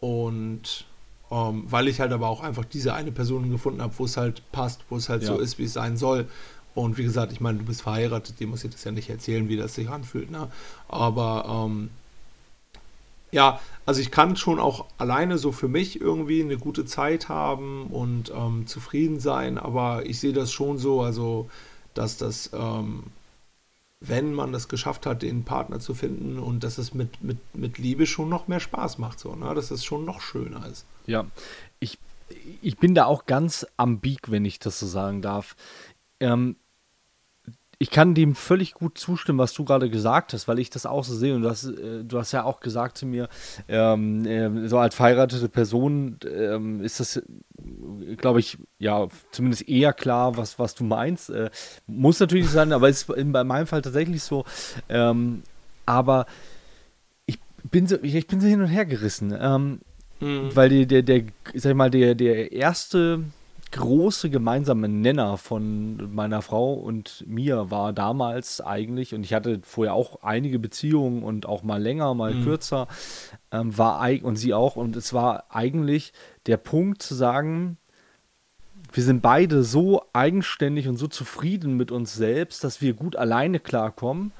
Und 0.00 0.84
ähm, 1.30 1.64
weil 1.66 1.88
ich 1.88 2.00
halt 2.00 2.12
aber 2.12 2.28
auch 2.28 2.42
einfach 2.42 2.64
diese 2.64 2.94
eine 2.94 3.10
Person 3.10 3.50
gefunden 3.50 3.82
habe, 3.82 3.92
wo 3.98 4.04
es 4.04 4.16
halt 4.16 4.42
passt, 4.52 4.84
wo 4.88 4.96
es 4.96 5.08
halt 5.08 5.22
ja. 5.22 5.28
so 5.28 5.38
ist, 5.38 5.58
wie 5.58 5.64
es 5.64 5.72
sein 5.72 5.96
soll. 5.96 6.28
Und 6.74 6.98
wie 6.98 7.02
gesagt, 7.02 7.32
ich 7.32 7.40
meine, 7.40 7.58
du 7.58 7.64
bist 7.64 7.82
verheiratet, 7.82 8.38
dir 8.38 8.46
muss 8.46 8.62
ich 8.62 8.70
das 8.70 8.84
ja 8.84 8.92
nicht 8.92 9.10
erzählen, 9.10 9.48
wie 9.48 9.56
das 9.56 9.74
sich 9.74 9.88
anfühlt. 9.88 10.30
Ne? 10.30 10.48
Aber 10.88 11.66
ähm, 11.66 11.90
ja, 13.32 13.60
also 13.86 14.00
ich 14.00 14.10
kann 14.10 14.36
schon 14.36 14.60
auch 14.60 14.86
alleine 14.98 15.38
so 15.38 15.52
für 15.52 15.68
mich 15.68 16.00
irgendwie 16.00 16.42
eine 16.42 16.58
gute 16.58 16.84
Zeit 16.84 17.28
haben 17.28 17.86
und 17.86 18.30
ähm, 18.34 18.66
zufrieden 18.66 19.20
sein, 19.20 19.58
aber 19.58 20.06
ich 20.06 20.20
sehe 20.20 20.32
das 20.32 20.52
schon 20.52 20.78
so, 20.78 21.02
also 21.02 21.50
dass 21.94 22.18
das 22.18 22.50
ähm, 22.52 23.04
wenn 24.00 24.34
man 24.34 24.52
es 24.54 24.68
geschafft 24.68 25.06
hat, 25.06 25.22
den 25.22 25.44
Partner 25.44 25.80
zu 25.80 25.94
finden 25.94 26.38
und 26.38 26.64
dass 26.64 26.78
es 26.78 26.92
mit, 26.92 27.22
mit, 27.22 27.38
mit 27.54 27.78
Liebe 27.78 28.06
schon 28.06 28.28
noch 28.28 28.46
mehr 28.46 28.60
Spaß 28.60 28.98
macht, 28.98 29.18
so, 29.18 29.34
ne? 29.34 29.54
dass 29.54 29.70
es 29.70 29.84
schon 29.84 30.04
noch 30.04 30.20
schöner 30.20 30.66
ist. 30.66 30.84
Ja, 31.06 31.26
ich, 31.80 31.98
ich 32.60 32.76
bin 32.76 32.94
da 32.94 33.06
auch 33.06 33.26
ganz 33.26 33.66
ambig, 33.76 34.30
wenn 34.30 34.44
ich 34.44 34.58
das 34.58 34.78
so 34.78 34.86
sagen 34.86 35.22
darf. 35.22 35.56
Ähm, 36.20 36.56
ich 37.78 37.90
kann 37.90 38.14
dem 38.14 38.34
völlig 38.34 38.72
gut 38.72 38.96
zustimmen, 38.96 39.38
was 39.38 39.52
du 39.52 39.64
gerade 39.64 39.90
gesagt 39.90 40.32
hast, 40.32 40.48
weil 40.48 40.58
ich 40.58 40.70
das 40.70 40.86
auch 40.86 41.04
so 41.04 41.14
sehe. 41.14 41.34
Und 41.34 41.42
du 41.42 41.50
hast, 41.50 41.64
äh, 41.64 42.04
du 42.04 42.18
hast 42.18 42.32
ja 42.32 42.44
auch 42.44 42.60
gesagt 42.60 42.96
zu 42.96 43.06
mir, 43.06 43.28
ähm, 43.68 44.24
äh, 44.24 44.68
so 44.68 44.78
als 44.78 44.94
verheiratete 44.94 45.48
Person 45.48 46.18
ähm, 46.24 46.82
ist 46.82 47.00
das, 47.00 47.22
glaube 48.16 48.40
ich, 48.40 48.58
ja, 48.78 49.08
zumindest 49.30 49.68
eher 49.68 49.92
klar, 49.92 50.36
was, 50.36 50.58
was 50.58 50.74
du 50.74 50.84
meinst. 50.84 51.30
Äh, 51.30 51.50
muss 51.86 52.20
natürlich 52.20 52.48
sein, 52.48 52.72
aber 52.72 52.88
ist 52.88 53.08
in, 53.10 53.32
bei 53.32 53.44
meinem 53.44 53.66
Fall 53.66 53.82
tatsächlich 53.82 54.22
so. 54.22 54.44
Ähm, 54.88 55.42
aber 55.84 56.26
ich 57.26 57.38
bin 57.70 57.86
so, 57.86 57.96
ich, 58.02 58.14
ich, 58.14 58.26
bin 58.26 58.40
so 58.40 58.46
hin 58.46 58.60
und 58.60 58.68
her 58.68 58.86
gerissen. 58.86 59.36
Ähm, 59.38 59.80
mhm. 60.20 60.54
Weil 60.54 60.68
die, 60.68 60.86
der, 60.86 61.02
der, 61.02 61.22
sag 61.54 61.70
ich 61.70 61.76
mal, 61.76 61.90
der, 61.90 62.14
der 62.14 62.52
erste 62.52 63.24
große 63.72 64.30
gemeinsame 64.30 64.88
Nenner 64.88 65.36
von 65.38 66.14
meiner 66.14 66.42
Frau 66.42 66.74
und 66.74 67.24
mir 67.26 67.70
war 67.70 67.92
damals 67.92 68.60
eigentlich, 68.60 69.14
und 69.14 69.24
ich 69.24 69.34
hatte 69.34 69.60
vorher 69.62 69.94
auch 69.94 70.22
einige 70.22 70.58
Beziehungen 70.58 71.22
und 71.22 71.46
auch 71.46 71.62
mal 71.62 71.82
länger, 71.82 72.14
mal 72.14 72.34
mhm. 72.34 72.44
kürzer, 72.44 72.88
ähm, 73.50 73.76
war 73.76 74.08
und 74.22 74.36
sie 74.36 74.54
auch, 74.54 74.76
und 74.76 74.96
es 74.96 75.12
war 75.12 75.44
eigentlich 75.50 76.12
der 76.46 76.56
Punkt 76.56 77.02
zu 77.02 77.14
sagen, 77.14 77.76
wir 78.92 79.02
sind 79.02 79.22
beide 79.22 79.62
so 79.62 80.02
eigenständig 80.12 80.88
und 80.88 80.96
so 80.96 81.06
zufrieden 81.08 81.76
mit 81.76 81.90
uns 81.90 82.14
selbst, 82.14 82.64
dass 82.64 82.80
wir 82.80 82.94
gut 82.94 83.16
alleine 83.16 83.60
klarkommen 83.60 84.32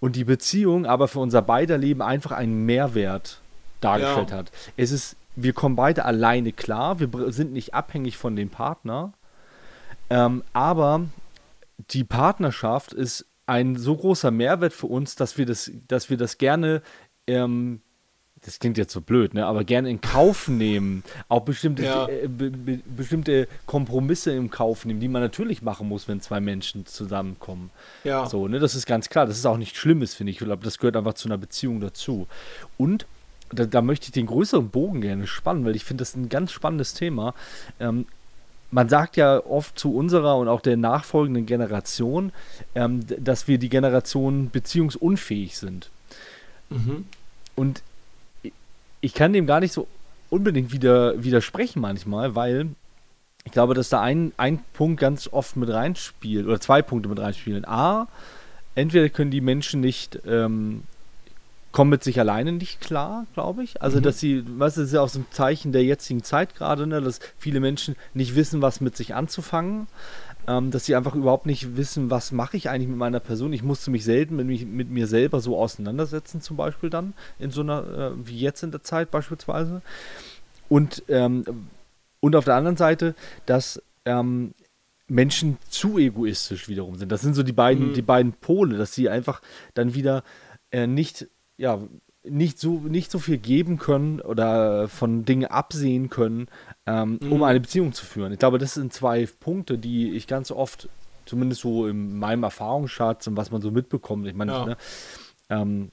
und 0.00 0.16
die 0.16 0.24
Beziehung 0.24 0.86
aber 0.86 1.08
für 1.08 1.20
unser 1.20 1.42
beider 1.42 1.78
Leben 1.78 2.02
einfach 2.02 2.32
einen 2.32 2.64
Mehrwert 2.66 3.40
dargestellt 3.80 4.30
ja. 4.30 4.36
hat. 4.36 4.52
Es 4.76 4.92
ist 4.92 5.16
wir 5.34 5.52
kommen 5.52 5.76
beide 5.76 6.04
alleine 6.04 6.52
klar, 6.52 7.00
wir 7.00 7.32
sind 7.32 7.52
nicht 7.52 7.74
abhängig 7.74 8.16
von 8.16 8.36
dem 8.36 8.50
Partner, 8.50 9.12
ähm, 10.10 10.42
aber 10.52 11.06
die 11.90 12.04
Partnerschaft 12.04 12.92
ist 12.92 13.26
ein 13.46 13.76
so 13.76 13.96
großer 13.96 14.30
Mehrwert 14.30 14.72
für 14.72 14.86
uns, 14.86 15.16
dass 15.16 15.38
wir 15.38 15.46
das, 15.46 15.70
dass 15.88 16.10
wir 16.10 16.16
das 16.16 16.38
gerne, 16.38 16.82
ähm, 17.26 17.80
das 18.44 18.58
klingt 18.58 18.76
jetzt 18.76 18.92
so 18.92 19.00
blöd, 19.00 19.34
ne, 19.34 19.46
aber 19.46 19.62
gerne 19.62 19.88
in 19.88 20.00
Kauf 20.00 20.48
nehmen, 20.48 21.04
auch 21.28 21.42
bestimmte, 21.42 21.84
ja. 21.84 22.08
äh, 22.08 22.26
be, 22.26 22.50
be, 22.50 22.80
bestimmte 22.84 23.46
Kompromisse 23.66 24.32
im 24.32 24.50
Kauf 24.50 24.84
nehmen, 24.84 24.98
die 24.98 25.08
man 25.08 25.22
natürlich 25.22 25.62
machen 25.62 25.88
muss, 25.88 26.08
wenn 26.08 26.20
zwei 26.20 26.40
Menschen 26.40 26.84
zusammenkommen. 26.84 27.70
Ja. 28.02 28.26
So, 28.26 28.48
ne, 28.48 28.58
das 28.58 28.74
ist 28.74 28.86
ganz 28.86 29.08
klar. 29.08 29.26
Das 29.26 29.38
ist 29.38 29.46
auch 29.46 29.58
nichts 29.58 29.78
Schlimmes, 29.78 30.14
finde 30.14 30.30
ich. 30.30 30.40
Ich 30.40 30.44
glaube, 30.44 30.64
das 30.64 30.78
gehört 30.78 30.96
einfach 30.96 31.14
zu 31.14 31.28
einer 31.28 31.38
Beziehung 31.38 31.80
dazu. 31.80 32.26
Und 32.76 33.06
da, 33.50 33.64
da, 33.64 33.80
möchte 33.80 34.06
ich 34.06 34.12
den 34.12 34.26
größeren 34.26 34.70
Bogen 34.70 35.02
gerne 35.02 35.26
spannen, 35.26 35.64
weil 35.64 35.76
ich 35.76 35.84
finde 35.84 36.02
das 36.02 36.16
ein 36.16 36.28
ganz 36.28 36.50
spannendes 36.50 36.94
Thema. 36.94 37.34
Ähm, 37.78 38.06
man 38.72 38.88
sagt 38.88 39.16
ja 39.16 39.44
oft 39.44 39.78
zu 39.78 39.94
unserer 39.94 40.36
und 40.38 40.48
auch 40.48 40.62
der 40.62 40.78
nachfolgenden 40.78 41.46
Generation, 41.46 42.32
ähm, 42.74 43.04
dass 43.06 43.46
wir 43.46 43.58
die 43.58 43.68
Generation 43.68 44.50
beziehungsunfähig 44.50 45.58
sind. 45.58 45.90
Mhm. 46.70 47.04
Und 47.54 47.82
ich 49.02 49.12
kann 49.12 49.34
dem 49.34 49.46
gar 49.46 49.60
nicht 49.60 49.72
so 49.72 49.86
unbedingt 50.30 50.72
wieder, 50.72 51.22
widersprechen 51.22 51.80
manchmal, 51.82 52.34
weil 52.34 52.68
ich 53.44 53.52
glaube, 53.52 53.74
dass 53.74 53.90
da 53.90 54.00
ein, 54.00 54.32
ein 54.38 54.60
Punkt 54.72 55.00
ganz 55.00 55.28
oft 55.30 55.56
mit 55.56 55.68
reinspielt, 55.68 56.46
oder 56.46 56.60
zwei 56.60 56.80
Punkte 56.80 57.08
mit 57.10 57.18
reinspielen. 57.18 57.66
A, 57.66 58.08
entweder 58.74 59.08
können 59.10 59.32
die 59.32 59.40
Menschen 59.40 59.80
nicht 59.80 60.20
ähm, 60.26 60.84
kommen 61.72 61.90
mit 61.90 62.04
sich 62.04 62.20
alleine 62.20 62.52
nicht 62.52 62.80
klar, 62.80 63.26
glaube 63.34 63.64
ich. 63.64 63.82
Also, 63.82 63.98
mhm. 63.98 64.02
dass 64.04 64.20
sie, 64.20 64.44
was 64.58 64.78
ist 64.78 64.92
ja 64.92 65.00
auch 65.00 65.08
so 65.08 65.18
ein 65.18 65.26
Zeichen 65.30 65.72
der 65.72 65.82
jetzigen 65.82 66.22
Zeit 66.22 66.54
gerade, 66.54 66.86
ne, 66.86 67.00
dass 67.00 67.18
viele 67.38 67.60
Menschen 67.60 67.96
nicht 68.14 68.36
wissen, 68.36 68.62
was 68.62 68.80
mit 68.80 68.96
sich 68.96 69.14
anzufangen. 69.14 69.88
Ähm, 70.46 70.70
dass 70.70 70.84
sie 70.84 70.96
einfach 70.96 71.14
überhaupt 71.14 71.46
nicht 71.46 71.76
wissen, 71.76 72.10
was 72.10 72.32
mache 72.32 72.56
ich 72.56 72.68
eigentlich 72.68 72.88
mit 72.88 72.98
meiner 72.98 73.20
Person. 73.20 73.52
Ich 73.52 73.62
musste 73.62 73.90
mich 73.90 74.04
selten 74.04 74.36
mit, 74.36 74.46
mich, 74.46 74.66
mit 74.66 74.90
mir 74.90 75.06
selber 75.06 75.40
so 75.40 75.58
auseinandersetzen, 75.58 76.40
zum 76.40 76.56
Beispiel 76.56 76.90
dann, 76.90 77.14
in 77.38 77.50
so 77.50 77.60
einer, 77.60 78.14
äh, 78.14 78.26
wie 78.26 78.38
jetzt 78.38 78.62
in 78.62 78.70
der 78.70 78.82
Zeit 78.82 79.10
beispielsweise. 79.10 79.82
Und, 80.68 81.02
ähm, 81.08 81.44
und 82.20 82.36
auf 82.36 82.44
der 82.44 82.56
anderen 82.56 82.76
Seite, 82.76 83.14
dass 83.46 83.82
ähm, 84.04 84.54
Menschen 85.08 85.58
zu 85.68 85.98
egoistisch 85.98 86.68
wiederum 86.68 86.96
sind. 86.96 87.12
Das 87.12 87.20
sind 87.20 87.34
so 87.34 87.42
die 87.42 87.52
beiden, 87.52 87.90
mhm. 87.90 87.94
die 87.94 88.02
beiden 88.02 88.32
Pole, 88.32 88.78
dass 88.78 88.94
sie 88.94 89.08
einfach 89.08 89.42
dann 89.74 89.94
wieder 89.94 90.24
äh, 90.70 90.86
nicht, 90.86 91.28
ja, 91.58 91.80
nicht 92.24 92.58
so, 92.58 92.78
nicht 92.78 93.10
so 93.10 93.18
viel 93.18 93.38
geben 93.38 93.78
können 93.78 94.20
oder 94.20 94.88
von 94.88 95.24
Dingen 95.24 95.46
absehen 95.46 96.08
können, 96.08 96.46
ähm, 96.86 97.18
mhm. 97.20 97.32
um 97.32 97.42
eine 97.42 97.60
Beziehung 97.60 97.92
zu 97.92 98.04
führen. 98.04 98.32
Ich 98.32 98.38
glaube, 98.38 98.58
das 98.58 98.74
sind 98.74 98.92
zwei 98.92 99.26
Punkte, 99.40 99.78
die 99.78 100.12
ich 100.12 100.26
ganz 100.26 100.50
oft, 100.50 100.88
zumindest 101.26 101.62
so 101.62 101.86
in 101.86 102.18
meinem 102.18 102.44
Erfahrungsschatz 102.44 103.26
und 103.26 103.36
was 103.36 103.50
man 103.50 103.60
so 103.60 103.70
mitbekommt, 103.70 104.26
ich 104.26 104.34
meine, 104.34 104.52
ja. 104.52 104.66
ne, 104.66 104.76
ähm, 105.50 105.90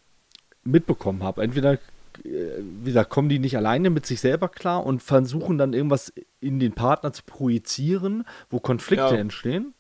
mitbekommen 0.64 1.24
habe. 1.24 1.42
Entweder, 1.42 1.74
äh, 1.74 1.80
wie 2.24 2.86
gesagt, 2.86 3.10
kommen 3.10 3.30
die 3.30 3.40
nicht 3.40 3.58
alleine 3.58 3.90
mit 3.90 4.06
sich 4.06 4.22
selber 4.22 4.50
klar 4.50 4.86
und 4.86 5.02
versuchen 5.02 5.58
dann 5.58 5.74
irgendwas 5.74 6.14
in 6.40 6.60
den 6.60 6.74
Partner 6.74 7.12
zu 7.12 7.24
projizieren, 7.26 8.26
wo 8.52 8.60
Konflikte 8.60 9.16
ja. 9.16 9.22
entstehen. 9.22 9.74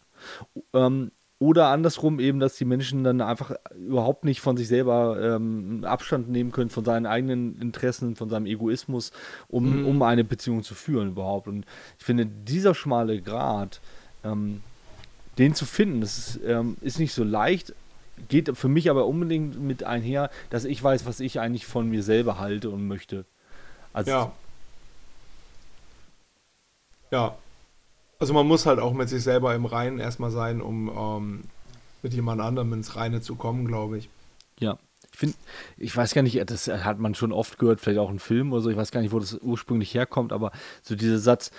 Ähm, 0.73 1.11
oder 1.39 1.67
andersrum 1.67 2.19
eben, 2.19 2.41
dass 2.41 2.57
die 2.57 2.65
Menschen 2.65 3.05
dann 3.05 3.21
einfach 3.21 3.53
überhaupt 3.73 4.25
nicht 4.25 4.41
von 4.41 4.57
sich 4.57 4.67
selber 4.67 5.17
ähm, 5.21 5.85
Abstand 5.85 6.29
nehmen 6.29 6.51
können 6.51 6.69
von 6.69 6.83
seinen 6.83 7.05
eigenen 7.05 7.59
Interessen, 7.61 8.17
von 8.17 8.29
seinem 8.29 8.45
Egoismus, 8.45 9.13
um, 9.47 9.81
mhm. 9.81 9.85
um 9.87 10.01
eine 10.01 10.25
Beziehung 10.25 10.63
zu 10.63 10.75
führen 10.75 11.09
überhaupt. 11.09 11.47
Und 11.47 11.65
ich 11.97 12.05
finde, 12.05 12.25
dieser 12.25 12.75
schmale 12.75 13.21
Grad, 13.21 13.79
ähm, 14.25 14.61
den 15.37 15.55
zu 15.55 15.65
finden, 15.65 16.01
das 16.01 16.17
ist, 16.17 16.39
ähm, 16.45 16.75
ist 16.81 16.99
nicht 16.99 17.13
so 17.13 17.23
leicht, 17.23 17.73
geht 18.27 18.57
für 18.57 18.67
mich 18.67 18.89
aber 18.89 19.05
unbedingt 19.05 19.61
mit 19.61 19.85
einher, 19.85 20.29
dass 20.49 20.65
ich 20.65 20.83
weiß, 20.83 21.05
was 21.05 21.21
ich 21.21 21.39
eigentlich 21.39 21.65
von 21.65 21.89
mir 21.89 22.03
selber 22.03 22.37
halte 22.37 22.69
und 22.69 22.85
möchte. 22.85 23.23
Also, 23.93 24.11
ja. 24.11 24.31
Ja, 27.11 27.37
also 28.19 28.33
man 28.33 28.45
muss 28.45 28.65
halt 28.65 28.79
auch 28.79 28.93
mit 28.93 29.09
sich 29.09 29.23
selber 29.23 29.55
im 29.55 29.65
Reinen 29.65 29.99
erstmal 29.99 30.31
sein, 30.31 30.61
um 30.61 30.89
ähm, 30.89 31.43
mit 32.03 32.13
jemand 32.13 32.41
anderem 32.41 32.73
ins 32.73 32.95
Reine 32.95 33.21
zu 33.21 33.35
kommen, 33.35 33.65
glaube 33.65 33.97
ich. 33.97 34.09
Ja. 34.59 34.77
Ich 35.11 35.17
finde, 35.17 35.35
ich 35.77 35.95
weiß 35.95 36.13
gar 36.13 36.21
nicht, 36.21 36.39
das 36.49 36.67
hat 36.67 36.99
man 36.99 37.15
schon 37.15 37.31
oft 37.31 37.57
gehört, 37.57 37.81
vielleicht 37.81 37.99
auch 37.99 38.11
in 38.11 38.19
Filmen 38.19 38.53
oder 38.53 38.61
so, 38.61 38.69
ich 38.69 38.77
weiß 38.77 38.91
gar 38.91 39.01
nicht, 39.01 39.11
wo 39.11 39.19
das 39.19 39.33
ursprünglich 39.41 39.93
herkommt, 39.93 40.31
aber 40.31 40.51
so 40.81 40.95
dieser 40.95 41.19
Satz, 41.19 41.51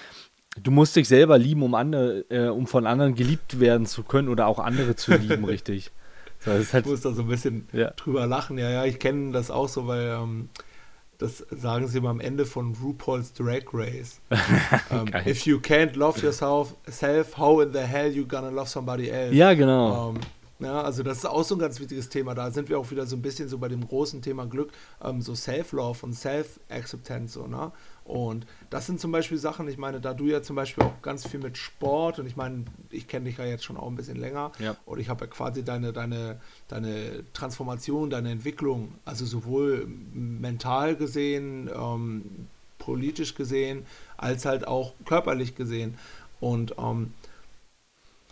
du 0.63 0.71
musst 0.71 0.97
dich 0.97 1.09
selber 1.09 1.37
lieben, 1.37 1.63
um, 1.63 1.75
andere, 1.75 2.25
äh, 2.31 2.49
um 2.49 2.67
von 2.67 2.87
anderen 2.87 3.15
geliebt 3.15 3.61
werden 3.61 3.87
zu 3.87 4.03
können 4.03 4.29
oder 4.29 4.47
auch 4.47 4.59
andere 4.59 4.97
zu 4.97 5.15
lieben, 5.15 5.45
richtig. 5.47 5.91
So, 6.39 6.53
halt, 6.53 6.73
ich 6.73 6.87
muss 6.87 7.03
da 7.03 7.13
so 7.13 7.23
ein 7.23 7.29
bisschen 7.29 7.69
ja. 7.73 7.91
drüber 7.91 8.27
lachen. 8.27 8.57
Ja, 8.57 8.71
ja, 8.71 8.85
ich 8.87 8.99
kenne 8.99 9.33
das 9.33 9.51
auch 9.51 9.69
so, 9.69 9.87
weil 9.87 10.07
ähm, 10.09 10.49
das 11.21 11.45
sagen 11.51 11.87
sie 11.87 12.01
mal 12.01 12.11
am 12.11 12.21
Ende 12.21 12.47
von 12.47 12.75
RuPaul's 12.83 13.33
Drag 13.35 13.65
Race. 13.73 14.21
um, 14.91 15.07
ähm, 15.15 15.27
if 15.27 15.47
you 15.47 15.59
can't 15.61 15.95
love 15.95 16.21
yourself, 16.21 16.75
self, 16.89 17.37
how 17.37 17.61
in 17.61 17.73
the 17.73 17.81
hell 17.81 18.11
you 18.11 18.27
gonna 18.27 18.49
love 18.49 18.69
somebody 18.69 19.11
else? 19.11 19.35
Ja, 19.35 19.53
genau. 19.53 20.09
Um, 20.09 20.17
ähm, 20.17 20.23
ja, 20.61 20.83
also 20.83 21.03
das 21.03 21.19
ist 21.19 21.25
auch 21.25 21.43
so 21.43 21.55
ein 21.55 21.59
ganz 21.59 21.81
wichtiges 21.81 22.09
Thema. 22.11 22.35
Da 22.35 22.51
sind 22.51 22.69
wir 22.69 22.79
auch 22.79 22.91
wieder 22.91 23.07
so 23.07 23.17
ein 23.17 23.23
bisschen 23.23 23.49
so 23.49 23.59
bei 23.59 23.69
dem 23.69 23.87
großen 23.87 24.21
Thema 24.21 24.47
Glück, 24.47 24.73
ähm, 25.03 25.23
so 25.23 25.35
Self-Love 25.35 25.99
und 26.03 26.13
Self-Acceptance, 26.13 27.35
so, 27.35 27.47
ne? 27.47 27.73
Und 28.05 28.45
das 28.71 28.87
sind 28.87 29.01
zum 29.01 29.13
Beispiel 29.13 29.39
Sachen, 29.39 29.69
ich 29.69 29.79
meine, 29.79 30.01
da 30.01 30.15
du 30.15 30.25
ja 30.25 30.43
zum 30.43 30.57
Beispiel 30.57 30.85
auch 30.85 31.01
ganz 31.01 31.29
viel 31.29 31.39
mit 31.39 31.57
Sport 31.57 32.19
und 32.19 32.27
ich 32.27 32.37
meine, 32.37 32.65
ich 32.91 33.07
kenne 33.07 33.27
dich 33.27 33.39
ja 33.39 33.45
jetzt 33.45 33.65
schon 33.65 33.77
auch 33.77 33.87
ein 33.87 33.95
bisschen 33.95 34.17
länger 34.17 34.51
ja. 34.59 34.77
und 34.85 34.99
ich 34.99 35.09
habe 35.09 35.27
ja 35.27 35.31
quasi 35.31 35.63
deine, 35.65 35.93
deine, 35.93 36.41
deine 36.67 37.25
Transformation, 37.33 38.11
deine 38.11 38.33
Entwicklung, 38.33 38.95
also 39.05 39.25
sowohl 39.25 39.87
mental 40.13 40.97
gesehen, 40.97 41.71
ähm, 41.73 42.49
politisch 42.79 43.37
gesehen, 43.37 43.87
als 44.17 44.45
halt 44.45 44.67
auch 44.67 44.95
körperlich 45.07 45.55
gesehen. 45.55 45.97
Und 46.41 46.75
ähm, 46.79 47.15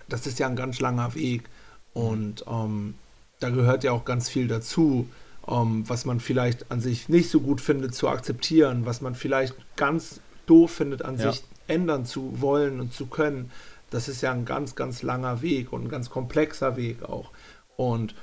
das 0.08 0.26
ist 0.26 0.40
ja 0.40 0.48
ein 0.48 0.56
ganz 0.56 0.80
langer 0.80 1.14
Weg 1.14 1.44
und 1.92 2.44
ähm, 2.46 2.94
da 3.40 3.50
gehört 3.50 3.84
ja 3.84 3.92
auch 3.92 4.04
ganz 4.04 4.28
viel 4.28 4.48
dazu 4.48 5.08
ähm, 5.48 5.88
was 5.88 6.04
man 6.04 6.20
vielleicht 6.20 6.70
an 6.70 6.80
sich 6.80 7.08
nicht 7.08 7.30
so 7.30 7.40
gut 7.40 7.60
findet, 7.60 7.94
zu 7.94 8.08
akzeptieren, 8.08 8.84
was 8.84 9.00
man 9.00 9.14
vielleicht 9.14 9.54
ganz 9.76 10.20
doof 10.46 10.72
findet, 10.72 11.02
an 11.02 11.18
ja. 11.18 11.32
sich 11.32 11.42
ändern 11.66 12.04
zu 12.04 12.40
wollen 12.40 12.80
und 12.80 12.92
zu 12.92 13.06
können. 13.06 13.50
Das 13.90 14.08
ist 14.08 14.20
ja 14.20 14.32
ein 14.32 14.44
ganz, 14.44 14.74
ganz 14.74 15.02
langer 15.02 15.40
Weg 15.40 15.72
und 15.72 15.84
ein 15.84 15.88
ganz 15.88 16.10
komplexer 16.10 16.76
Weg 16.76 17.02
auch. 17.02 17.30
Und 17.76 18.14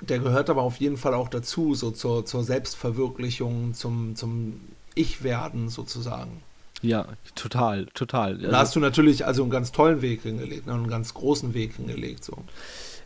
der 0.00 0.18
gehört 0.18 0.50
aber 0.50 0.62
auf 0.62 0.76
jeden 0.76 0.98
Fall 0.98 1.14
auch 1.14 1.28
dazu, 1.28 1.74
so 1.74 1.90
zur, 1.90 2.26
zur 2.26 2.44
Selbstverwirklichung, 2.44 3.74
zum, 3.74 4.14
zum 4.14 4.60
Ich-Werden 4.94 5.70
sozusagen. 5.70 6.42
Ja, 6.82 7.06
total, 7.34 7.86
total. 7.86 8.34
Also, 8.36 8.50
da 8.50 8.58
hast 8.58 8.76
du 8.76 8.80
natürlich 8.80 9.26
also 9.26 9.42
einen 9.42 9.50
ganz 9.50 9.72
tollen 9.72 10.02
Weg 10.02 10.22
hingelegt, 10.22 10.66
ne, 10.66 10.74
einen 10.74 10.88
ganz 10.88 11.14
großen 11.14 11.54
Weg 11.54 11.74
hingelegt. 11.74 12.24
So. 12.24 12.44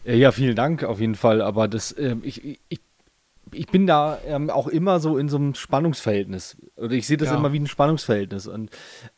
Ja, 0.05 0.33
vielen 0.33 0.57
Dank 0.57 0.85
auf 0.85 1.01
jeden 1.01 1.14
Fall. 1.14 1.41
Aber 1.41 1.68
das, 1.68 1.93
äh, 1.93 2.16
ich, 2.23 2.59
ich 2.68 2.81
ich 3.53 3.66
bin 3.66 3.87
da 3.87 4.18
ähm, 4.27 4.51
auch 4.51 4.66
immer 4.66 5.01
so 5.01 5.18
in 5.18 5.29
so 5.29 5.37
einem 5.37 5.55
Spannungsverhältnis. 5.55 6.57
Oder 6.77 6.93
ich 6.93 7.07
sehe 7.07 7.16
das 7.16 7.29
ja. 7.29 7.37
immer 7.37 7.53
wie 7.53 7.61
ein 7.61 7.66
Spannungsverhältnis. 7.66 8.47
Und 8.47 8.70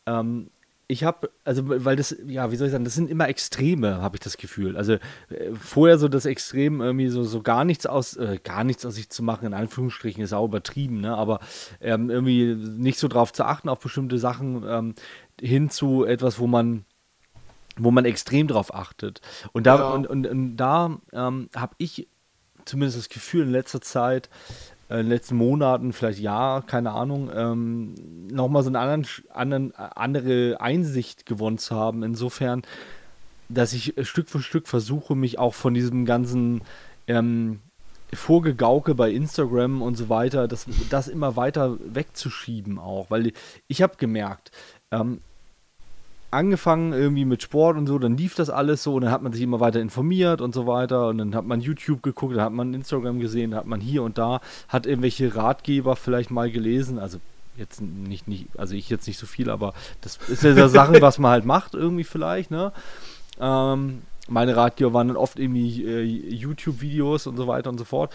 ähm, 0.07 0.51
ich 0.87 1.05
habe, 1.05 1.31
also, 1.45 1.63
weil 1.67 1.97
das, 1.97 2.15
ja, 2.27 2.51
wie 2.51 2.57
soll 2.57 2.67
ich 2.67 2.73
sagen, 2.73 2.85
das 2.85 2.95
sind 2.95 3.11
immer 3.11 3.29
Extreme, 3.29 4.03
habe 4.03 4.17
ich 4.17 4.21
das 4.21 4.37
Gefühl. 4.37 4.77
Also, 4.77 4.95
äh, 4.95 5.55
vorher 5.59 5.99
so 5.99 6.09
das 6.09 6.27
Extrem, 6.27 6.81
irgendwie 6.81 7.09
so, 7.09 7.25
so 7.25 7.43
gar 7.43 7.65
nichts 7.65 7.87
aus, 7.87 8.17
äh, 8.17 8.39
gar 8.43 8.65
nichts 8.65 8.85
aus 8.85 8.95
sich 8.95 9.09
zu 9.09 9.23
machen, 9.23 9.47
in 9.47 9.55
Anführungsstrichen, 9.55 10.23
ist 10.23 10.35
auch 10.35 10.45
übertrieben, 10.45 11.01
ne? 11.01 11.17
Aber 11.17 11.41
ähm, 11.81 12.11
irgendwie 12.11 12.55
nicht 12.55 12.99
so 12.99 13.09
drauf 13.09 13.33
zu 13.33 13.45
achten, 13.45 13.69
auf 13.69 13.81
bestimmte 13.81 14.19
Sachen, 14.19 14.63
ähm, 14.67 14.95
hin 15.41 15.71
zu 15.71 16.05
etwas, 16.05 16.39
wo 16.39 16.47
man 16.47 16.85
wo 17.77 17.91
man 17.91 18.05
extrem 18.05 18.47
drauf 18.47 18.73
achtet. 18.73 19.21
Und 19.53 19.67
da, 19.67 19.77
ja. 19.77 19.89
und, 19.91 20.07
und, 20.07 20.27
und 20.29 20.57
da 20.57 21.01
ähm, 21.13 21.49
habe 21.57 21.75
ich 21.79 22.07
zumindest 22.65 22.99
das 22.99 23.09
Gefühl 23.09 23.45
in 23.45 23.51
letzter 23.51 23.81
Zeit, 23.81 24.31
in 25.01 25.07
den 25.07 25.11
letzten 25.11 25.37
Monaten, 25.37 25.93
vielleicht 25.93 26.21
Jahr, 26.21 26.63
keine 26.63 26.93
Ahnung, 26.93 27.31
ähm, 27.35 27.95
nochmal 28.31 28.63
so 28.63 28.69
eine 28.69 28.79
anderen, 28.79 29.07
anderen, 29.33 29.75
andere 29.75 30.61
Einsicht 30.61 31.27
gewonnen 31.27 31.59
zu 31.59 31.75
haben. 31.75 32.03
Insofern, 32.03 32.63
dass 33.49 33.73
ich 33.73 33.95
Stück 34.03 34.29
für 34.29 34.41
Stück 34.41 34.69
versuche, 34.69 35.15
mich 35.15 35.39
auch 35.39 35.55
von 35.55 35.75
diesem 35.75 36.05
ganzen 36.05 36.63
ähm, 37.07 37.61
Vorgegauke 38.13 38.95
bei 38.95 39.11
Instagram 39.11 39.83
und 39.83 39.97
so 39.97 40.09
weiter, 40.09 40.49
das, 40.49 40.67
das 40.91 41.09
immer 41.09 41.37
weiter 41.37 41.77
wegzuschieben 41.85 42.79
auch. 42.79 43.11
Weil 43.11 43.33
ich 43.67 43.83
habe 43.83 43.97
gemerkt, 43.97 44.53
ähm, 44.91 45.21
angefangen 46.35 46.93
irgendwie 46.93 47.25
mit 47.25 47.43
Sport 47.43 47.77
und 47.77 47.87
so, 47.87 47.99
dann 47.99 48.17
lief 48.17 48.35
das 48.35 48.51
alles 48.51 48.83
so 48.83 48.95
und 48.95 49.03
dann 49.03 49.11
hat 49.11 49.23
man 49.23 49.33
sich 49.33 49.43
immer 49.43 49.61
weiter 49.61 49.81
informiert 49.81 50.41
und 50.41 50.55
so 50.55 50.67
weiter 50.67 51.09
und 51.09 51.19
dann 51.19 51.35
hat 51.35 51.47
man 51.47 51.61
YouTube 51.61 52.03
geguckt, 52.03 52.37
dann 52.37 52.45
hat 52.45 52.53
man 52.53 52.75
Instagram 52.75 53.21
gesehen, 53.21 53.53
dann 53.53 53.61
hat 53.61 53.67
man 53.67 53.81
hier 53.81 54.03
und 54.03 54.19
da, 54.19 54.41
hat 54.69 54.87
irgendwelche 54.87 55.35
Ratgeber 55.35 55.97
vielleicht 55.97 56.31
mal 56.31 56.51
gelesen, 56.51 56.99
also 56.99 57.19
jetzt 57.57 57.81
nicht, 57.81 58.29
nicht 58.29 58.49
also 58.59 58.75
ich 58.75 58.91
jetzt 58.91 59.07
nicht 59.07 59.19
so 59.19 59.27
viel, 59.27 59.51
aber 59.51 59.75
das 60.01 60.19
ist 60.29 60.43
ja 60.43 60.55
so 60.55 60.69
Sachen, 60.69 61.01
was 61.01 61.19
man 61.19 61.31
halt 61.31 61.45
macht 61.45 61.75
irgendwie 61.75 62.05
vielleicht, 62.05 62.51
ne? 62.51 62.73
Ähm, 63.41 64.03
meine 64.29 64.57
Ratgeber 64.57 64.93
waren 64.93 65.09
dann 65.09 65.17
oft 65.17 65.39
irgendwie 65.39 65.85
äh, 65.85 66.03
YouTube-Videos 66.03 67.27
und 67.27 67.37
so 67.37 67.47
weiter 67.47 67.71
und 67.71 67.79
so 67.79 67.85
fort. 67.85 68.13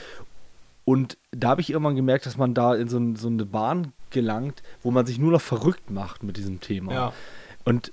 Und 0.86 1.18
da 1.32 1.50
habe 1.50 1.62
ich 1.62 1.70
irgendwann 1.70 1.96
gemerkt, 1.96 2.26
dass 2.26 2.38
man 2.38 2.56
da 2.56 2.74
in 2.74 2.90
so, 2.90 3.00
so, 3.16 3.28
eine 3.28 3.46
Bahn 3.46 3.94
gelangt, 4.10 4.64
wo 4.82 4.90
man 4.90 5.06
sich 5.06 5.20
nur 5.20 5.32
noch 5.32 5.42
verrückt 5.42 5.92
macht 5.92 6.24
mit 6.24 6.36
diesem 6.36 6.62
Thema. 6.62 6.94
Ja. 6.94 7.14
Und 7.64 7.92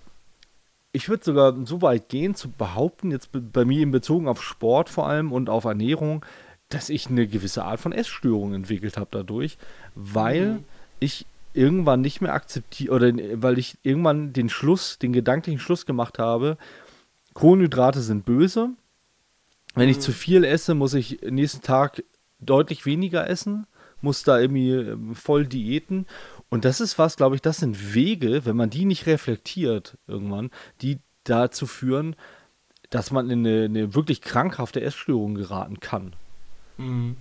ich 0.96 1.10
würde 1.10 1.22
sogar 1.22 1.54
so 1.66 1.82
weit 1.82 2.08
gehen, 2.08 2.34
zu 2.34 2.50
behaupten, 2.50 3.10
jetzt 3.10 3.28
bei 3.52 3.66
mir 3.66 3.82
in 3.82 3.90
Bezug 3.90 4.26
auf 4.26 4.42
Sport 4.42 4.88
vor 4.88 5.06
allem 5.06 5.30
und 5.30 5.50
auf 5.50 5.64
Ernährung, 5.64 6.24
dass 6.70 6.88
ich 6.88 7.08
eine 7.08 7.26
gewisse 7.26 7.64
Art 7.64 7.80
von 7.80 7.92
Essstörung 7.92 8.54
entwickelt 8.54 8.96
habe 8.96 9.08
dadurch, 9.10 9.58
weil 9.94 10.54
mhm. 10.54 10.64
ich 10.98 11.26
irgendwann 11.52 12.00
nicht 12.00 12.22
mehr 12.22 12.32
akzeptiere 12.32 12.94
oder 12.94 13.12
weil 13.34 13.58
ich 13.58 13.76
irgendwann 13.82 14.32
den 14.32 14.48
Schluss, 14.48 14.98
den 14.98 15.12
gedanklichen 15.12 15.60
Schluss 15.60 15.84
gemacht 15.84 16.18
habe, 16.18 16.56
Kohlenhydrate 17.34 18.00
sind 18.00 18.24
böse. 18.24 18.70
Wenn 19.74 19.84
mhm. 19.84 19.90
ich 19.90 20.00
zu 20.00 20.12
viel 20.12 20.44
esse, 20.44 20.74
muss 20.74 20.94
ich 20.94 21.20
nächsten 21.28 21.60
Tag 21.60 22.02
deutlich 22.40 22.86
weniger 22.86 23.28
essen, 23.28 23.66
muss 24.00 24.22
da 24.22 24.40
irgendwie 24.40 24.70
ähm, 24.70 25.14
voll 25.14 25.46
diäten 25.46 26.06
und 26.48 26.64
das 26.64 26.80
ist 26.80 26.98
was, 26.98 27.16
glaube 27.16 27.34
ich, 27.34 27.42
das 27.42 27.58
sind 27.58 27.94
Wege, 27.94 28.44
wenn 28.44 28.56
man 28.56 28.70
die 28.70 28.84
nicht 28.84 29.06
reflektiert 29.06 29.98
irgendwann, 30.06 30.50
die 30.80 31.00
dazu 31.24 31.66
führen, 31.66 32.16
dass 32.90 33.10
man 33.10 33.30
in 33.30 33.46
eine, 33.46 33.64
eine 33.64 33.94
wirklich 33.94 34.22
krankhafte 34.22 34.80
Essstörung 34.80 35.34
geraten 35.34 35.80
kann. 35.80 36.14
Mhm. 36.76 37.16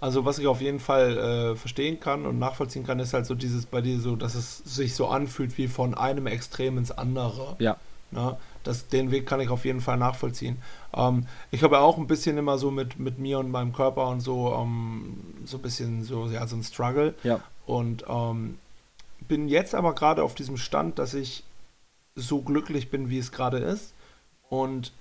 Also 0.00 0.24
was 0.24 0.38
ich 0.38 0.46
auf 0.46 0.62
jeden 0.62 0.80
Fall 0.80 1.16
äh, 1.18 1.56
verstehen 1.56 2.00
kann 2.00 2.24
und 2.24 2.38
nachvollziehen 2.38 2.86
kann, 2.86 2.98
ist 3.00 3.12
halt 3.12 3.26
so 3.26 3.34
dieses 3.34 3.66
bei 3.66 3.82
dir 3.82 4.00
so, 4.00 4.16
dass 4.16 4.34
es 4.34 4.58
sich 4.58 4.94
so 4.94 5.08
anfühlt 5.08 5.58
wie 5.58 5.68
von 5.68 5.94
einem 5.94 6.26
Extrem 6.26 6.78
ins 6.78 6.90
andere. 6.90 7.56
Ja. 7.58 7.76
Na, 8.10 8.38
Das, 8.64 8.88
den 8.88 9.10
Weg 9.10 9.26
kann 9.26 9.40
ich 9.40 9.48
auf 9.50 9.64
jeden 9.64 9.80
Fall 9.80 9.96
nachvollziehen. 9.96 10.58
Ähm, 10.94 11.26
ich 11.50 11.62
habe 11.62 11.76
ja 11.76 11.80
auch 11.80 11.98
ein 11.98 12.06
bisschen 12.06 12.38
immer 12.38 12.58
so 12.58 12.70
mit, 12.70 12.98
mit 12.98 13.18
mir 13.18 13.38
und 13.38 13.50
meinem 13.50 13.72
Körper 13.72 14.08
und 14.08 14.20
so, 14.20 14.54
ähm, 14.54 15.16
so 15.44 15.58
ein 15.58 15.62
bisschen 15.62 16.04
so, 16.04 16.26
ja, 16.26 16.46
so 16.46 16.56
ein 16.56 16.62
Struggle. 16.62 17.14
Ja. 17.22 17.40
Und 17.66 18.04
ähm, 18.08 18.58
bin 19.28 19.48
jetzt 19.48 19.74
aber 19.74 19.94
gerade 19.94 20.22
auf 20.22 20.34
diesem 20.34 20.56
Stand, 20.56 20.98
dass 20.98 21.14
ich 21.14 21.44
so 22.14 22.42
glücklich 22.42 22.90
bin, 22.90 23.10
wie 23.10 23.18
es 23.18 23.32
gerade 23.32 23.58
ist. 23.58 23.92
Und 24.48 24.92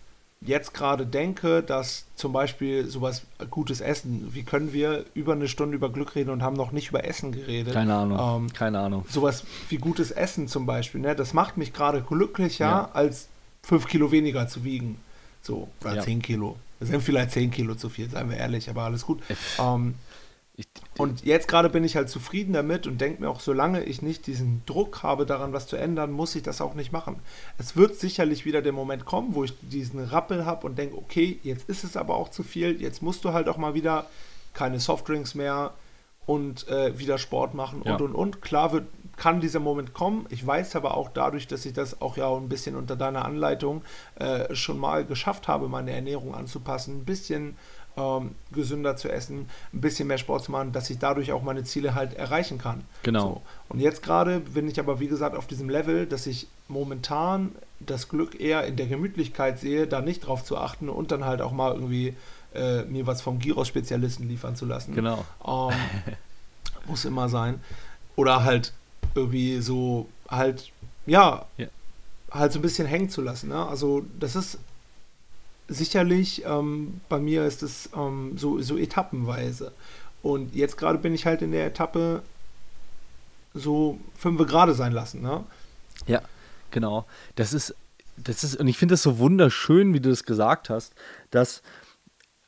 jetzt 0.42 0.74
gerade 0.74 1.06
denke, 1.06 1.62
dass 1.64 2.06
zum 2.16 2.32
Beispiel 2.32 2.86
sowas 2.88 3.24
gutes 3.50 3.82
Essen, 3.82 4.30
wie 4.34 4.44
können 4.44 4.72
wir 4.72 5.06
über 5.14 5.34
eine 5.34 5.48
Stunde 5.48 5.76
über 5.76 5.92
Glück 5.92 6.16
reden 6.16 6.30
und 6.30 6.44
haben 6.44 6.56
noch 6.56 6.72
nicht 6.72 6.90
über 6.90 7.04
Essen 7.04 7.32
geredet? 7.32 7.74
Keine 7.74 7.96
Ahnung. 7.96 8.46
Ähm, 8.46 8.54
Keine 8.54 8.80
Ahnung. 8.80 9.06
Sowas 9.10 9.44
wie 9.68 9.78
gutes 9.78 10.12
Essen 10.12 10.48
zum 10.48 10.66
Beispiel, 10.66 11.02
ne? 11.02 11.16
das 11.16 11.34
macht 11.34 11.58
mich 11.58 11.74
gerade 11.74 12.02
glücklicher, 12.02 12.66
ja. 12.66 12.90
als 12.94 13.28
fünf 13.64 13.88
Kilo 13.88 14.12
weniger 14.12 14.48
zu 14.48 14.64
wiegen. 14.64 15.00
So, 15.42 15.70
oder 15.82 15.96
ja. 15.96 16.02
zehn 16.02 16.22
Kilo. 16.22 16.58
Das 16.80 16.90
sind 16.90 17.02
vielleicht 17.02 17.32
zehn 17.32 17.52
Kilo 17.52 17.76
zu 17.76 17.90
viel, 17.90 18.10
seien 18.10 18.30
wir 18.30 18.38
ehrlich, 18.38 18.70
aber 18.70 18.84
alles 18.84 19.06
gut. 19.06 19.22
Ähm, 19.60 19.96
ich, 20.56 20.68
und 20.98 21.24
jetzt 21.24 21.48
gerade 21.48 21.70
bin 21.70 21.86
ich 21.86 21.96
halt 21.96 22.10
zufrieden 22.10 22.52
damit 22.52 22.86
und 22.86 23.00
denke 23.00 23.22
mir 23.22 23.30
auch, 23.30 23.40
solange 23.40 23.84
ich 23.84 24.02
nicht 24.02 24.28
diesen 24.28 24.62
Druck 24.66 25.04
habe, 25.04 25.26
daran 25.26 25.54
was 25.54 25.68
zu 25.68 25.78
ändern, 25.78 26.12
muss 26.12 26.36
ich 26.36 26.44
das 26.44 26.60
auch 26.60 26.74
nicht 26.74 26.92
machen. 26.92 27.16
Es 27.58 27.78
wird 27.78 27.96
sicherlich 27.96 28.46
wieder 28.46 28.62
der 28.62 28.74
Moment 28.74 29.06
kommen, 29.06 29.36
wo 29.36 29.46
ich 29.46 29.54
diesen 29.62 30.04
Rappel 30.04 30.46
habe 30.46 30.68
und 30.68 30.78
denke, 30.78 30.98
okay, 30.98 31.40
jetzt 31.44 31.70
ist 31.70 31.86
es 31.86 31.96
aber 31.96 32.16
auch 32.16 32.30
zu 32.30 32.44
viel, 32.44 32.82
jetzt 32.82 33.02
musst 33.02 33.24
du 33.24 33.32
halt 33.32 33.48
auch 33.48 33.58
mal 33.58 33.74
wieder 33.74 34.08
keine 34.54 34.80
Softdrinks 34.80 35.36
mehr 35.36 35.74
und 36.30 36.68
äh, 36.68 37.00
wieder 37.00 37.18
Sport 37.18 37.56
machen 37.56 37.82
und 37.82 37.88
ja. 37.88 37.96
und 37.96 38.14
und. 38.14 38.42
Klar 38.44 38.72
wird, 38.72 38.86
kann 39.18 39.42
dieser 39.42 39.60
Moment 39.60 39.96
kommen. 39.96 40.28
Ich 40.30 40.46
weiß 40.46 40.76
aber 40.76 40.96
auch 40.96 41.10
dadurch, 41.10 41.48
dass 41.48 41.66
ich 41.66 41.74
das 41.74 42.04
auch 42.04 42.18
ja 42.18 42.32
ein 42.32 42.50
bisschen 42.50 42.76
unter 42.76 42.96
deiner 42.96 43.26
Anleitung 43.26 43.82
äh, 44.20 44.54
schon 44.54 44.78
mal 44.78 45.06
geschafft 45.06 45.48
habe, 45.48 45.68
meine 45.68 45.90
Ernährung 45.90 46.36
anzupassen, 46.36 47.00
ein 47.00 47.06
bisschen 47.06 47.58
ähm, 47.98 48.36
gesünder 48.52 48.96
zu 48.96 49.12
essen, 49.12 49.50
ein 49.74 49.82
bisschen 49.82 50.08
mehr 50.08 50.20
Sport 50.20 50.44
zu 50.44 50.52
machen, 50.52 50.72
dass 50.72 50.88
ich 50.92 51.00
dadurch 51.00 51.32
auch 51.32 51.42
meine 51.42 51.64
Ziele 51.64 51.96
halt 51.96 52.14
erreichen 52.14 52.60
kann. 52.60 52.84
Genau. 53.02 53.20
So. 53.20 53.42
Und 53.70 53.80
jetzt 53.80 54.04
gerade 54.04 54.40
bin 54.40 54.68
ich 54.68 54.80
aber, 54.80 55.00
wie 55.00 55.08
gesagt, 55.08 55.36
auf 55.36 55.48
diesem 55.48 55.68
Level, 55.68 56.06
dass 56.06 56.28
ich 56.28 56.48
momentan 56.68 57.56
das 57.80 58.08
Glück 58.08 58.40
eher 58.40 58.68
in 58.68 58.76
der 58.76 58.86
Gemütlichkeit 58.86 59.58
sehe, 59.58 59.88
da 59.88 60.02
nicht 60.02 60.20
drauf 60.20 60.44
zu 60.44 60.58
achten 60.58 60.90
und 60.90 61.12
dann 61.12 61.26
halt 61.26 61.42
auch 61.42 61.54
mal 61.54 61.74
irgendwie 61.74 62.16
äh, 62.54 62.84
mir 62.84 63.08
was 63.08 63.22
vom 63.22 63.40
Gyros-Spezialisten 63.40 64.28
liefern 64.28 64.56
zu 64.56 64.66
lassen. 64.66 64.94
Genau. 64.94 65.26
Ähm, 65.46 65.76
muss 66.88 67.06
immer 67.06 67.30
sein. 67.30 67.62
Oder 68.16 68.44
halt 68.44 68.74
irgendwie 69.16 69.60
so 69.62 70.08
halt, 70.28 70.72
ja, 71.06 71.46
ja, 71.58 71.68
halt 72.32 72.52
so 72.54 72.60
ein 72.60 72.62
bisschen 72.62 72.88
hängen 72.88 73.10
zu 73.10 73.22
lassen. 73.22 73.50
Ne? 73.50 73.66
Also 73.68 74.06
das 74.20 74.36
ist 74.36 74.58
sicherlich, 75.68 76.44
ähm, 76.46 77.02
bei 77.10 77.20
mir 77.20 77.46
ist 77.46 77.64
es 77.64 77.90
ähm, 77.96 78.38
so, 78.38 78.62
so 78.62 78.78
etappenweise. 78.78 79.72
Und 80.22 80.56
jetzt 80.56 80.78
gerade 80.78 80.98
bin 80.98 81.14
ich 81.14 81.26
halt 81.26 81.42
in 81.42 81.52
der 81.52 81.66
Etappe 81.66 82.24
so 83.54 84.00
fünf 84.18 84.46
gerade 84.48 84.74
sein 84.74 84.92
lassen, 84.92 85.22
ne? 85.22 85.44
Ja, 86.08 86.22
genau. 86.72 87.06
Das 87.36 87.54
ist, 87.54 87.76
das 88.18 88.44
ist, 88.44 88.56
und 88.58 88.68
ich 88.68 88.78
finde 88.78 88.96
es 88.96 89.02
so 89.02 89.18
wunderschön, 89.18 89.94
wie 89.94 90.00
du 90.00 90.10
das 90.10 90.24
gesagt 90.24 90.70
hast, 90.70 90.94
dass 91.32 91.62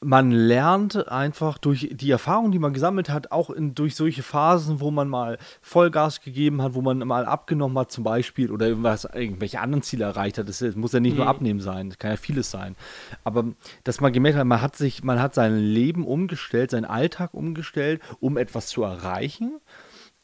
man 0.04 0.32
lernt 0.32 1.08
einfach 1.10 1.60
durch 1.60 1.90
die 1.92 2.10
Erfahrung, 2.10 2.52
die 2.52 2.58
man 2.58 2.74
gesammelt 2.74 3.10
hat, 3.10 3.32
auch 3.32 3.52
in, 3.52 3.76
durch 3.76 3.96
solche 3.96 4.24
Phasen, 4.24 4.80
wo 4.80 4.90
man 4.90 5.08
mal 5.08 5.38
Vollgas 5.62 6.22
gegeben 6.22 6.62
hat, 6.64 6.74
wo 6.74 6.82
man 6.82 6.98
mal 7.00 7.26
abgenommen 7.26 7.78
hat 7.78 7.92
zum 7.92 8.04
Beispiel 8.04 8.52
oder 8.52 8.68
irgendwas, 8.68 9.06
irgendwelche 9.06 9.60
anderen 9.60 9.84
Ziele 9.84 10.06
erreicht 10.06 10.40
hat. 10.40 10.50
Das 10.50 10.62
muss 10.76 10.94
ja 10.94 11.00
nicht 11.00 11.14
mhm. 11.14 11.20
nur 11.20 11.28
abnehmen 11.28 11.60
sein, 11.60 11.90
das 11.90 12.00
kann 12.00 12.12
ja 12.12 12.18
vieles 12.18 12.50
sein. 12.50 12.76
Aber 13.24 13.46
dass 13.84 14.02
man 14.02 14.12
gemerkt 14.12 14.40
hat, 14.40 14.46
man 14.46 14.62
hat 14.62 14.76
sich, 14.76 15.04
man 15.04 15.22
hat 15.22 15.36
sein 15.36 15.56
Leben 15.58 16.06
umgestellt, 16.08 16.72
seinen 16.72 16.86
Alltag 16.86 17.36
umgestellt, 17.36 18.02
um 18.20 18.38
etwas 18.38 18.68
zu 18.68 18.82
erreichen, 18.82 19.60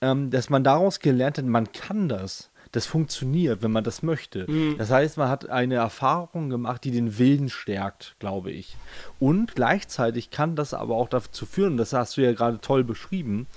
ähm, 0.02 0.32
dass 0.32 0.50
man 0.50 0.64
daraus 0.64 1.00
gelernt 1.00 1.38
hat, 1.38 1.46
man 1.46 1.72
kann 1.72 2.10
das 2.10 2.50
das 2.78 2.86
funktioniert, 2.86 3.64
wenn 3.64 3.72
man 3.72 3.84
das 3.84 4.04
möchte. 4.04 4.46
Mhm. 4.48 4.78
Das 4.78 4.92
heißt, 4.92 5.18
man 5.18 5.30
hat 5.30 5.50
eine 5.50 5.74
Erfahrung 5.74 6.52
gemacht, 6.52 6.84
die 6.84 6.92
den 6.92 7.18
Willen 7.18 7.50
stärkt, 7.50 8.16
glaube 8.20 8.52
ich. 8.52 8.78
Und 9.20 9.56
gleichzeitig 9.56 10.30
kann 10.30 10.56
das 10.56 10.76
aber 10.76 10.94
auch 10.94 11.10
dazu 11.10 11.48
führen, 11.48 11.78
das 11.78 11.94
hast 11.94 12.18
du 12.18 12.22
ja 12.22 12.34
gerade 12.34 12.62
toll 12.62 12.84
beschrieben, 12.84 13.48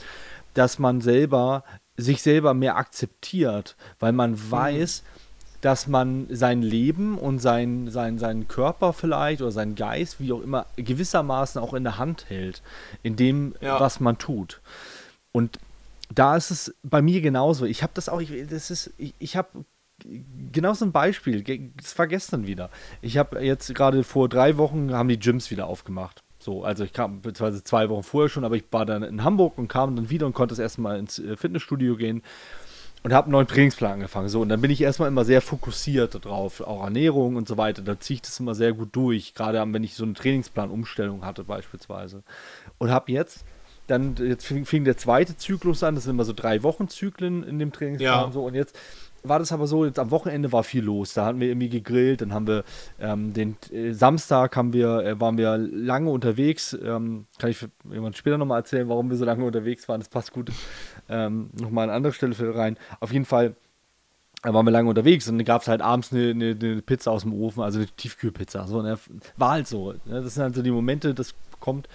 dass 0.55 0.79
man 0.79 1.03
selber 1.03 1.65
sich 1.99 2.23
selber 2.23 2.55
mehr 2.55 2.77
akzeptiert, 2.77 3.77
weil 3.99 4.13
man 4.13 4.31
mhm. 4.31 4.51
weiß, 4.51 5.03
dass 5.61 5.87
man 5.87 6.27
sein 6.31 6.63
Leben 6.63 7.19
und 7.19 7.41
sein, 7.41 7.91
sein, 7.91 8.19
seinen 8.19 8.49
Körper 8.49 8.95
vielleicht 8.95 9.43
oder 9.43 9.53
seinen 9.53 9.75
Geist, 9.75 10.19
wie 10.19 10.33
auch 10.33 10.41
immer, 10.41 10.65
gewissermaßen 10.77 11.61
auch 11.61 11.75
in 11.75 11.85
der 11.85 11.99
Hand 11.99 12.31
hält, 12.31 12.63
in 13.03 13.17
dem, 13.17 13.55
ja. 13.61 13.79
was 13.79 14.01
man 14.01 14.17
tut. 14.17 14.63
Und 15.31 15.59
da 16.15 16.37
ist 16.37 16.51
es 16.51 16.75
bei 16.83 17.03
mir 17.03 17.21
genauso. 17.21 17.65
Ich 17.65 17.83
habe 17.83 17.93
das 17.95 18.09
auch, 18.09 18.21
ich, 18.21 18.33
das 18.49 18.71
ist, 18.71 18.93
ich, 18.99 19.15
ich 19.19 19.37
habe 19.37 19.65
genau 20.53 20.75
so 20.75 20.85
ein 20.85 20.93
Beispiel, 20.93 21.43
das 21.77 21.99
war 21.99 22.07
gestern 22.07 22.47
wieder. 22.47 22.71
Ich 23.01 23.19
habe 23.19 23.45
jetzt 23.45 23.75
gerade 23.75 24.03
vor 24.03 24.29
drei 24.29 24.57
Wochen 24.57 24.93
haben 24.93 25.09
die 25.09 25.19
Gyms 25.19 25.51
wieder 25.51 25.67
aufgemacht. 25.67 26.23
So, 26.39 26.65
also 26.65 26.85
ich 26.85 26.93
kam 26.93 27.21
beziehungsweise 27.21 27.63
zwei 27.63 27.89
Wochen 27.91 28.03
vorher 28.03 28.31
schon, 28.31 28.45
aber 28.45 28.57
ich 28.57 28.65
war 28.71 28.87
dann 28.87 29.03
in 29.03 29.25
Hamburg 29.25 29.59
und 29.59 29.69
kam 29.69 29.95
dann 29.95 30.09
wieder 30.09 30.27
und 30.27 30.33
konnte 30.33 30.53
das 30.53 30.59
erstmal 30.59 30.99
ins 30.99 31.19
äh, 31.19 31.37
Fitnessstudio 31.37 31.97
gehen 31.97 32.23
und 33.03 33.13
habe 33.13 33.27
einen 33.27 33.33
neuen 33.33 33.47
Trainingsplan 33.47 33.93
angefangen. 33.93 34.31
So, 34.31 34.41
und 34.41 34.49
dann 34.49 34.61
bin 34.61 34.71
ich 34.71 34.81
erstmal 34.81 35.09
immer 35.09 35.27
sehr 35.27 35.43
fokussiert 35.43 36.15
darauf, 36.15 36.63
auch 36.63 36.83
Ernährung 36.83 37.37
und 37.37 37.47
so 37.47 37.59
weiter. 37.59 37.83
Da 37.83 38.01
ziehe 38.01 38.17
ich 38.17 38.23
das 38.23 38.41
immer 38.41 38.55
sehr 38.55 38.73
gut 38.73 38.89
durch, 38.93 39.35
gerade 39.35 39.63
wenn 39.73 39.85
ich 39.85 39.95
so 39.95 40.05
eine 40.05 40.15
Trainingsplanumstellung 40.15 41.25
hatte 41.25 41.45
beispielsweise. 41.45 42.23
Und 42.79 42.91
habe 42.91 43.13
jetzt 43.13 43.45
dann 43.91 44.15
jetzt 44.17 44.47
fing, 44.47 44.65
fing, 44.65 44.85
der 44.85 44.97
zweite 44.97 45.37
Zyklus 45.37 45.83
an, 45.83 45.95
das 45.95 46.05
sind 46.05 46.15
immer 46.15 46.25
so 46.25 46.33
drei 46.33 46.63
Wochen 46.63 46.89
Zyklen 46.89 47.43
in 47.43 47.59
dem 47.59 47.73
Trainingsplan 47.73 48.27
ja. 48.27 48.33
so 48.33 48.45
und 48.45 48.55
jetzt 48.55 48.77
war 49.23 49.39
das 49.39 49.53
aber 49.53 49.67
so, 49.67 49.85
jetzt 49.85 49.99
am 49.99 50.11
Wochenende 50.11 50.53
war 50.53 50.65
viel 50.65 50.83
los. 50.83 51.15
Da 51.15 51.27
hatten 51.27 51.41
wir 51.41 51.49
irgendwie 51.49 51.69
gegrillt, 51.69 52.23
dann 52.23 52.33
haben 52.33 52.47
wir 52.47 52.65
ähm, 52.99 53.33
den 53.33 53.57
äh, 53.71 53.93
Samstag 53.93 54.57
haben 54.57 54.73
wir, 54.73 55.05
äh, 55.05 55.21
waren 55.21 55.37
wir 55.37 55.59
lange 55.59 56.11
unterwegs. 56.11 56.73
Ähm, 56.73 57.27
kann 57.39 57.51
ich 57.51 57.63
irgendwann 57.85 58.15
später 58.15 58.39
nochmal 58.39 58.61
erzählen, 58.61 58.89
warum 58.89 59.11
wir 59.11 59.17
so 59.17 59.25
lange 59.25 59.45
unterwegs 59.45 59.89
waren. 59.89 60.01
Das 60.01 60.09
passt 60.09 60.33
gut 60.33 60.51
ähm, 61.09 61.51
nochmal 61.53 61.91
an 61.91 61.97
andere 61.97 62.13
Stelle 62.13 62.35
rein. 62.55 62.79
Auf 63.01 63.13
jeden 63.13 63.27
Fall 63.27 63.55
da 64.43 64.55
waren 64.55 64.65
wir 64.65 64.71
lange 64.71 64.89
unterwegs 64.89 65.29
und 65.29 65.37
dann 65.37 65.45
gab 65.45 65.61
es 65.61 65.69
halt 65.69 65.83
abends 65.83 66.13
eine, 66.13 66.31
eine, 66.31 66.57
eine, 66.59 66.81
Pizza 66.81 67.11
aus 67.11 67.23
dem 67.23 67.35
Ofen, 67.35 67.63
also 67.63 67.79
eine 67.79 67.89
Tiefkühlpizza. 67.89 68.67
So, 68.67 68.81
ne? 68.81 68.99
War 69.37 69.51
halt 69.51 69.67
so. 69.67 69.93
Ne? 69.93 70.23
Das 70.23 70.35
sind 70.35 70.45
halt 70.45 70.55
so 70.55 70.63
die 70.63 70.71
Momente, 70.71 71.13
das 71.13 71.35
kommt. 71.61 71.89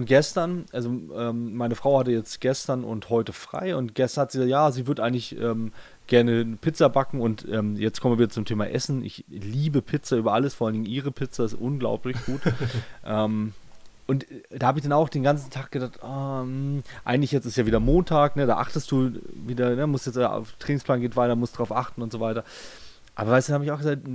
Und 0.00 0.06
gestern, 0.06 0.64
also 0.72 0.88
ähm, 1.14 1.54
meine 1.56 1.74
Frau 1.74 1.98
hatte 1.98 2.10
jetzt 2.10 2.40
gestern 2.40 2.84
und 2.84 3.10
heute 3.10 3.34
frei 3.34 3.76
und 3.76 3.94
gestern 3.94 4.22
hat 4.22 4.32
sie 4.32 4.38
gesagt, 4.38 4.50
ja, 4.50 4.72
sie 4.72 4.86
würde 4.86 5.04
eigentlich 5.04 5.38
ähm, 5.38 5.74
gerne 6.06 6.40
eine 6.40 6.56
Pizza 6.56 6.88
backen 6.88 7.20
und 7.20 7.46
ähm, 7.46 7.76
jetzt 7.76 8.00
kommen 8.00 8.14
wir 8.14 8.24
wieder 8.24 8.32
zum 8.32 8.46
Thema 8.46 8.66
Essen. 8.66 9.04
Ich 9.04 9.26
liebe 9.28 9.82
Pizza 9.82 10.16
über 10.16 10.32
alles, 10.32 10.54
vor 10.54 10.68
allen 10.68 10.72
Dingen 10.72 10.86
ihre 10.86 11.12
Pizza 11.12 11.44
ist 11.44 11.52
unglaublich 11.52 12.16
gut. 12.24 12.40
Ähm, 13.04 13.52
und 14.06 14.24
da 14.48 14.68
habe 14.68 14.78
ich 14.78 14.84
dann 14.84 14.92
auch 14.94 15.10
den 15.10 15.22
ganzen 15.22 15.50
Tag 15.50 15.70
gedacht, 15.70 16.00
oh, 16.02 16.44
eigentlich 17.04 17.32
jetzt 17.32 17.44
ist 17.44 17.56
ja 17.56 17.66
wieder 17.66 17.80
Montag, 17.80 18.36
ne, 18.36 18.46
da 18.46 18.56
achtest 18.56 18.90
du 18.90 19.12
wieder, 19.34 19.76
ne, 19.76 19.86
musst 19.86 20.06
jetzt 20.06 20.16
auf 20.16 20.54
Trainingsplan 20.58 21.02
geht 21.02 21.16
weiter, 21.16 21.36
musst 21.36 21.58
drauf 21.58 21.72
achten 21.72 22.00
und 22.00 22.10
so 22.10 22.20
weiter. 22.20 22.44
Aber 23.14 23.32
weißt 23.32 23.50
du, 23.50 23.52
habe 23.52 23.64
ich 23.64 23.70
auch 23.70 23.78
gesagt, 23.78 24.06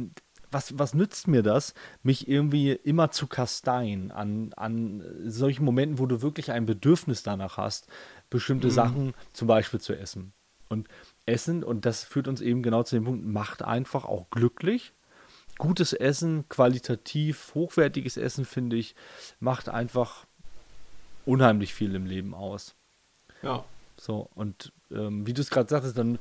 was, 0.56 0.80
was 0.80 0.94
nützt 0.94 1.28
mir 1.28 1.44
das, 1.44 1.74
mich 2.02 2.30
irgendwie 2.30 2.72
immer 2.72 3.12
zu 3.12 3.28
kasteien 3.28 4.10
an, 4.12 4.54
an 4.56 5.04
solchen 5.26 5.66
Momenten, 5.66 6.00
wo 6.00 6.06
du 6.06 6.22
wirklich 6.22 6.50
ein 6.50 6.66
Bedürfnis 6.66 7.24
danach 7.24 7.58
hast, 7.58 7.88
bestimmte 8.30 8.68
mhm. 8.68 8.72
Sachen 8.72 9.14
zum 9.34 9.50
Beispiel 9.50 9.82
zu 9.82 9.94
essen. 9.94 10.32
Und 10.70 10.88
Essen, 11.26 11.62
und 11.62 11.86
das 11.86 12.06
führt 12.06 12.30
uns 12.30 12.40
eben 12.40 12.64
genau 12.64 12.84
zu 12.84 12.96
dem 12.96 13.04
Punkt, 13.04 13.26
macht 13.26 13.64
einfach 13.64 14.06
auch 14.06 14.30
glücklich. 14.30 14.94
Gutes 15.58 15.92
Essen, 15.92 16.48
qualitativ 16.48 17.54
hochwertiges 17.54 18.16
Essen, 18.16 18.46
finde 18.46 18.78
ich, 18.78 18.96
macht 19.42 19.68
einfach 19.68 20.26
unheimlich 21.26 21.74
viel 21.74 21.94
im 21.96 22.06
Leben 22.06 22.34
aus. 22.34 22.76
Ja. 23.42 23.66
So, 23.98 24.30
und 24.36 24.72
ähm, 24.90 25.28
wie 25.28 25.34
du 25.34 25.42
es 25.42 25.50
gerade 25.50 25.70
sagtest, 25.70 25.98
dann 25.98 26.18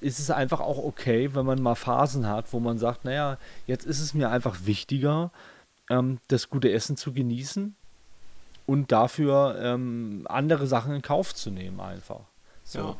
ist 0.00 0.18
es 0.18 0.30
einfach 0.30 0.60
auch 0.60 0.78
okay, 0.78 1.34
wenn 1.34 1.46
man 1.46 1.62
mal 1.62 1.74
Phasen 1.74 2.26
hat, 2.26 2.52
wo 2.52 2.60
man 2.60 2.78
sagt, 2.78 3.04
naja, 3.04 3.38
jetzt 3.66 3.86
ist 3.86 4.00
es 4.00 4.14
mir 4.14 4.30
einfach 4.30 4.58
wichtiger, 4.64 5.30
ähm, 5.90 6.18
das 6.28 6.50
gute 6.50 6.70
Essen 6.70 6.96
zu 6.96 7.12
genießen 7.12 7.74
und 8.66 8.92
dafür 8.92 9.56
ähm, 9.60 10.26
andere 10.28 10.66
Sachen 10.66 10.94
in 10.94 11.02
Kauf 11.02 11.34
zu 11.34 11.50
nehmen 11.50 11.80
einfach. 11.80 12.20
So. 12.64 12.78
Ja. 12.78 12.96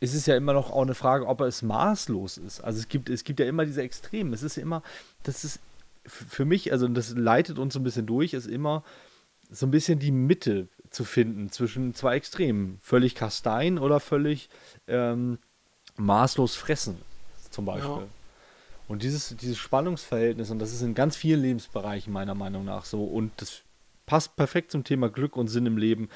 Es 0.00 0.14
ist 0.14 0.26
ja 0.26 0.36
immer 0.36 0.52
noch 0.52 0.70
auch 0.70 0.82
eine 0.82 0.94
Frage, 0.94 1.26
ob 1.26 1.40
es 1.40 1.62
maßlos 1.62 2.38
ist. 2.38 2.60
Also 2.60 2.78
es 2.78 2.88
gibt, 2.88 3.10
es 3.10 3.24
gibt 3.24 3.40
ja 3.40 3.46
immer 3.46 3.64
diese 3.64 3.82
Extremen. 3.82 4.32
Es 4.32 4.42
ist 4.42 4.56
ja 4.56 4.62
immer, 4.62 4.82
das 5.24 5.44
ist 5.44 5.60
für 6.06 6.44
mich, 6.44 6.72
also 6.72 6.88
das 6.88 7.14
leitet 7.14 7.58
uns 7.58 7.74
so 7.74 7.80
ein 7.80 7.82
bisschen 7.82 8.06
durch, 8.06 8.32
ist 8.32 8.46
immer 8.46 8.84
so 9.50 9.66
ein 9.66 9.70
bisschen 9.70 9.98
die 9.98 10.12
Mitte 10.12 10.68
zu 10.90 11.04
finden 11.04 11.50
zwischen 11.50 11.94
zwei 11.94 12.16
Extremen. 12.16 12.78
Völlig 12.80 13.14
kastein 13.14 13.78
oder 13.78 14.00
völlig 14.00 14.48
ähm, 14.86 15.38
maßlos 15.98 16.56
fressen, 16.56 16.98
zum 17.50 17.64
Beispiel. 17.64 17.90
Ja. 17.90 18.08
Und 18.88 19.02
dieses, 19.02 19.36
dieses 19.36 19.58
Spannungsverhältnis, 19.58 20.50
und 20.50 20.58
das 20.58 20.72
ist 20.72 20.80
in 20.80 20.94
ganz 20.94 21.16
vielen 21.16 21.42
Lebensbereichen 21.42 22.12
meiner 22.12 22.34
Meinung 22.34 22.64
nach 22.64 22.84
so, 22.84 23.04
und 23.04 23.32
das 23.36 23.60
passt 24.06 24.36
perfekt 24.36 24.72
zum 24.72 24.84
Thema 24.84 25.10
Glück 25.10 25.36
und 25.36 25.48
Sinn 25.48 25.66
im 25.66 25.76
Leben, 25.76 26.08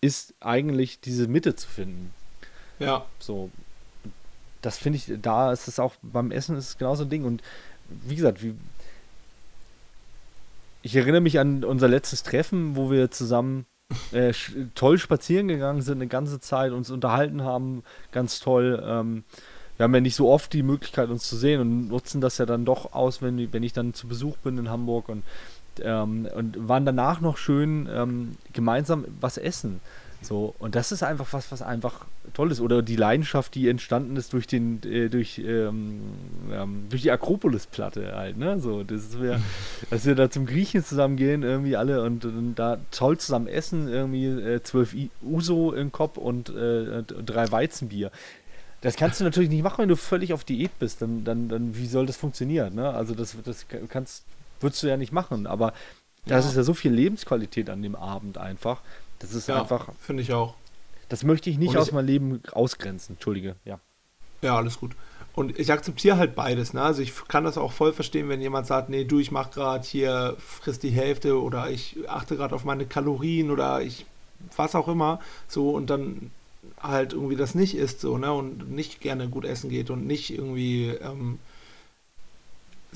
ist 0.00 0.34
eigentlich 0.40 1.00
diese 1.00 1.28
Mitte 1.28 1.54
zu 1.54 1.68
finden. 1.68 2.14
Ja. 2.78 3.04
So, 3.18 3.50
das 4.62 4.78
finde 4.78 4.98
ich, 4.98 5.12
da 5.20 5.52
ist 5.52 5.68
es 5.68 5.78
auch 5.78 5.94
beim 6.02 6.30
Essen 6.30 6.56
ist 6.56 6.68
es 6.68 6.78
genauso 6.78 7.04
ein 7.04 7.10
Ding. 7.10 7.24
Und 7.24 7.42
wie 7.88 8.16
gesagt, 8.16 8.42
wie, 8.42 8.54
ich 10.82 10.96
erinnere 10.96 11.20
mich 11.20 11.38
an 11.38 11.64
unser 11.64 11.88
letztes 11.88 12.22
Treffen, 12.22 12.76
wo 12.76 12.90
wir 12.90 13.10
zusammen 13.10 13.66
äh, 14.12 14.32
toll 14.74 14.98
spazieren 14.98 15.48
gegangen 15.48 15.82
sind, 15.82 15.98
eine 15.98 16.06
ganze 16.06 16.40
Zeit, 16.40 16.72
uns 16.72 16.90
unterhalten 16.90 17.42
haben, 17.42 17.82
ganz 18.12 18.40
toll. 18.40 18.82
Ähm, 18.84 19.24
wir 19.76 19.84
haben 19.84 19.94
ja 19.94 20.00
nicht 20.00 20.14
so 20.14 20.30
oft 20.30 20.52
die 20.52 20.62
Möglichkeit, 20.62 21.08
uns 21.08 21.28
zu 21.28 21.36
sehen 21.36 21.60
und 21.60 21.88
nutzen 21.88 22.20
das 22.20 22.38
ja 22.38 22.46
dann 22.46 22.64
doch 22.64 22.92
aus, 22.92 23.22
wenn, 23.22 23.52
wenn 23.52 23.62
ich 23.62 23.72
dann 23.72 23.92
zu 23.92 24.06
Besuch 24.06 24.36
bin 24.38 24.56
in 24.56 24.70
Hamburg 24.70 25.08
und, 25.08 25.24
ähm, 25.80 26.28
und 26.34 26.68
waren 26.68 26.86
danach 26.86 27.20
noch 27.20 27.36
schön 27.36 27.88
ähm, 27.92 28.36
gemeinsam 28.52 29.04
was 29.20 29.36
essen. 29.36 29.80
So, 30.24 30.54
und 30.58 30.74
das 30.74 30.92
ist 30.92 31.02
einfach 31.02 31.32
was, 31.32 31.52
was 31.52 31.62
einfach 31.62 32.06
toll 32.32 32.50
ist. 32.50 32.60
Oder 32.60 32.82
die 32.82 32.96
Leidenschaft, 32.96 33.54
die 33.54 33.68
entstanden 33.68 34.16
ist 34.16 34.32
durch 34.32 34.46
den, 34.46 34.82
äh, 34.82 35.08
durch, 35.08 35.38
ähm, 35.38 36.00
ähm, 36.50 36.86
durch 36.88 37.02
die 37.02 37.10
Akropolis-Platte 37.10 38.14
halt, 38.14 38.36
ne? 38.36 38.58
So, 38.58 38.82
das 38.82 39.02
ist 39.02 39.22
wir, 39.22 39.40
dass 39.90 40.04
wir 40.06 40.14
da 40.14 40.30
zum 40.30 40.46
Griechen 40.46 40.84
zusammen 40.84 41.16
gehen, 41.16 41.42
irgendwie 41.42 41.76
alle 41.76 42.02
und, 42.02 42.24
und 42.24 42.54
da 42.54 42.78
toll 42.90 43.18
zusammen 43.18 43.46
essen, 43.46 43.88
irgendwie 43.88 44.26
äh, 44.26 44.62
zwölf 44.62 44.96
Uso 45.22 45.72
im 45.72 45.92
Kopf 45.92 46.16
und 46.16 46.48
äh, 46.48 47.02
drei 47.02 47.50
Weizenbier. 47.52 48.10
Das 48.84 48.96
kannst 48.96 49.18
du 49.18 49.24
natürlich 49.24 49.48
nicht 49.48 49.62
machen, 49.62 49.78
wenn 49.78 49.88
du 49.88 49.96
völlig 49.96 50.34
auf 50.34 50.44
Diät 50.44 50.78
bist. 50.78 51.00
Dann, 51.00 51.24
dann, 51.24 51.48
dann 51.48 51.74
wie 51.74 51.86
soll 51.86 52.04
das 52.04 52.18
funktionieren? 52.18 52.74
Ne? 52.74 52.90
Also 52.90 53.14
das, 53.14 53.34
das 53.42 53.64
kannst, 53.88 54.24
würdest 54.60 54.82
du 54.82 54.88
ja 54.88 54.98
nicht 54.98 55.10
machen. 55.10 55.46
Aber 55.46 55.68
ja. 56.26 56.36
das 56.36 56.44
ist 56.44 56.56
ja 56.56 56.62
so 56.64 56.74
viel 56.74 56.92
Lebensqualität 56.92 57.70
an 57.70 57.80
dem 57.80 57.96
Abend 57.96 58.36
einfach. 58.36 58.82
Das 59.18 59.34
ist 59.34 59.48
ja, 59.48 59.60
einfach. 59.60 59.88
Finde 60.00 60.22
ich 60.22 60.32
auch. 60.32 60.54
Das 61.08 61.24
möchte 61.24 61.50
ich 61.50 61.58
nicht 61.58 61.72
ich, 61.72 61.78
aus 61.78 61.92
meinem 61.92 62.06
Leben 62.06 62.42
ausgrenzen. 62.52 63.16
Entschuldige, 63.16 63.56
ja. 63.64 63.78
Ja, 64.42 64.56
alles 64.56 64.78
gut. 64.78 64.92
Und 65.34 65.58
ich 65.58 65.72
akzeptiere 65.72 66.16
halt 66.16 66.34
beides. 66.34 66.74
Ne? 66.74 66.82
Also 66.82 67.02
ich 67.02 67.12
kann 67.26 67.44
das 67.44 67.58
auch 67.58 67.72
voll 67.72 67.92
verstehen, 67.92 68.28
wenn 68.28 68.40
jemand 68.40 68.66
sagt, 68.66 68.88
nee, 68.88 69.04
du, 69.04 69.18
ich 69.18 69.32
mach 69.32 69.50
gerade 69.50 69.84
hier, 69.84 70.36
frisst 70.38 70.82
die 70.82 70.90
Hälfte 70.90 71.40
oder 71.40 71.70
ich 71.70 71.96
achte 72.08 72.36
gerade 72.36 72.54
auf 72.54 72.64
meine 72.64 72.86
Kalorien 72.86 73.50
oder 73.50 73.82
ich 73.82 74.06
was 74.56 74.74
auch 74.74 74.86
immer. 74.86 75.20
So 75.48 75.70
und 75.70 75.90
dann 75.90 76.30
halt 76.80 77.12
irgendwie 77.12 77.36
das 77.36 77.54
nicht 77.54 77.74
isst 77.74 78.00
so, 78.00 78.16
ne? 78.16 78.32
Und 78.32 78.70
nicht 78.70 79.00
gerne 79.00 79.28
gut 79.28 79.44
essen 79.44 79.70
geht 79.70 79.90
und 79.90 80.06
nicht 80.06 80.32
irgendwie 80.32 80.88
ähm, 80.88 81.38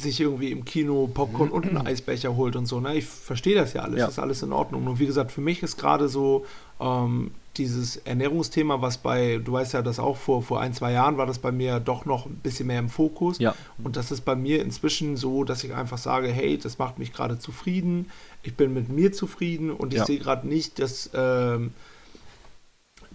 sich 0.00 0.20
irgendwie 0.20 0.50
im 0.50 0.64
Kino 0.64 1.08
Popcorn 1.12 1.50
und 1.50 1.66
einen 1.66 1.86
Eisbecher 1.86 2.36
holt 2.36 2.56
und 2.56 2.66
so. 2.66 2.80
Ne? 2.80 2.96
Ich 2.96 3.06
verstehe 3.06 3.54
das 3.54 3.72
ja 3.72 3.82
alles, 3.82 4.00
ja. 4.00 4.06
ist 4.06 4.18
alles 4.18 4.42
in 4.42 4.52
Ordnung. 4.52 4.86
Und 4.86 4.98
wie 4.98 5.06
gesagt, 5.06 5.32
für 5.32 5.40
mich 5.40 5.62
ist 5.62 5.76
gerade 5.76 6.08
so 6.08 6.46
ähm, 6.80 7.32
dieses 7.56 7.96
Ernährungsthema, 7.98 8.80
was 8.80 8.98
bei, 8.98 9.40
du 9.44 9.52
weißt 9.52 9.74
ja, 9.74 9.82
das 9.82 9.98
auch 9.98 10.16
vor, 10.16 10.42
vor 10.42 10.60
ein, 10.60 10.72
zwei 10.72 10.92
Jahren 10.92 11.16
war 11.16 11.26
das 11.26 11.38
bei 11.38 11.52
mir 11.52 11.80
doch 11.80 12.04
noch 12.04 12.26
ein 12.26 12.36
bisschen 12.36 12.68
mehr 12.68 12.78
im 12.78 12.88
Fokus. 12.88 13.38
Ja. 13.38 13.54
Und 13.82 13.96
das 13.96 14.10
ist 14.10 14.22
bei 14.22 14.36
mir 14.36 14.62
inzwischen 14.62 15.16
so, 15.16 15.44
dass 15.44 15.64
ich 15.64 15.74
einfach 15.74 15.98
sage, 15.98 16.28
hey, 16.28 16.56
das 16.58 16.78
macht 16.78 16.98
mich 16.98 17.12
gerade 17.12 17.38
zufrieden, 17.38 18.10
ich 18.42 18.54
bin 18.54 18.72
mit 18.72 18.88
mir 18.88 19.12
zufrieden 19.12 19.70
und 19.70 19.92
ich 19.92 19.98
ja. 19.98 20.06
sehe 20.06 20.18
gerade 20.18 20.46
nicht, 20.46 20.78
dass 20.78 21.10
ähm, 21.14 21.72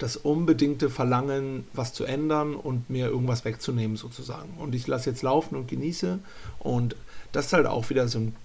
das 0.04 0.18
unbedingte 0.18 0.90
Verlangen, 0.90 1.66
was 1.72 1.94
zu 1.94 2.04
ändern 2.04 2.56
und 2.56 2.90
mir 2.90 3.08
irgendwas 3.08 3.46
wegzunehmen 3.46 3.96
sozusagen. 3.96 4.50
Und 4.58 4.76
ich 4.76 4.86
lasse 4.86 5.10
jetzt 5.10 5.22
laufen 5.22 5.56
und 5.56 5.70
genieße. 5.70 6.20
Und 6.60 6.98
das 7.32 7.46
ist 7.46 7.54
halt 7.54 7.68
auch 7.68 7.90
wieder 7.90 8.10
so 8.10 8.20
ein 8.20 8.36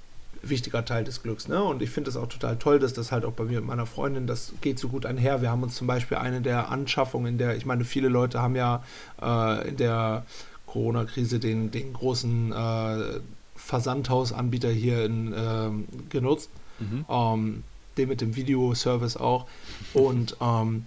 wichtiger 0.40 0.84
Teil 0.84 1.02
des 1.02 1.20
Glücks. 1.20 1.48
Ne? 1.48 1.61
Und 1.61 1.82
ich 1.82 1.90
finde 1.90 2.11
es 2.11 2.16
auch 2.16 2.28
total 2.28 2.59
toll, 2.59 2.78
dass 2.78 2.92
das 2.92 3.11
halt 3.11 3.24
auch 3.24 3.32
bei 3.32 3.42
mir 3.42 3.59
und 3.59 3.66
meiner 3.66 3.86
Freundin, 3.86 4.28
das 4.28 4.52
geht 4.61 4.78
so 4.78 4.88
gut 4.88 5.04
einher. 5.04 5.42
Wir 5.42 5.50
haben 5.50 5.64
uns 5.64 5.74
zum 5.74 5.88
Beispiel 5.88 6.18
eine 6.18 6.40
der 6.42 6.68
Anschaffungen, 6.68 7.32
in 7.32 7.38
der, 7.38 7.56
ich 7.56 7.66
meine, 7.66 7.84
viele 7.84 8.09
Leute 8.09 8.40
haben 8.40 8.54
ja 8.54 8.84
äh, 9.20 9.68
in 9.68 9.76
der 9.78 10.24
Corona-Krise 10.66 11.40
den, 11.40 11.72
den 11.72 11.92
großen 11.92 12.52
äh, 12.52 13.20
Versandhausanbieter 13.56 14.70
hier 14.70 15.04
in, 15.04 15.32
äh, 15.32 15.70
genutzt. 16.09 16.50
Mhm. 16.78 17.04
Ähm, 17.09 17.64
den 17.96 18.09
mit 18.09 18.20
dem 18.20 18.36
Videoservice 18.36 19.16
auch. 19.16 19.46
Und 19.92 20.36
ähm, 20.40 20.84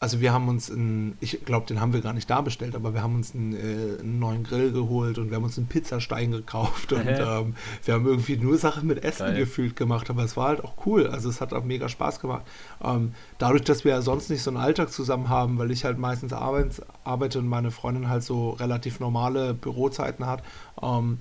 also 0.00 0.20
wir 0.20 0.32
haben 0.32 0.48
uns 0.48 0.70
einen, 0.70 1.18
ich 1.20 1.44
glaube, 1.44 1.66
den 1.66 1.80
haben 1.80 1.92
wir 1.92 2.00
gar 2.00 2.12
nicht 2.12 2.30
da 2.30 2.40
bestellt, 2.40 2.76
aber 2.76 2.94
wir 2.94 3.02
haben 3.02 3.16
uns 3.16 3.34
einen, 3.34 3.52
äh, 3.52 4.00
einen 4.00 4.20
neuen 4.20 4.44
Grill 4.44 4.70
geholt 4.70 5.18
und 5.18 5.30
wir 5.30 5.36
haben 5.36 5.42
uns 5.42 5.58
einen 5.58 5.66
Pizzastein 5.66 6.30
gekauft 6.30 6.92
und 6.92 7.08
ähm, 7.08 7.56
wir 7.84 7.94
haben 7.94 8.06
irgendwie 8.06 8.36
nur 8.36 8.58
Sachen 8.58 8.86
mit 8.86 9.02
Essen 9.02 9.26
Geil. 9.26 9.38
gefühlt 9.38 9.74
gemacht, 9.74 10.08
aber 10.08 10.22
es 10.22 10.36
war 10.36 10.48
halt 10.48 10.62
auch 10.62 10.74
cool. 10.86 11.08
Also 11.08 11.28
es 11.28 11.40
hat 11.40 11.52
auch 11.52 11.64
mega 11.64 11.88
Spaß 11.88 12.20
gemacht. 12.20 12.44
Ähm, 12.80 13.12
dadurch, 13.38 13.62
dass 13.62 13.84
wir 13.84 13.90
ja 13.90 14.00
sonst 14.00 14.30
nicht 14.30 14.42
so 14.42 14.50
einen 14.50 14.58
Alltag 14.58 14.92
zusammen 14.92 15.28
haben, 15.28 15.58
weil 15.58 15.72
ich 15.72 15.84
halt 15.84 15.98
meistens 15.98 16.32
arbeite 16.32 17.38
und 17.40 17.48
meine 17.48 17.72
Freundin 17.72 18.08
halt 18.08 18.22
so 18.22 18.50
relativ 18.50 19.00
normale 19.00 19.52
Bürozeiten 19.52 20.26
hat, 20.26 20.44
ähm, 20.80 21.18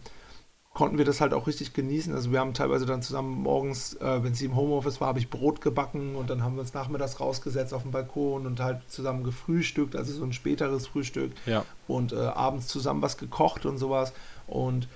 konnten 0.78 1.00
wir 1.00 1.06
das 1.06 1.22
halt 1.22 1.34
auch 1.34 1.48
richtig 1.48 1.74
genießen. 1.74 2.14
Also 2.14 2.32
wir 2.32 2.40
haben 2.40 2.54
teilweise 2.54 2.86
dann 2.86 3.02
zusammen 3.02 3.42
morgens, 3.42 3.96
äh, 3.96 4.24
wenn 4.24 4.36
sie 4.36 4.46
im 4.46 4.56
Homeoffice 4.56 5.02
war, 5.02 5.08
habe 5.08 5.18
ich 5.18 5.28
Brot 5.28 5.60
gebacken 5.60 6.16
und 6.16 6.30
dann 6.30 6.44
haben 6.44 6.54
wir 6.54 6.62
uns 6.62 6.76
nachmittags 6.76 7.20
rausgesetzt 7.20 7.74
auf 7.74 7.82
dem 7.82 7.90
Balkon 7.90 8.46
und 8.46 8.60
halt 8.60 8.82
zusammen 8.88 9.24
gefrühstückt, 9.24 9.96
also 9.96 10.14
so 10.14 10.24
ein 10.24 10.34
späteres 10.34 10.86
Frühstück. 10.86 11.32
Ja. 11.48 11.66
Und 11.88 12.14
äh, 12.14 12.18
abends 12.18 12.68
zusammen 12.68 13.02
was 13.02 13.18
gekocht 13.18 13.66
und 13.66 13.80
sowas. 13.80 14.14
Und 14.46 14.88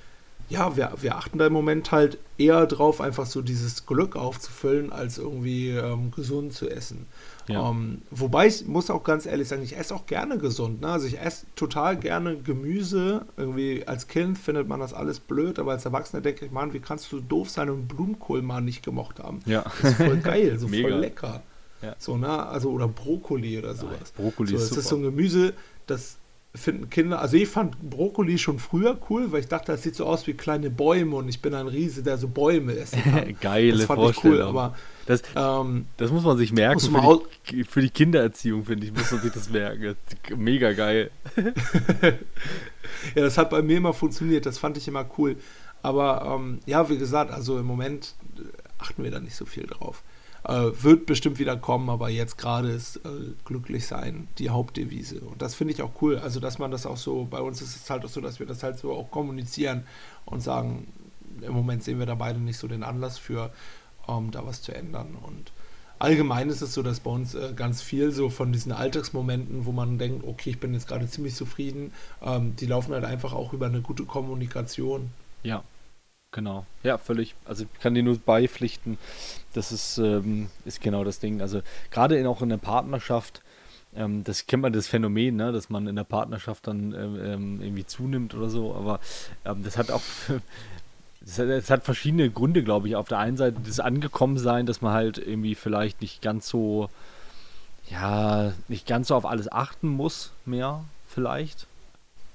ja, 0.49 0.77
wir, 0.77 0.91
wir 1.01 1.15
achten 1.15 1.39
da 1.39 1.47
im 1.47 1.53
Moment 1.53 1.91
halt 1.91 2.19
eher 2.37 2.67
drauf, 2.67 3.01
einfach 3.01 3.25
so 3.25 3.41
dieses 3.41 3.87
Glück 3.87 4.15
aufzufüllen, 4.15 4.93
als 4.93 5.17
irgendwie 5.17 5.69
ähm, 5.69 6.11
gesund 6.11 6.53
zu 6.53 6.69
essen. 6.69 7.07
Ja. 7.47 7.61
Um, 7.61 7.77
ähm, 7.77 8.01
wobei 8.11 8.47
ich 8.47 8.65
muss 8.67 8.89
auch 8.89 9.03
ganz 9.03 9.25
ehrlich 9.25 9.47
sagen, 9.47 9.63
ich 9.63 9.77
esse 9.77 9.93
auch 9.95 10.05
gerne 10.05 10.37
gesund. 10.37 10.81
Ne? 10.81 10.87
Also 10.87 11.07
ich 11.07 11.19
esse 11.19 11.45
total 11.55 11.97
gerne 11.97 12.37
Gemüse. 12.37 13.25
Irgendwie 13.37 13.87
als 13.87 14.07
Kind 14.07 14.37
findet 14.37 14.67
man 14.67 14.79
das 14.79 14.93
alles 14.93 15.19
blöd, 15.19 15.59
aber 15.59 15.71
als 15.71 15.85
Erwachsener 15.85 16.21
denke 16.21 16.45
ich, 16.45 16.51
Mann, 16.51 16.73
wie 16.73 16.79
kannst 16.79 17.11
du 17.11 17.19
doof 17.19 17.49
sein 17.49 17.69
und 17.69 17.87
Blumenkohl 17.87 18.41
mal 18.41 18.61
nicht 18.61 18.83
gemocht 18.83 19.19
haben? 19.19 19.39
Ja. 19.45 19.63
Das 19.81 19.91
ist 19.91 19.97
voll 19.97 20.17
geil, 20.17 20.57
so 20.59 20.67
voll 20.69 20.91
lecker. 20.91 21.41
Ja. 21.81 21.95
So, 21.97 22.15
ne? 22.17 22.45
Also, 22.45 22.69
oder 22.69 22.87
Brokkoli 22.87 23.57
oder 23.57 23.73
sowas. 23.73 24.13
Ja, 24.15 24.23
Brokkoli 24.23 24.51
so, 24.51 24.55
ist 24.57 24.71
Das 24.71 24.77
ist 24.77 24.87
so 24.87 24.97
ein 24.97 25.01
Gemüse, 25.01 25.53
das 25.87 26.17
finden 26.53 26.89
Kinder, 26.89 27.21
also 27.21 27.37
ich 27.37 27.47
fand 27.47 27.77
Brokkoli 27.89 28.37
schon 28.37 28.59
früher 28.59 28.97
cool, 29.09 29.31
weil 29.31 29.39
ich 29.39 29.47
dachte, 29.47 29.71
das 29.71 29.83
sieht 29.83 29.95
so 29.95 30.05
aus 30.05 30.27
wie 30.27 30.33
kleine 30.33 30.69
Bäume 30.69 31.15
und 31.15 31.29
ich 31.29 31.41
bin 31.41 31.53
ein 31.53 31.67
Riese, 31.67 32.03
der 32.03 32.17
so 32.17 32.27
Bäume 32.27 32.75
essen 32.75 33.01
kann. 33.03 33.35
Geile 33.41 33.77
das 33.77 33.85
fand 33.85 34.01
Vorstellung. 34.01 34.37
Ich 34.37 34.41
cool, 34.41 34.47
aber 34.47 34.75
das, 35.11 35.23
ähm, 35.35 35.87
das 35.97 36.09
muss 36.11 36.23
man 36.23 36.37
sich 36.37 36.53
merken. 36.53 36.79
Für 36.79 37.21
die, 37.49 37.63
für, 37.63 37.81
die, 37.81 37.89
Kindererziehung, 37.89 38.65
finde 38.65 38.87
ich, 38.87 38.93
muss 38.93 39.11
man 39.11 39.21
sich 39.21 39.31
das 39.31 39.49
merken. 39.49 39.95
Mega 40.37 40.71
geil. 40.71 41.11
ja, 42.01 42.13
das 43.15 43.37
hat 43.37 43.49
bei 43.49 43.61
mir 43.61 43.77
immer 43.77 43.93
funktioniert. 43.93 44.45
Das 44.45 44.57
fand 44.57 44.77
ich 44.77 44.87
immer 44.87 45.05
cool. 45.17 45.35
Aber 45.81 46.37
ähm, 46.39 46.59
ja, 46.65 46.89
wie 46.89 46.97
gesagt, 46.97 47.31
also 47.31 47.59
im 47.59 47.65
Moment 47.65 48.15
achten 48.77 49.03
wir 49.03 49.11
da 49.11 49.19
nicht 49.19 49.35
so 49.35 49.45
viel 49.45 49.67
drauf. 49.67 50.01
Äh, 50.43 50.71
wird 50.81 51.05
bestimmt 51.05 51.37
wieder 51.39 51.57
kommen, 51.57 51.89
aber 51.89 52.09
jetzt 52.09 52.37
gerade 52.37 52.71
ist 52.71 52.97
äh, 52.97 53.33
glücklich 53.45 53.87
sein 53.87 54.27
die 54.37 54.49
Hauptdevise. 54.49 55.19
Und 55.19 55.41
das 55.41 55.55
finde 55.55 55.73
ich 55.73 55.81
auch 55.81 56.01
cool. 56.01 56.17
Also, 56.19 56.39
dass 56.39 56.57
man 56.57 56.71
das 56.71 56.85
auch 56.85 56.97
so, 56.97 57.25
bei 57.25 57.41
uns 57.41 57.61
ist 57.61 57.75
es 57.75 57.89
halt 57.89 58.05
auch 58.05 58.09
so, 58.09 58.21
dass 58.21 58.39
wir 58.39 58.47
das 58.47 58.63
halt 58.63 58.79
so 58.79 58.93
auch 58.93 59.11
kommunizieren 59.11 59.83
und 60.25 60.41
sagen, 60.41 60.87
im 61.41 61.53
Moment 61.53 61.83
sehen 61.83 61.99
wir 61.99 62.05
da 62.05 62.15
beide 62.15 62.39
nicht 62.39 62.57
so 62.57 62.67
den 62.67 62.83
Anlass 62.83 63.17
für, 63.17 63.51
ähm, 64.17 64.31
da 64.31 64.45
was 64.45 64.61
zu 64.61 64.73
ändern. 64.73 65.17
Und 65.21 65.51
allgemein 65.99 66.49
ist 66.49 66.61
es 66.61 66.73
so, 66.73 66.83
dass 66.83 66.99
bei 66.99 67.11
uns 67.11 67.35
äh, 67.35 67.53
ganz 67.55 67.81
viel 67.81 68.11
so 68.11 68.29
von 68.29 68.51
diesen 68.51 68.71
Alltagsmomenten, 68.71 69.65
wo 69.65 69.71
man 69.71 69.97
denkt, 69.97 70.25
okay, 70.27 70.51
ich 70.51 70.59
bin 70.59 70.73
jetzt 70.73 70.87
gerade 70.87 71.07
ziemlich 71.07 71.35
zufrieden, 71.35 71.93
ähm, 72.21 72.55
die 72.55 72.65
laufen 72.65 72.93
halt 72.93 73.05
einfach 73.05 73.33
auch 73.33 73.53
über 73.53 73.67
eine 73.67 73.81
gute 73.81 74.03
Kommunikation. 74.03 75.11
Ja, 75.43 75.63
Genau, 76.33 76.65
ja, 76.83 76.97
völlig. 76.97 77.35
Also 77.43 77.65
ich 77.65 77.81
kann 77.81 77.93
dir 77.93 78.03
nur 78.03 78.17
beipflichten, 78.17 78.97
das 79.53 79.73
ist, 79.73 79.97
ähm, 79.97 80.47
ist 80.63 80.79
genau 80.79 81.03
das 81.03 81.19
Ding. 81.19 81.41
Also 81.41 81.61
gerade 81.91 82.17
in, 82.17 82.25
auch 82.25 82.41
in 82.41 82.47
der 82.47 82.57
Partnerschaft, 82.57 83.41
ähm, 83.93 84.23
das 84.23 84.47
kennt 84.47 84.63
man 84.63 84.71
das 84.71 84.87
Phänomen, 84.87 85.35
ne, 85.35 85.51
dass 85.51 85.69
man 85.69 85.87
in 85.87 85.97
der 85.97 86.05
Partnerschaft 86.05 86.67
dann 86.67 86.93
ähm, 86.93 87.19
ähm 87.21 87.61
irgendwie 87.61 87.85
zunimmt 87.85 88.33
oder 88.33 88.49
so, 88.49 88.73
aber 88.73 89.01
ähm, 89.43 89.61
das 89.63 89.77
hat 89.77 89.91
auch 89.91 90.03
es 91.25 91.69
hat, 91.69 91.83
verschiedene 91.83 92.29
Gründe, 92.29 92.63
glaube 92.63 92.87
ich. 92.87 92.95
Auf 92.95 93.07
der 93.07 93.19
einen 93.19 93.37
Seite 93.37 93.57
das 93.65 93.79
Angekommensein, 93.79 94.65
dass 94.65 94.81
man 94.81 94.93
halt 94.93 95.17
irgendwie 95.17 95.55
vielleicht 95.55 96.01
nicht 96.01 96.21
ganz 96.21 96.47
so, 96.47 96.89
ja, 97.89 98.53
nicht 98.67 98.87
ganz 98.87 99.09
so 99.09 99.15
auf 99.15 99.25
alles 99.25 99.51
achten 99.51 99.87
muss 99.87 100.31
mehr, 100.45 100.83
vielleicht. 101.07 101.67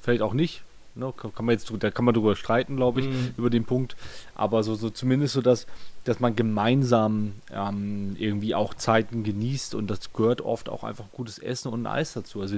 Vielleicht 0.03 0.23
auch 0.23 0.35
nicht. 0.35 0.63
Ne, 0.95 1.13
kann, 1.15 1.35
kann, 1.35 1.45
man 1.45 1.53
jetzt, 1.53 1.71
da 1.79 1.91
kann 1.91 2.07
man 2.07 2.15
drüber 2.15 2.37
streiten, 2.37 2.77
glaube 2.77 3.01
ich, 3.01 3.07
mhm. 3.07 3.35
über 3.37 3.51
den 3.51 3.67
Punkt. 3.67 3.97
Aber 4.35 4.63
so, 4.63 4.75
so 4.77 4.89
zumindest 4.89 5.35
so, 5.35 5.43
dass, 5.43 5.67
dass 6.05 6.21
man 6.21 6.35
gemeinsam 6.37 7.35
ähm, 7.53 8.17
irgendwie 8.19 8.55
auch 8.55 8.73
Zeiten 8.73 9.23
genießt 9.23 9.75
und 9.75 9.89
das 9.89 10.15
gehört 10.15 10.41
oft 10.41 10.71
auch 10.71 10.85
einfach 10.85 11.05
gutes 11.13 11.39
Essen 11.39 11.71
und 11.71 11.83
ein 11.83 11.87
Eis 11.87 12.15
dazu. 12.15 12.41
Also 12.41 12.57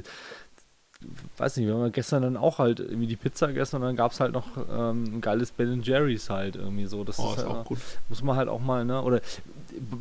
weiß 1.36 1.56
nicht, 1.56 1.66
wir 1.66 1.74
haben 1.74 1.92
gestern 1.92 2.22
dann 2.22 2.36
auch 2.36 2.58
halt 2.58 2.80
irgendwie 2.80 3.06
die 3.06 3.16
Pizza 3.16 3.46
gegessen 3.46 3.76
und 3.76 3.82
dann 3.82 3.96
gab 3.96 4.12
es 4.12 4.20
halt 4.20 4.32
noch 4.32 4.48
ähm, 4.56 5.04
ein 5.04 5.20
geiles 5.20 5.52
Ben 5.52 5.82
Jerry's 5.82 6.28
halt 6.28 6.56
irgendwie 6.56 6.86
so. 6.86 7.04
Das 7.04 7.18
oh, 7.18 7.30
ist, 7.30 7.38
ist 7.38 7.44
halt, 7.44 7.48
auch 7.48 7.64
gut. 7.64 7.78
Muss 8.08 8.22
man 8.22 8.36
halt 8.36 8.48
auch 8.48 8.60
mal, 8.60 8.84
ne? 8.84 9.00
Oder 9.02 9.20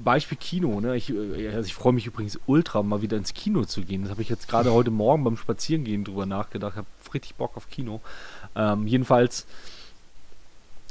Beispiel 0.04 0.38
Kino, 0.38 0.82
ne? 0.82 0.96
Ich, 0.96 1.12
äh, 1.12 1.50
also 1.50 1.68
ich 1.68 1.76
freue 1.76 1.94
mich 1.94 2.08
übrigens 2.08 2.40
ultra, 2.48 2.82
mal 2.82 3.02
wieder 3.02 3.18
ins 3.18 3.34
Kino 3.34 3.66
zu 3.66 3.84
gehen. 3.84 4.02
Das 4.02 4.12
habe 4.12 4.24
ich 4.24 4.30
jetzt 4.30 4.48
gerade 4.48 4.72
heute 4.72 4.90
Morgen 4.90 5.24
beim 5.24 5.38
Spazierengehen 5.38 6.04
drüber 6.04 6.26
nachgedacht. 6.26 6.74
Ich 6.74 6.78
habe 6.78 6.88
richtig 7.14 7.36
Bock 7.36 7.56
auf 7.56 7.70
Kino. 7.70 8.02
Ähm, 8.56 8.88
jedenfalls 8.88 9.46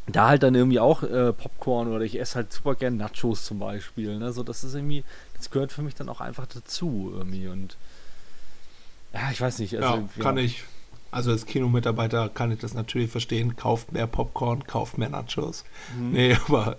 da 0.07 0.29
halt 0.29 0.45
dann 0.45 0.55
irgendwie 0.55 0.79
auch 0.79 1.03
äh, 1.03 1.33
Popcorn 1.33 1.89
oder 1.89 2.05
ich 2.05 2.21
esse 2.21 2.37
halt 2.37 2.53
super 2.53 2.77
gern 2.77 2.97
Nachos 2.97 3.45
zum 3.45 3.59
Beispiel. 3.59 4.17
Ne? 4.19 4.33
So, 4.33 4.45
das 4.45 4.63
ist 4.63 4.75
irgendwie, 4.75 5.03
das 5.37 5.51
gehört 5.51 5.73
für 5.73 5.83
mich 5.83 5.97
dann 5.97 6.09
auch 6.09 6.21
einfach 6.21 6.47
dazu 6.47 7.13
irgendwie 7.13 7.49
und 7.49 7.77
ja, 9.13 9.31
ich 9.31 9.41
weiß 9.41 9.59
nicht. 9.61 9.77
Also, 9.77 10.09
ja, 10.17 10.23
kann 10.23 10.39
ich. 10.39 10.65
Also 11.13 11.31
als 11.31 11.47
Kinomitarbeiter 11.47 12.29
kann 12.29 12.53
ich 12.53 12.59
das 12.59 12.75
natürlich 12.75 13.11
verstehen. 13.11 13.57
Kauft 13.57 13.93
mehr 13.93 14.07
Popcorn, 14.07 14.65
kauft 14.65 14.99
mehr 14.99 15.09
Nachos. 15.09 15.65
Mhm. 15.97 16.11
Nee, 16.13 16.37
aber 16.47 16.77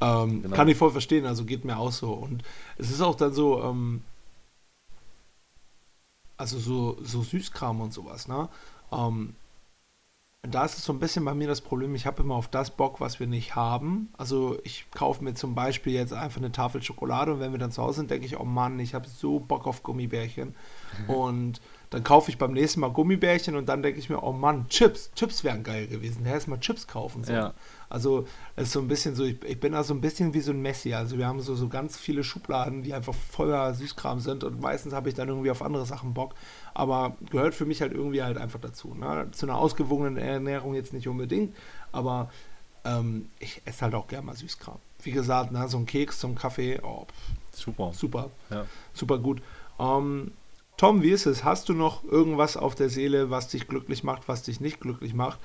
ähm, 0.00 0.42
genau. 0.42 0.56
kann 0.56 0.68
ich 0.68 0.76
voll 0.76 0.90
verstehen. 0.90 1.26
Also 1.26 1.44
geht 1.44 1.64
mir 1.64 1.78
auch 1.78 1.92
so. 1.92 2.12
Und 2.12 2.42
es 2.76 2.90
ist 2.90 3.00
auch 3.00 3.14
dann 3.14 3.32
so, 3.32 3.62
ähm, 3.62 4.02
also 6.36 6.58
so, 6.58 6.98
so 7.02 7.22
Süßkram 7.22 7.80
und 7.80 7.92
sowas, 7.92 8.26
ne? 8.26 8.48
Ähm, 8.90 9.34
da 10.42 10.64
ist 10.64 10.78
es 10.78 10.84
so 10.84 10.92
ein 10.92 11.00
bisschen 11.00 11.24
bei 11.24 11.34
mir 11.34 11.48
das 11.48 11.60
Problem, 11.60 11.94
ich 11.94 12.06
habe 12.06 12.22
immer 12.22 12.36
auf 12.36 12.48
das 12.48 12.70
Bock, 12.70 13.00
was 13.00 13.18
wir 13.18 13.26
nicht 13.26 13.56
haben. 13.56 14.12
Also 14.16 14.58
ich 14.62 14.86
kaufe 14.92 15.22
mir 15.24 15.34
zum 15.34 15.54
Beispiel 15.54 15.92
jetzt 15.92 16.12
einfach 16.12 16.38
eine 16.38 16.52
Tafel 16.52 16.82
Schokolade 16.82 17.32
und 17.32 17.40
wenn 17.40 17.52
wir 17.52 17.58
dann 17.58 17.72
zu 17.72 17.82
Hause 17.82 17.98
sind, 17.98 18.10
denke 18.10 18.26
ich, 18.26 18.38
oh 18.38 18.44
Mann, 18.44 18.78
ich 18.78 18.94
habe 18.94 19.08
so 19.08 19.40
Bock 19.40 19.66
auf 19.66 19.82
Gummibärchen. 19.82 20.54
Und 21.08 21.60
dann 21.90 22.04
kaufe 22.04 22.30
ich 22.30 22.38
beim 22.38 22.52
nächsten 22.52 22.80
Mal 22.80 22.90
Gummibärchen 22.90 23.56
und 23.56 23.68
dann 23.68 23.82
denke 23.82 23.98
ich 23.98 24.10
mir, 24.10 24.22
oh 24.22 24.32
Mann, 24.32 24.68
Chips. 24.68 25.10
Chips 25.14 25.42
wären 25.42 25.62
geil 25.62 25.86
gewesen. 25.86 26.24
Hätte 26.24 26.34
erstmal 26.34 26.60
Chips 26.60 26.86
kaufen 26.86 27.24
sollen. 27.24 27.38
Ja. 27.38 27.54
Also 27.88 28.26
es 28.56 28.64
ist 28.64 28.72
so 28.72 28.80
ein 28.80 28.88
bisschen 28.88 29.14
so, 29.14 29.24
ich, 29.24 29.42
ich, 29.44 29.58
bin 29.58 29.72
da 29.72 29.82
so 29.82 29.94
ein 29.94 30.02
bisschen 30.02 30.34
wie 30.34 30.40
so 30.40 30.52
ein 30.52 30.60
Messi. 30.60 30.92
Also 30.92 31.16
wir 31.16 31.26
haben 31.26 31.40
so, 31.40 31.54
so 31.54 31.68
ganz 31.68 31.96
viele 31.96 32.22
Schubladen, 32.24 32.82
die 32.82 32.92
einfach 32.92 33.14
voller 33.14 33.72
Süßkram 33.72 34.20
sind 34.20 34.44
und 34.44 34.60
meistens 34.60 34.92
habe 34.92 35.08
ich 35.08 35.14
dann 35.14 35.28
irgendwie 35.28 35.50
auf 35.50 35.62
andere 35.62 35.86
Sachen 35.86 36.12
Bock. 36.12 36.34
Aber 36.74 37.16
gehört 37.30 37.54
für 37.54 37.64
mich 37.64 37.80
halt 37.80 37.92
irgendwie 37.92 38.22
halt 38.22 38.36
einfach 38.36 38.60
dazu. 38.60 38.94
Ne? 38.94 39.28
Zu 39.32 39.46
einer 39.46 39.56
ausgewogenen 39.56 40.18
Ernährung 40.18 40.74
jetzt 40.74 40.92
nicht 40.92 41.08
unbedingt, 41.08 41.56
aber 41.90 42.30
ähm, 42.84 43.30
ich 43.38 43.62
esse 43.64 43.82
halt 43.82 43.94
auch 43.94 44.06
gerne 44.06 44.26
mal 44.26 44.36
Süßkram. 44.36 44.78
Wie 45.02 45.12
gesagt, 45.12 45.52
ne, 45.52 45.68
so 45.68 45.78
ein 45.78 45.86
Keks 45.86 46.18
zum 46.18 46.34
Kaffee, 46.34 46.80
oh, 46.82 47.06
pff, 47.06 47.58
super. 47.58 47.92
Super. 47.94 48.30
Ja. 48.50 48.66
Super 48.92 49.18
gut. 49.18 49.40
Ähm, 49.78 50.32
Tom, 50.78 51.02
wie 51.02 51.10
ist 51.10 51.26
es? 51.26 51.42
Hast 51.42 51.68
du 51.68 51.74
noch 51.74 52.04
irgendwas 52.04 52.56
auf 52.56 52.76
der 52.76 52.88
Seele, 52.88 53.30
was 53.30 53.48
dich 53.48 53.66
glücklich 53.66 54.04
macht, 54.04 54.28
was 54.28 54.44
dich 54.44 54.60
nicht 54.60 54.80
glücklich 54.80 55.12
macht? 55.12 55.40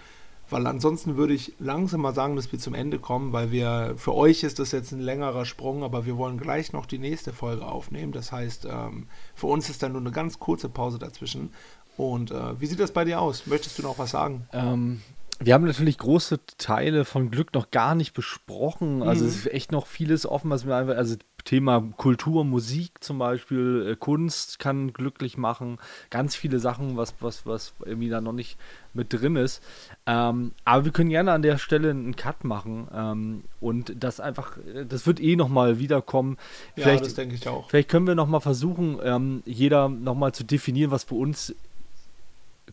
Weil 0.48 0.68
ansonsten 0.68 1.18
würde 1.18 1.34
ich 1.34 1.54
langsam 1.58 2.02
mal 2.02 2.14
sagen, 2.14 2.36
dass 2.36 2.52
wir 2.52 2.60
zum 2.60 2.76
Ende 2.76 3.00
kommen, 3.00 3.34
weil 3.34 3.52
wir, 3.52 3.96
für 3.98 4.14
euch 4.14 4.44
ist 4.44 4.60
das 4.60 4.72
jetzt 4.72 4.92
ein 4.92 5.00
längerer 5.00 5.46
Sprung, 5.46 5.84
aber 5.84 6.06
wir 6.06 6.18
wollen 6.18 6.38
gleich 6.38 6.72
noch 6.72 6.86
die 6.86 7.00
nächste 7.00 7.34
Folge 7.34 7.66
aufnehmen. 7.66 8.12
Das 8.12 8.32
heißt, 8.32 8.68
ähm, 8.70 9.08
für 9.34 9.48
uns 9.48 9.72
ist 9.72 9.82
dann 9.82 9.94
nur 9.94 10.02
eine 10.02 10.12
ganz 10.12 10.38
kurze 10.38 10.70
Pause 10.70 11.00
dazwischen. 11.00 11.50
Und 11.98 12.30
äh, 12.30 12.62
wie 12.62 12.68
sieht 12.68 12.80
das 12.80 12.92
bei 12.92 13.04
dir 13.04 13.20
aus? 13.20 13.48
Möchtest 13.48 13.80
du 13.80 13.82
noch 13.82 13.98
was 13.98 14.12
sagen? 14.12 14.48
Ähm, 14.54 15.02
wir 15.46 15.54
haben 15.54 15.66
natürlich 15.66 15.98
große 15.98 16.40
Teile 16.58 17.06
von 17.06 17.32
Glück 17.32 17.54
noch 17.54 17.72
gar 17.72 17.96
nicht 17.96 18.14
besprochen. 18.14 19.04
Also 19.04 19.24
mhm. 19.24 19.30
es 19.30 19.36
ist 19.38 19.54
echt 19.54 19.72
noch 19.72 19.88
vieles 19.88 20.26
offen, 20.26 20.50
was 20.50 20.66
wir 20.66 20.76
einfach, 20.76 20.96
also 20.96 21.16
Thema 21.44 21.82
Kultur, 21.98 22.46
Musik 22.46 23.04
zum 23.04 23.20
Beispiel, 23.20 23.92
äh, 23.92 23.96
Kunst 23.98 24.60
kann 24.60 24.94
glücklich 24.94 25.38
machen, 25.38 25.78
ganz 26.10 26.36
viele 26.36 26.60
Sachen, 26.60 26.96
was, 26.96 27.16
was, 27.20 27.46
was 27.46 27.74
irgendwie 27.84 28.10
da 28.10 28.22
noch 28.22 28.32
nicht 28.32 28.58
mit 28.94 29.12
drin 29.12 29.36
ist. 29.36 29.62
Ähm, 30.06 30.54
aber 30.64 30.86
wir 30.86 30.92
können 30.94 31.10
gerne 31.10 31.34
an 31.34 31.42
der 31.42 31.58
Stelle 31.58 31.90
einen 31.90 32.16
Cut 32.16 32.46
machen 32.46 32.88
ähm, 32.94 33.44
und 33.60 33.94
das 34.02 34.20
einfach, 34.20 34.58
äh, 34.58 34.86
das 34.86 35.06
wird 35.06 35.20
eh 35.20 35.36
nochmal 35.36 35.80
wiederkommen. 35.80 36.38
Vielleicht, 36.76 37.02
ja, 37.02 37.08
das 37.08 37.16
denke 37.16 37.36
ich 37.36 37.48
auch. 37.48 37.70
Vielleicht 37.70 37.90
können 37.90 38.08
wir 38.08 38.16
nochmal 38.16 38.42
versuchen, 38.42 39.00
ähm, 39.04 39.44
jeder 39.46 39.90
nochmal 39.90 40.34
zu 40.34 40.46
definieren, 40.46 40.92
was 40.92 41.04
für 41.04 41.16
uns 41.16 41.54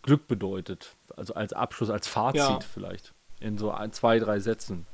Glück 0.03 0.29
bedeutet. 0.29 0.95
Also 1.21 1.35
als 1.35 1.53
Abschluss, 1.53 1.91
als 1.91 2.09
Fazit 2.09 2.41
ja. 2.41 2.59
vielleicht. 2.61 3.13
In 3.41 3.59
so 3.59 3.71
ein, 3.71 3.93
zwei, 3.93 4.19
drei 4.19 4.41
Sätzen. 4.41 4.87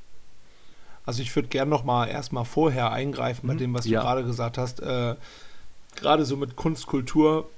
Also 1.05 1.21
ich 1.21 1.33
würde 1.35 1.47
gerne 1.47 1.71
noch 1.71 1.85
mal 1.85 2.07
erstmal 2.07 2.43
vorher 2.43 2.91
eingreifen 2.91 3.47
bei 3.47 3.53
mhm. 3.53 3.59
dem, 3.59 3.73
was 3.73 3.85
ja. 3.85 4.01
du 4.01 4.05
gerade 4.05 4.23
gesagt 4.25 4.57
hast. 4.57 4.81
Äh, 4.81 5.15
gerade 5.95 6.25
so 6.25 6.35
mit 6.35 6.57
Kunst, 6.57 6.85
Kultur 6.85 7.49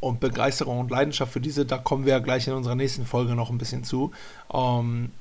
und 0.00 0.20
Begeisterung 0.20 0.80
und 0.80 0.90
Leidenschaft 0.90 1.32
für 1.32 1.40
diese, 1.40 1.66
da 1.66 1.76
kommen 1.76 2.06
wir 2.06 2.14
ja 2.14 2.18
gleich 2.18 2.48
in 2.48 2.54
unserer 2.54 2.74
nächsten 2.74 3.04
Folge 3.04 3.34
noch 3.34 3.50
ein 3.50 3.58
bisschen 3.58 3.84
zu. 3.84 4.10
Ähm, 4.50 5.12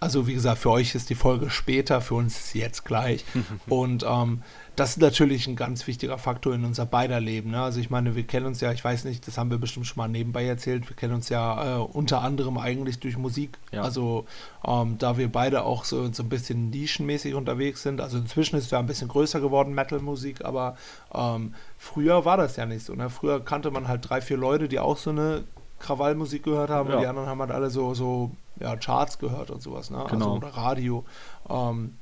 also 0.00 0.26
wie 0.26 0.34
gesagt, 0.34 0.58
für 0.58 0.70
euch 0.70 0.94
ist 0.94 1.10
die 1.10 1.14
Folge 1.14 1.50
später, 1.50 2.00
für 2.00 2.14
uns 2.14 2.36
ist 2.36 2.50
sie 2.50 2.60
jetzt 2.60 2.84
gleich. 2.84 3.24
und 3.68 4.04
ähm, 4.06 4.42
das 4.76 4.90
ist 4.90 5.00
natürlich 5.00 5.46
ein 5.46 5.56
ganz 5.56 5.86
wichtiger 5.86 6.18
Faktor 6.18 6.52
in 6.54 6.64
unser 6.64 6.84
beider 6.84 7.20
Leben. 7.20 7.52
Ne? 7.52 7.62
Also 7.62 7.78
ich 7.78 7.90
meine, 7.90 8.16
wir 8.16 8.24
kennen 8.24 8.46
uns 8.46 8.60
ja, 8.60 8.72
ich 8.72 8.84
weiß 8.84 9.04
nicht, 9.04 9.26
das 9.26 9.38
haben 9.38 9.50
wir 9.50 9.58
bestimmt 9.58 9.86
schon 9.86 9.98
mal 9.98 10.08
nebenbei 10.08 10.44
erzählt, 10.44 10.88
wir 10.88 10.96
kennen 10.96 11.14
uns 11.14 11.28
ja 11.28 11.76
äh, 11.76 11.80
unter 11.80 12.22
anderem 12.22 12.58
eigentlich 12.58 12.98
durch 12.98 13.16
Musik. 13.16 13.58
Ja. 13.70 13.82
Also 13.82 14.26
ähm, 14.66 14.96
da 14.98 15.16
wir 15.16 15.30
beide 15.30 15.62
auch 15.62 15.84
so, 15.84 16.12
so 16.12 16.22
ein 16.24 16.28
bisschen 16.28 16.70
nischenmäßig 16.70 17.34
unterwegs 17.34 17.82
sind. 17.82 18.00
Also 18.00 18.18
inzwischen 18.18 18.56
ist 18.56 18.64
es 18.64 18.70
ja 18.72 18.80
ein 18.80 18.86
bisschen 18.86 19.08
größer 19.08 19.40
geworden, 19.40 19.74
Metal-Musik, 19.74 20.44
aber 20.44 20.76
ähm, 21.14 21.54
früher 21.78 22.24
war 22.24 22.36
das 22.36 22.56
ja 22.56 22.66
nicht 22.66 22.84
so. 22.84 22.94
Ne? 22.94 23.10
Früher 23.10 23.44
kannte 23.44 23.70
man 23.70 23.86
halt 23.86 24.08
drei, 24.08 24.20
vier 24.20 24.36
Leute, 24.36 24.68
die 24.68 24.80
auch 24.80 24.96
so 24.96 25.10
eine 25.10 25.44
Krawallmusik 25.78 26.42
gehört 26.42 26.70
haben 26.70 26.88
ja. 26.88 26.96
und 26.96 27.02
die 27.02 27.06
anderen 27.06 27.28
haben 27.28 27.40
halt 27.40 27.50
alle 27.50 27.70
so, 27.70 27.94
so 27.94 28.32
ja, 28.60 28.76
Charts 28.76 29.18
gehört 29.18 29.50
und 29.50 29.62
sowas, 29.62 29.90
ne? 29.90 29.98
Also, 29.98 30.08
genau. 30.08 30.34
Also, 30.34 30.46
oder 30.46 30.56
Radio. 30.56 31.04
Ähm, 31.48 31.94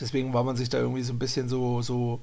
deswegen 0.00 0.32
war 0.32 0.44
man 0.44 0.56
sich 0.56 0.68
da 0.68 0.78
irgendwie 0.78 1.02
so 1.02 1.12
ein 1.12 1.18
bisschen 1.18 1.48
so, 1.48 1.82
so, 1.82 2.20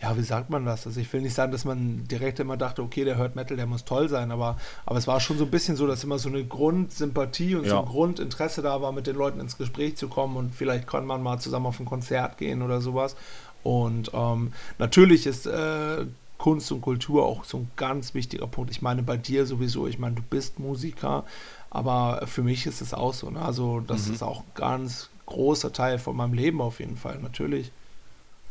ja, 0.00 0.16
wie 0.16 0.22
sagt 0.22 0.50
man 0.50 0.64
das? 0.64 0.86
Also 0.86 1.00
ich 1.00 1.10
will 1.12 1.22
nicht 1.22 1.34
sagen, 1.34 1.52
dass 1.52 1.64
man 1.64 2.06
direkt 2.06 2.38
immer 2.38 2.56
dachte, 2.56 2.82
okay, 2.82 3.04
der 3.04 3.16
hört 3.16 3.34
Metal, 3.34 3.56
der 3.56 3.66
muss 3.66 3.84
toll 3.84 4.08
sein, 4.08 4.30
aber, 4.30 4.58
aber 4.84 4.98
es 4.98 5.06
war 5.06 5.20
schon 5.20 5.38
so 5.38 5.44
ein 5.44 5.50
bisschen 5.50 5.76
so, 5.76 5.86
dass 5.86 6.04
immer 6.04 6.18
so 6.18 6.28
eine 6.28 6.44
Grundsympathie 6.44 7.54
und 7.54 7.64
ja. 7.64 7.70
so 7.70 7.78
ein 7.78 7.86
Grundinteresse 7.86 8.60
da 8.60 8.82
war, 8.82 8.92
mit 8.92 9.06
den 9.06 9.16
Leuten 9.16 9.40
ins 9.40 9.56
Gespräch 9.56 9.96
zu 9.96 10.08
kommen 10.08 10.36
und 10.36 10.54
vielleicht 10.54 10.86
kann 10.86 11.06
man 11.06 11.22
mal 11.22 11.38
zusammen 11.38 11.66
auf 11.66 11.80
ein 11.80 11.86
Konzert 11.86 12.36
gehen 12.36 12.62
oder 12.62 12.80
sowas. 12.80 13.16
Und 13.62 14.10
ähm, 14.12 14.52
natürlich 14.78 15.26
ist 15.26 15.46
äh, 15.46 16.06
Kunst 16.38 16.70
und 16.70 16.82
Kultur 16.82 17.24
auch 17.24 17.44
so 17.44 17.58
ein 17.58 17.70
ganz 17.76 18.14
wichtiger 18.14 18.46
Punkt. 18.46 18.70
Ich 18.70 18.82
meine, 18.82 19.02
bei 19.02 19.16
dir 19.16 19.46
sowieso, 19.46 19.86
ich 19.86 19.98
meine, 19.98 20.16
du 20.16 20.22
bist 20.22 20.58
Musiker, 20.58 21.24
aber 21.70 22.26
für 22.26 22.42
mich 22.42 22.66
ist 22.66 22.80
es 22.80 22.94
auch 22.94 23.14
so. 23.14 23.30
Ne? 23.30 23.40
Also, 23.40 23.80
das 23.80 24.08
mhm. 24.08 24.14
ist 24.14 24.22
auch 24.22 24.40
ein 24.40 24.50
ganz 24.54 25.10
großer 25.26 25.72
Teil 25.72 25.98
von 25.98 26.16
meinem 26.16 26.32
Leben 26.32 26.60
auf 26.60 26.80
jeden 26.80 26.96
Fall, 26.96 27.18
natürlich. 27.18 27.72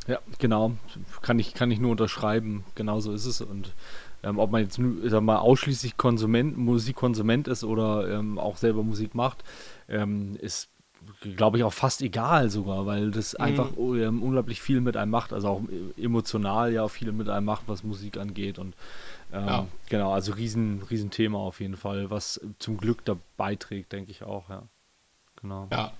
Ja, 0.07 0.19
genau. 0.37 0.73
Kann 1.21 1.39
ich, 1.39 1.53
kann 1.53 1.71
ich 1.71 1.79
nur 1.79 1.91
unterschreiben. 1.91 2.63
Genauso 2.75 3.11
ist 3.11 3.25
es. 3.25 3.41
Und 3.41 3.73
ähm, 4.23 4.37
ob 4.37 4.51
man 4.51 4.61
jetzt 4.61 4.79
sag 5.05 5.23
mal, 5.23 5.37
ausschließlich 5.37 5.97
Konsument, 5.97 6.57
Musikkonsument 6.57 7.47
ist 7.47 7.63
oder 7.63 8.09
ähm, 8.09 8.37
auch 8.37 8.57
selber 8.57 8.83
Musik 8.83 9.15
macht, 9.15 9.43
ähm, 9.89 10.35
ist, 10.41 10.69
glaube 11.35 11.57
ich, 11.57 11.63
auch 11.63 11.73
fast 11.73 12.01
egal 12.01 12.49
sogar, 12.49 12.85
weil 12.85 13.11
das 13.11 13.33
mhm. 13.33 13.45
einfach 13.45 13.69
ähm, 13.77 14.21
unglaublich 14.21 14.61
viel 14.61 14.81
mit 14.81 14.95
einem 14.95 15.11
macht. 15.11 15.33
Also 15.33 15.47
auch 15.47 15.61
emotional 15.97 16.71
ja 16.71 16.87
viel 16.87 17.11
mit 17.11 17.29
einem 17.29 17.45
macht, 17.45 17.63
was 17.67 17.83
Musik 17.83 18.17
angeht. 18.17 18.59
Und 18.59 18.75
ähm, 19.35 19.47
ja. 19.47 19.67
genau, 19.89 20.13
also 20.13 20.33
riesen, 20.33 20.81
riesen 20.89 21.11
Thema 21.11 21.39
auf 21.39 21.59
jeden 21.59 21.75
Fall, 21.75 22.09
was 22.09 22.39
zum 22.59 22.77
Glück 22.77 23.03
da 23.03 23.17
beiträgt, 23.37 23.91
denke 23.91 24.11
ich 24.11 24.23
auch, 24.23 24.49
ja. 24.49 24.63
Genau. 25.41 25.67
Ja, 25.71 25.91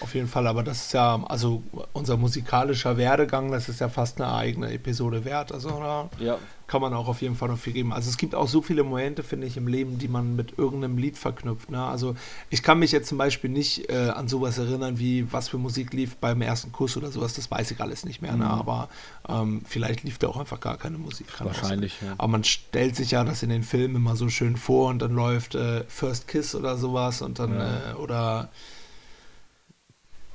auf 0.00 0.14
jeden 0.14 0.28
Fall, 0.28 0.46
aber 0.46 0.62
das 0.62 0.86
ist 0.86 0.92
ja, 0.94 1.22
also 1.26 1.62
unser 1.92 2.16
musikalischer 2.16 2.96
Werdegang, 2.96 3.50
das 3.50 3.68
ist 3.68 3.80
ja 3.80 3.88
fast 3.88 4.20
eine 4.20 4.32
eigene 4.32 4.72
Episode 4.72 5.24
wert. 5.24 5.52
Also 5.52 5.68
da 5.68 6.08
ja. 6.18 6.38
kann 6.66 6.80
man 6.80 6.94
auch 6.94 7.08
auf 7.08 7.20
jeden 7.20 7.34
Fall 7.34 7.48
noch 7.48 7.58
viel 7.58 7.74
geben. 7.74 7.92
Also 7.92 8.08
es 8.08 8.16
gibt 8.16 8.34
auch 8.34 8.48
so 8.48 8.62
viele 8.62 8.82
Momente, 8.82 9.22
finde 9.22 9.46
ich, 9.46 9.58
im 9.58 9.66
Leben, 9.66 9.98
die 9.98 10.08
man 10.08 10.36
mit 10.36 10.56
irgendeinem 10.58 10.96
Lied 10.96 11.18
verknüpft. 11.18 11.70
Ne? 11.70 11.84
Also 11.84 12.14
ich 12.48 12.62
kann 12.62 12.78
mich 12.78 12.92
jetzt 12.92 13.08
zum 13.08 13.18
Beispiel 13.18 13.50
nicht 13.50 13.90
äh, 13.90 14.08
an 14.08 14.26
sowas 14.26 14.56
erinnern, 14.56 14.98
wie 14.98 15.30
was 15.32 15.48
für 15.48 15.58
Musik 15.58 15.92
lief 15.92 16.16
beim 16.16 16.40
ersten 16.40 16.72
Kuss 16.72 16.96
oder 16.96 17.10
sowas, 17.10 17.34
das 17.34 17.50
weiß 17.50 17.70
ich 17.70 17.80
alles 17.80 18.06
nicht 18.06 18.22
mehr. 18.22 18.32
Ne? 18.32 18.44
Mhm. 18.44 18.50
Ne? 18.50 18.50
Aber 18.50 18.88
ähm, 19.28 19.62
vielleicht 19.66 20.02
lief 20.04 20.16
da 20.16 20.28
auch 20.28 20.38
einfach 20.38 20.60
gar 20.60 20.78
keine 20.78 20.96
Musik. 20.96 21.26
Wahrscheinlich, 21.40 22.00
ja. 22.00 22.14
Aber 22.16 22.28
man 22.28 22.44
stellt 22.44 22.96
sich 22.96 23.10
ja 23.10 23.22
das 23.24 23.42
in 23.42 23.50
den 23.50 23.64
Filmen 23.64 23.96
immer 23.96 24.16
so 24.16 24.30
schön 24.30 24.56
vor 24.56 24.88
und 24.88 25.00
dann 25.00 25.14
läuft 25.14 25.56
äh, 25.56 25.84
First 25.88 26.26
Kiss 26.26 26.54
oder 26.54 26.78
sowas 26.78 27.20
und 27.20 27.38
dann, 27.38 27.54
ja. 27.54 27.90
äh, 27.90 27.94
oder 27.96 28.48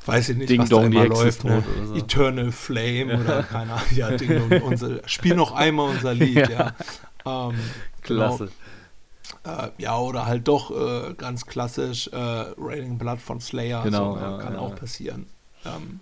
weiß 0.06 0.30
ich 0.30 0.38
nicht, 0.38 0.50
Ding 0.50 0.62
was 0.62 0.70
Dong, 0.70 0.92
da 0.92 1.04
immer 1.04 1.16
läuft. 1.16 1.44
Ne? 1.44 1.64
So. 1.86 1.96
Eternal 1.96 2.52
Flame 2.52 3.14
ja. 3.14 3.20
oder 3.20 3.44
keine 3.44 3.74
Ahnung. 3.74 3.86
Ja, 3.96 4.12
Ding 4.12 4.50
Dong, 4.50 4.62
unser, 4.64 5.08
spiel 5.08 5.36
noch 5.36 5.52
einmal 5.54 5.90
unser 5.90 6.14
Lied, 6.14 6.50
ja. 6.50 6.74
ja. 7.26 7.50
Ähm, 7.50 7.56
Klasse. 8.02 8.46
Genau. 8.46 8.56
Äh, 9.46 9.72
ja, 9.78 9.98
oder 9.98 10.26
halt 10.26 10.48
doch 10.48 10.72
äh, 10.72 11.14
ganz 11.14 11.46
klassisch 11.46 12.08
äh, 12.08 12.18
Raining 12.18 12.98
Blood 12.98 13.20
von 13.20 13.40
Slayer. 13.40 13.84
Genau, 13.84 14.16
so, 14.16 14.20
ja, 14.20 14.38
kann 14.38 14.56
auch 14.56 14.76
passieren. 14.76 15.28
Ähm, 15.66 16.00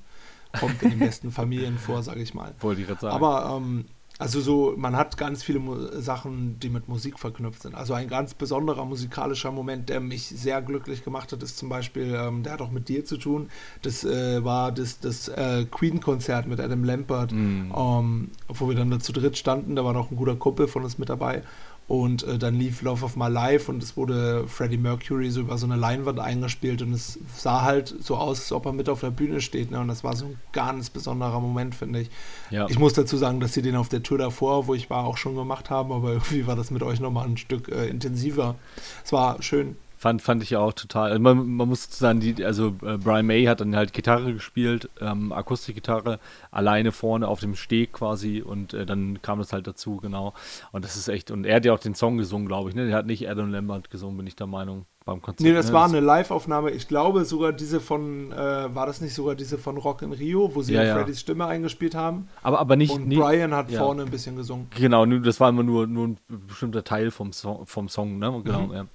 kommt 0.60 0.82
in 0.84 0.92
den 0.92 1.00
besten 1.00 1.32
Familien 1.32 1.78
vor, 1.78 2.04
sag 2.04 2.18
ich 2.18 2.34
mal. 2.34 2.54
Wollte 2.60 2.82
ich 2.82 2.88
gerade 2.88 3.02
sagen. 3.02 3.16
Aber 3.16 3.58
ähm, 3.58 3.86
also 4.20 4.42
so, 4.42 4.76
man 4.78 4.96
hat 4.96 5.18
ganz 5.18 5.44
viele 5.44 5.60
Mu 5.60 5.76
Sachen, 6.00 6.60
die 6.60 6.70
mit 6.70 6.88
Musik 6.88 7.20
verknüpft 7.20 7.64
sind. 7.64 7.74
Also 7.74 7.94
ein 7.94 8.08
ganz 8.08 8.36
besonderer 8.36 8.86
musikalischer 8.86 9.52
Moment, 9.52 9.90
der 9.90 10.00
mich 10.00 10.28
sehr 10.28 10.62
glücklich 10.62 11.04
gemacht 11.04 11.32
hat, 11.32 11.42
ist 11.42 11.58
zum 11.58 11.68
Beispiel, 11.70 12.16
ähm, 12.16 12.44
der 12.44 12.54
hat 12.54 12.62
auch 12.62 12.70
mit 12.70 12.90
dir 12.90 13.06
zu 13.06 13.18
tun. 13.18 13.50
Das 13.82 14.04
äh, 14.04 14.44
war 14.44 14.72
das, 14.72 15.00
das 15.00 15.30
äh, 15.30 15.66
Queen-Konzert 15.66 16.48
mit 16.48 16.60
Adam 16.60 16.84
Lampert, 16.84 17.32
mm. 17.32 17.74
ähm, 17.76 18.32
wo 18.48 18.70
wir 18.70 18.76
dann 18.76 18.92
da 18.92 19.00
zu 19.00 19.14
dritt 19.14 19.38
standen. 19.38 19.76
Da 19.76 19.84
war 19.84 19.94
noch 19.94 20.12
ein 20.12 20.18
guter 20.18 20.36
Kumpel 20.36 20.68
von 20.68 20.84
uns 20.84 21.00
mit 21.00 21.10
dabei. 21.10 21.42
Und 21.88 22.24
äh, 22.24 22.38
dann 22.38 22.56
lief 22.56 22.82
Love 22.82 23.04
of 23.04 23.18
My 23.18 23.28
Life 23.28 23.70
und 23.70 23.84
es 23.84 23.98
wurde 23.98 24.48
Freddie 24.48 24.78
Mercury 24.78 25.30
so 25.30 25.42
über 25.42 25.58
so 25.58 25.66
eine 25.66 25.76
Leinwand 25.76 26.20
eingespielt 26.20 26.82
und 26.82 26.94
es 26.94 27.20
sah 27.36 27.64
halt 27.64 27.94
so 28.00 28.16
aus, 28.16 28.40
als 28.40 28.52
ob 28.54 28.66
er 28.66 28.72
mit 28.72 28.88
auf 28.88 29.02
der 29.02 29.12
Bühne 29.12 29.42
steht. 29.42 29.70
Ne? 29.70 29.80
Und 29.80 29.90
das 29.90 30.04
war 30.04 30.16
so 30.16 30.28
ein 30.28 30.40
ganz 30.54 30.90
besonderer 30.90 31.42
Moment, 31.42 31.76
finde 31.76 32.02
ich. 32.02 32.10
Ja. 32.52 32.68
Ich 32.70 32.80
muss 32.80 32.94
dazu 32.94 33.18
sagen, 33.18 33.42
dass 33.42 33.54
sie 33.54 33.62
den 33.62 33.76
auf 33.76 33.90
der 33.90 34.02
Tour 34.02 34.18
davor, 34.18 34.68
wo 34.68 34.74
ich 34.74 34.90
war, 34.90 35.04
auch 35.04 35.18
schon 35.18 35.36
gemacht 35.36 35.70
haben, 35.70 35.92
aber 35.92 36.10
irgendwie 36.14 36.48
war 36.48 36.56
das 36.56 36.72
mit 36.72 36.84
euch 36.84 37.02
nochmal 37.02 37.28
ein 37.28 37.38
Stück 37.38 37.68
äh, 37.68 37.88
intensiver. 37.88 38.56
Es 39.04 39.12
war 39.12 39.42
schön. 39.44 39.76
Fand, 40.04 40.22
fand 40.22 40.44
ich 40.44 40.58
auch 40.58 40.74
total. 40.74 41.12
Also 41.12 41.22
man, 41.22 41.48
man 41.48 41.70
muss 41.70 41.88
sagen, 41.98 42.20
die, 42.20 42.44
also 42.44 42.76
äh, 42.86 42.98
Brian 42.98 43.26
May 43.26 43.46
hat 43.46 43.62
dann 43.62 43.74
halt 43.74 43.94
Gitarre 43.94 44.34
gespielt, 44.34 44.90
ähm, 45.00 45.32
Akustikgitarre, 45.32 46.20
alleine 46.52 46.92
vorne 46.92 47.30
auf 47.30 47.40
dem 47.40 47.56
Steg 47.56 47.94
quasi 47.94 48.42
und 48.42 48.74
äh, 48.74 48.86
dann 48.86 49.22
kam 49.22 49.40
das 49.40 49.54
halt 49.54 49.66
dazu, 49.66 50.02
genau. 50.02 50.34
Und 50.74 50.84
das 50.84 50.98
ist 50.98 51.08
echt, 51.08 51.32
und 51.32 51.46
er 51.46 51.56
hat 51.56 51.64
ja 51.64 51.72
auch 51.72 51.80
den 51.80 51.96
Song 51.96 52.18
gesungen, 52.18 52.50
glaube 52.50 52.68
ich, 52.68 52.76
ne? 52.76 52.86
Der 52.86 52.98
hat 52.98 53.06
nicht 53.06 53.30
Adam 53.30 53.50
Lambert 53.50 53.90
gesungen, 53.92 54.18
bin 54.18 54.28
ich 54.28 54.36
der 54.36 54.46
Meinung, 54.46 54.86
beim 55.06 55.22
Konzert. 55.22 55.40
Nee, 55.40 55.54
das 55.54 55.68
ne? 55.68 55.74
war 55.74 55.86
eine 55.86 56.02
Live-Aufnahme. 56.02 56.72
Ich 56.72 56.90
glaube 56.90 57.24
sogar 57.24 57.54
diese 57.54 57.80
von, 57.80 58.34
äh, 58.34 58.36
war 58.36 58.86
das 58.86 59.00
nicht 59.00 59.14
sogar 59.14 59.36
diese 59.36 59.58
von 59.58 59.78
Rock 59.78 60.02
in 60.02 60.12
Rio, 60.12 60.54
wo 60.54 60.62
sie 60.64 60.74
ja, 60.74 60.84
ja. 60.84 60.96
Freddys 60.96 61.22
Stimme 61.22 61.46
eingespielt 61.46 61.96
haben? 61.96 62.28
Aber, 62.42 62.60
aber 62.60 62.76
nicht. 62.76 62.92
Und 62.92 63.08
nie, 63.08 63.16
Brian 63.16 63.54
hat 63.54 63.72
ja. 63.72 63.80
vorne 63.80 64.04
ein 64.04 64.12
bisschen 64.12 64.36
gesungen. 64.36 64.68
Genau, 64.78 65.06
das 65.06 65.40
war 65.40 65.48
immer 65.48 65.64
nur, 65.64 65.88
nur 65.88 66.08
ein 66.08 66.18
bestimmter 66.28 66.84
Teil 66.84 67.10
vom 67.10 67.32
Song, 67.32 67.66
vom 67.66 67.88
Song 67.88 68.20
ne? 68.20 68.42
Genau, 68.44 68.68
mhm. 68.68 68.74
ja. 68.74 68.86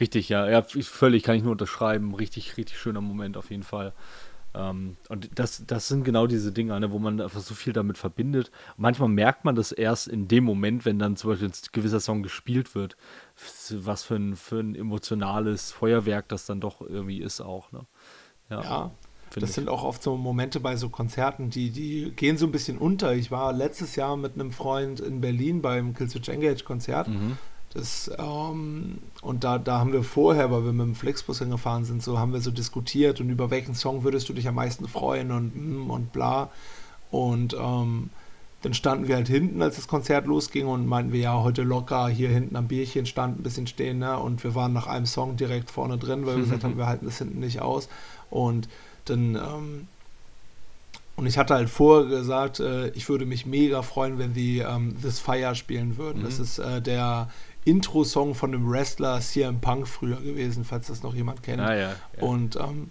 Richtig, 0.00 0.28
ja. 0.28 0.48
Ja, 0.48 0.62
völlig 0.62 1.22
kann 1.22 1.36
ich 1.36 1.42
nur 1.42 1.52
unterschreiben. 1.52 2.14
Richtig, 2.14 2.56
richtig 2.56 2.78
schöner 2.78 3.00
Moment 3.00 3.36
auf 3.36 3.50
jeden 3.50 3.62
Fall. 3.62 3.92
Ähm, 4.54 4.96
und 5.08 5.30
das, 5.38 5.64
das 5.66 5.86
sind 5.88 6.04
genau 6.04 6.26
diese 6.26 6.50
Dinge, 6.52 6.78
ne, 6.80 6.90
wo 6.90 6.98
man 6.98 7.20
einfach 7.20 7.40
so 7.40 7.54
viel 7.54 7.72
damit 7.72 7.98
verbindet. 7.98 8.50
manchmal 8.76 9.08
merkt 9.08 9.44
man 9.44 9.54
das 9.54 9.70
erst 9.70 10.08
in 10.08 10.26
dem 10.26 10.44
Moment, 10.44 10.84
wenn 10.84 10.98
dann 10.98 11.16
zum 11.16 11.30
Beispiel 11.30 11.48
ein 11.48 11.54
gewisser 11.72 12.00
Song 12.00 12.22
gespielt 12.22 12.74
wird, 12.74 12.96
was 13.70 14.02
für 14.02 14.16
ein, 14.16 14.34
für 14.34 14.58
ein 14.58 14.74
emotionales 14.74 15.70
Feuerwerk 15.70 16.28
das 16.28 16.46
dann 16.46 16.60
doch 16.60 16.80
irgendwie 16.80 17.20
ist 17.20 17.40
auch. 17.40 17.70
Ne? 17.70 17.86
Ja. 18.48 18.62
ja 18.62 18.90
das 19.34 19.50
ich. 19.50 19.54
sind 19.54 19.68
auch 19.68 19.84
oft 19.84 20.02
so 20.02 20.16
Momente 20.16 20.58
bei 20.58 20.74
so 20.74 20.88
Konzerten, 20.88 21.50
die, 21.50 21.70
die 21.70 22.10
gehen 22.10 22.36
so 22.36 22.46
ein 22.46 22.52
bisschen 22.52 22.78
unter. 22.78 23.14
Ich 23.14 23.30
war 23.30 23.52
letztes 23.52 23.94
Jahr 23.94 24.16
mit 24.16 24.34
einem 24.34 24.50
Freund 24.50 24.98
in 24.98 25.20
Berlin 25.20 25.62
beim 25.62 25.94
Killswitch 25.94 26.28
Engage 26.28 26.64
Konzert. 26.64 27.06
Mhm. 27.06 27.38
Das, 27.72 28.10
ähm, 28.18 28.98
und 29.22 29.44
da, 29.44 29.58
da 29.58 29.78
haben 29.78 29.92
wir 29.92 30.02
vorher, 30.02 30.50
weil 30.50 30.64
wir 30.64 30.72
mit 30.72 30.86
dem 30.86 30.94
Flixbus 30.96 31.38
hingefahren 31.38 31.84
sind, 31.84 32.02
so 32.02 32.18
haben 32.18 32.32
wir 32.32 32.40
so 32.40 32.50
diskutiert 32.50 33.20
und 33.20 33.30
über 33.30 33.50
welchen 33.50 33.74
Song 33.74 34.02
würdest 34.02 34.28
du 34.28 34.32
dich 34.32 34.48
am 34.48 34.56
meisten 34.56 34.88
freuen 34.88 35.30
und 35.30 35.54
hm, 35.54 35.90
und 35.90 36.12
bla. 36.12 36.50
Und 37.12 37.54
ähm, 37.54 38.10
dann 38.62 38.74
standen 38.74 39.08
wir 39.08 39.16
halt 39.16 39.28
hinten, 39.28 39.62
als 39.62 39.76
das 39.76 39.86
Konzert 39.88 40.26
losging 40.26 40.66
und 40.66 40.86
meinten 40.86 41.12
wir 41.12 41.20
ja 41.20 41.42
heute 41.42 41.62
locker 41.62 42.08
hier 42.08 42.28
hinten 42.28 42.56
am 42.56 42.66
Bierchen 42.66 43.06
stand 43.06 43.38
ein 43.38 43.42
bisschen 43.42 43.66
stehen, 43.68 44.00
ne? 44.00 44.18
Und 44.18 44.42
wir 44.44 44.54
waren 44.54 44.72
nach 44.72 44.86
einem 44.86 45.06
Song 45.06 45.36
direkt 45.36 45.70
vorne 45.70 45.96
drin, 45.96 46.26
weil 46.26 46.36
wir 46.36 46.42
gesagt 46.42 46.64
haben, 46.64 46.76
wir 46.76 46.86
halten 46.86 47.06
das 47.06 47.18
hinten 47.18 47.38
nicht 47.38 47.62
aus. 47.62 47.88
Und 48.30 48.68
dann 49.04 49.36
ähm, 49.36 49.86
und 51.20 51.26
ich 51.26 51.36
hatte 51.36 51.52
halt 51.52 51.68
vorher 51.68 52.08
gesagt, 52.08 52.60
äh, 52.60 52.88
ich 52.90 53.08
würde 53.10 53.26
mich 53.26 53.44
mega 53.44 53.82
freuen, 53.82 54.18
wenn 54.18 54.32
sie 54.32 54.60
ähm, 54.60 54.96
This 55.02 55.18
Fire 55.18 55.54
spielen 55.54 55.98
würden. 55.98 56.20
Mhm. 56.22 56.24
Das 56.24 56.38
ist 56.38 56.58
äh, 56.58 56.80
der 56.80 57.28
Intro-Song 57.64 58.34
von 58.34 58.52
dem 58.52 58.70
Wrestler 58.70 59.20
CM 59.20 59.60
Punk 59.60 59.86
früher 59.86 60.16
gewesen, 60.16 60.64
falls 60.64 60.86
das 60.86 61.02
noch 61.02 61.14
jemand 61.14 61.42
kennt. 61.42 61.60
Ah, 61.60 61.74
ja, 61.74 61.80
ja. 61.80 62.22
Und, 62.22 62.56
ähm, 62.56 62.90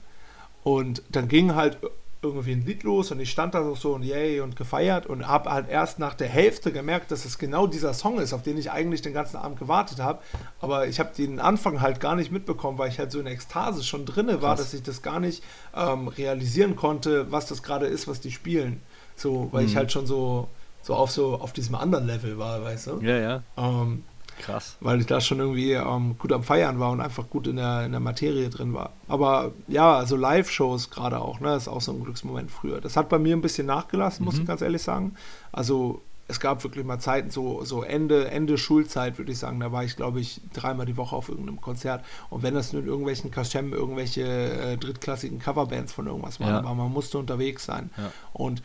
und 0.64 1.02
dann 1.10 1.28
ging 1.28 1.56
halt 1.56 1.78
irgendwie 2.22 2.52
ein 2.52 2.66
Lied 2.66 2.84
los 2.84 3.12
und 3.12 3.20
ich 3.20 3.32
stand 3.32 3.54
da 3.54 3.76
so 3.76 3.94
und 3.94 4.04
yay 4.04 4.42
und 4.42 4.58
gefeiert 4.58 5.06
und 5.06 5.28
habe 5.28 5.50
halt 5.52 5.70
erst 5.70 6.00
nach 6.00 6.14
der 6.16 6.28
Hälfte 6.28 6.74
gemerkt, 6.74 7.12
dass 7.12 7.24
es 7.24 7.38
genau 7.38 7.66
dieser 7.66 7.94
Song 7.94 8.20
ist, 8.20 8.34
auf 8.34 8.44
den 8.44 8.58
ich 8.58 8.72
eigentlich 8.72 9.02
den 9.02 9.14
ganzen 9.14 9.38
Abend 9.38 9.58
gewartet 9.58 10.00
habe. 10.00 10.20
Aber 10.60 10.88
ich 10.88 11.00
habe 11.00 11.12
den 11.16 11.40
Anfang 11.40 11.80
halt 11.80 12.02
gar 12.02 12.16
nicht 12.16 12.32
mitbekommen, 12.32 12.78
weil 12.78 12.90
ich 12.90 13.00
halt 13.00 13.12
so 13.12 13.22
in 13.22 13.28
Ekstase 13.28 13.84
schon 13.84 14.06
drinne 14.06 14.42
war, 14.42 14.56
Krass. 14.56 14.66
dass 14.66 14.74
ich 14.74 14.84
das 14.84 15.02
gar 15.02 15.22
nicht 15.22 15.44
ähm, 15.74 16.10
realisieren 16.10 16.76
konnte, 16.76 17.32
was 17.32 17.46
das 17.46 17.64
gerade 17.64 17.86
ist, 17.86 18.08
was 18.08 18.20
die 18.20 18.32
spielen. 18.32 18.82
So, 19.16 19.48
weil 19.52 19.64
mhm. 19.64 19.70
ich 19.70 19.76
halt 19.78 19.92
schon 19.94 20.06
so, 20.06 20.50
so 20.82 20.96
auf 20.96 21.12
so 21.12 21.36
auf 21.36 21.54
diesem 21.54 21.76
anderen 21.76 22.06
Level 22.06 22.38
war, 22.38 22.62
weißt 22.62 22.88
du? 22.88 23.00
Ja, 23.02 23.18
ja. 23.18 23.44
Ähm, 23.58 24.04
Krass. 24.40 24.78
Weil 24.80 25.00
ich 25.00 25.06
da 25.06 25.22
schon 25.22 25.40
irgendwie 25.40 25.74
ähm, 25.74 26.18
gut 26.18 26.32
am 26.32 26.44
Feiern 26.44 26.80
war 26.80 26.92
und 26.92 27.02
einfach 27.02 27.30
gut 27.30 27.48
in 27.48 27.58
der, 27.58 27.86
in 27.86 27.92
der 27.92 28.00
Materie 28.00 28.50
drin 28.50 28.74
war. 28.74 28.94
Aber 29.08 29.52
ja, 29.68 29.96
also 29.96 30.16
Live-Shows 30.16 30.90
gerade 30.90 31.20
auch, 31.20 31.40
ne, 31.40 31.56
ist 31.56 31.68
auch 31.68 31.82
so 31.82 31.92
ein 31.92 32.04
Glücksmoment 32.04 32.50
früher. 32.50 32.82
Das 32.82 32.98
hat 32.98 33.10
bei 33.10 33.20
mir 33.20 33.36
ein 33.36 33.42
bisschen 33.42 33.68
nachgelassen, 33.68 34.26
muss 34.26 34.36
mhm. 34.36 34.42
ich 34.42 34.48
ganz 34.48 34.62
ehrlich 34.62 34.82
sagen. 34.82 35.16
Also 35.52 36.02
es 36.30 36.40
gab 36.40 36.64
wirklich 36.64 36.86
mal 36.86 37.00
Zeiten, 37.00 37.32
so, 37.32 37.66
so 37.66 37.82
Ende, 37.82 38.30
Ende 38.30 38.60
Schulzeit, 38.60 39.18
würde 39.18 39.32
ich 39.32 39.40
sagen, 39.40 39.60
da 39.60 39.72
war 39.72 39.84
ich, 39.84 39.96
glaube 39.96 40.20
ich, 40.20 40.42
dreimal 40.54 40.86
die 40.86 40.96
Woche 40.96 41.16
auf 41.16 41.28
irgendeinem 41.28 41.60
Konzert. 41.60 42.06
Und 42.30 42.44
wenn 42.44 42.54
das 42.54 42.72
nur 42.72 42.84
in 42.84 42.88
irgendwelchen 42.88 43.32
Kaschem, 43.32 43.74
irgendwelche 43.74 44.22
äh, 44.22 44.78
drittklassigen 44.78 45.40
Coverbands 45.40 45.92
von 45.92 46.06
irgendwas 46.06 46.40
waren, 46.40 46.50
ja. 46.50 46.60
aber 46.60 46.76
man 46.76 46.94
musste 46.94 47.18
unterwegs 47.18 47.66
sein. 47.66 47.90
Ja. 47.98 48.12
Und 48.32 48.62